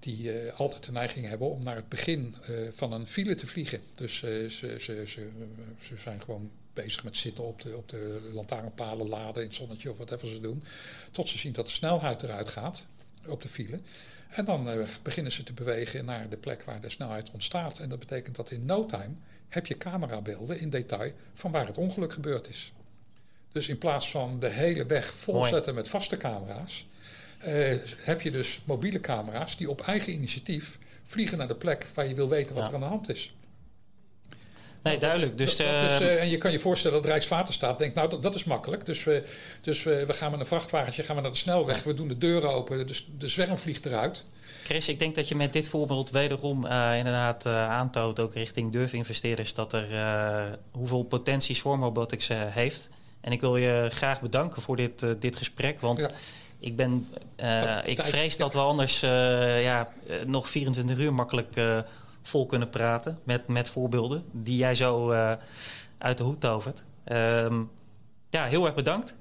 die 0.00 0.50
altijd 0.52 0.84
de 0.84 0.92
neiging 0.92 1.26
hebben 1.26 1.50
om 1.50 1.64
naar 1.64 1.76
het 1.76 1.88
begin 1.88 2.34
van 2.72 2.92
een 2.92 3.06
file 3.06 3.34
te 3.34 3.46
vliegen. 3.46 3.80
Dus 3.94 4.18
ze, 4.18 4.46
ze, 4.50 4.74
ze, 4.78 5.02
ze 5.80 5.96
zijn 6.02 6.22
gewoon 6.22 6.50
bezig 6.72 7.04
met 7.04 7.16
zitten 7.16 7.44
op 7.44 7.62
de, 7.62 7.76
op 7.76 7.88
de 7.88 8.30
lantaarnpalen 8.32 9.08
laden 9.08 9.42
in 9.42 9.48
het 9.48 9.56
zonnetje 9.56 9.90
of 9.90 9.98
wat 9.98 10.12
even 10.12 10.28
ze 10.28 10.40
doen. 10.40 10.62
Tot 11.10 11.28
ze 11.28 11.38
zien 11.38 11.52
dat 11.52 11.66
de 11.66 11.72
snelheid 11.72 12.22
eruit 12.22 12.48
gaat 12.48 12.86
op 13.26 13.42
de 13.42 13.48
file. 13.48 13.80
En 14.28 14.44
dan 14.44 14.68
uh, 14.68 14.86
beginnen 15.02 15.32
ze 15.32 15.42
te 15.42 15.52
bewegen 15.52 16.04
naar 16.04 16.28
de 16.28 16.36
plek 16.36 16.62
waar 16.62 16.80
de 16.80 16.90
snelheid 16.90 17.30
ontstaat. 17.30 17.78
En 17.78 17.88
dat 17.88 17.98
betekent 17.98 18.36
dat 18.36 18.50
in 18.50 18.64
no 18.64 18.86
time 18.86 19.14
heb 19.48 19.66
je 19.66 19.76
camerabeelden 19.76 20.60
in 20.60 20.70
detail 20.70 21.12
van 21.34 21.50
waar 21.50 21.66
het 21.66 21.78
ongeluk 21.78 22.12
gebeurd 22.12 22.48
is. 22.48 22.72
Dus 23.52 23.68
in 23.68 23.78
plaats 23.78 24.10
van 24.10 24.38
de 24.38 24.48
hele 24.48 24.86
weg 24.86 25.14
volzetten 25.14 25.74
met 25.74 25.88
vaste 25.88 26.16
camera's, 26.16 26.86
uh, 27.46 27.74
heb 27.96 28.20
je 28.20 28.30
dus 28.30 28.60
mobiele 28.64 29.00
camera's 29.00 29.56
die 29.56 29.70
op 29.70 29.80
eigen 29.80 30.12
initiatief 30.12 30.78
vliegen 31.06 31.38
naar 31.38 31.48
de 31.48 31.54
plek 31.54 31.86
waar 31.94 32.06
je 32.06 32.14
wil 32.14 32.28
weten 32.28 32.54
wat 32.54 32.68
er 32.68 32.74
aan 32.74 32.80
de 32.80 32.86
hand 32.86 33.08
is. 33.08 33.34
Nee, 34.82 34.98
duidelijk. 34.98 35.38
Dus, 35.38 35.56
dat, 35.56 35.80
dat 35.80 35.90
is, 35.90 36.00
uh, 36.00 36.20
en 36.20 36.28
je 36.28 36.36
kan 36.36 36.52
je 36.52 36.58
voorstellen 36.58 37.02
dat 37.02 37.10
Rijkswaterstaat 37.10 37.78
denkt, 37.78 37.94
nou 37.94 38.10
dat, 38.10 38.22
dat 38.22 38.34
is 38.34 38.44
makkelijk. 38.44 38.86
Dus, 38.86 39.04
we, 39.04 39.22
dus 39.62 39.82
we, 39.82 40.06
we 40.06 40.12
gaan 40.12 40.30
met 40.30 40.40
een 40.40 40.46
vrachtwagentje 40.46 41.02
gaan 41.02 41.16
we 41.16 41.22
naar 41.22 41.30
de 41.30 41.36
snelweg, 41.36 41.82
we 41.82 41.94
doen 41.94 42.08
de 42.08 42.18
deuren 42.18 42.50
open, 42.50 42.86
dus 42.86 43.08
de 43.18 43.28
zwerm 43.28 43.58
vliegt 43.58 43.86
eruit. 43.86 44.24
Chris, 44.64 44.88
ik 44.88 44.98
denk 44.98 45.14
dat 45.14 45.28
je 45.28 45.34
met 45.34 45.52
dit 45.52 45.68
voorbeeld 45.68 46.10
wederom 46.10 46.66
uh, 46.66 46.96
inderdaad 46.96 47.46
uh, 47.46 47.68
aantoont, 47.68 48.20
ook 48.20 48.34
richting 48.34 48.72
durfinvesteerders, 48.72 49.54
dat 49.54 49.72
er 49.72 49.88
hoeveel 50.70 51.02
potentie 51.02 51.54
Swarm 51.54 51.82
Robotics 51.82 52.28
heeft. 52.32 52.88
En 53.20 53.32
ik 53.32 53.40
wil 53.40 53.56
je 53.56 53.88
graag 53.90 54.20
bedanken 54.20 54.62
voor 54.62 54.76
dit, 54.76 55.06
dit 55.18 55.36
gesprek, 55.36 55.80
want... 55.80 56.00
Ja. 56.00 56.10
Ik, 56.62 56.76
ben, 56.76 57.08
ik 57.84 58.02
vrees 58.02 58.36
dat 58.36 58.54
we 58.54 58.58
anders 58.58 59.00
ja, 59.00 59.88
nog 60.26 60.48
24 60.48 60.98
uur 60.98 61.14
makkelijk 61.14 61.56
vol 62.22 62.46
kunnen 62.46 62.70
praten 62.70 63.18
met, 63.24 63.48
met 63.48 63.70
voorbeelden 63.70 64.24
die 64.32 64.56
jij 64.56 64.74
zo 64.74 65.12
uh, 65.12 65.32
uit 65.98 66.18
de 66.18 66.24
hoed 66.24 66.40
tovert. 66.40 66.84
Um, 67.12 67.70
ja, 68.30 68.44
heel 68.44 68.66
erg 68.66 68.74
bedankt. 68.74 69.16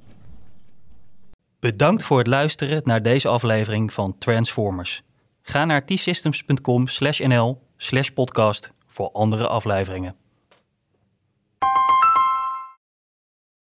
Bedankt 1.60 2.04
voor 2.04 2.18
het 2.18 2.28
luisteren 2.28 2.82
naar 2.84 3.02
deze 3.02 3.28
aflevering 3.28 3.94
van 3.94 4.18
Transformers. 4.18 5.04
Ga 5.42 5.66
naar 5.66 5.86
t-systems.com/nl/podcast 5.86 8.72
voor 8.86 9.12
andere 9.12 9.48
afleveringen. 9.48 10.16